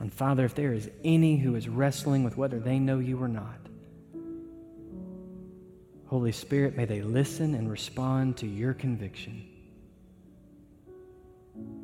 And 0.00 0.12
Father, 0.12 0.44
if 0.44 0.54
there 0.54 0.72
is 0.72 0.90
any 1.04 1.36
who 1.36 1.54
is 1.54 1.68
wrestling 1.68 2.24
with 2.24 2.36
whether 2.36 2.58
they 2.58 2.78
know 2.78 2.98
you 2.98 3.22
or 3.22 3.28
not, 3.28 3.61
Holy 6.12 6.30
Spirit, 6.30 6.76
may 6.76 6.84
they 6.84 7.00
listen 7.00 7.54
and 7.54 7.70
respond 7.70 8.36
to 8.36 8.46
your 8.46 8.74
conviction. 8.74 9.48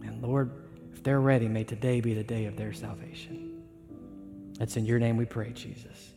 And 0.05 0.21
Lord, 0.21 0.51
if 0.93 1.03
they're 1.03 1.19
ready, 1.19 1.49
may 1.49 1.65
today 1.65 2.03
be 2.03 2.13
the 2.13 2.23
day 2.23 2.45
of 2.45 2.55
their 2.55 2.75
salvation. 2.75 3.63
It's 4.61 4.77
in 4.77 4.85
your 4.85 4.99
name 4.99 5.17
we 5.17 5.25
pray, 5.25 5.53
Jesus. 5.55 6.13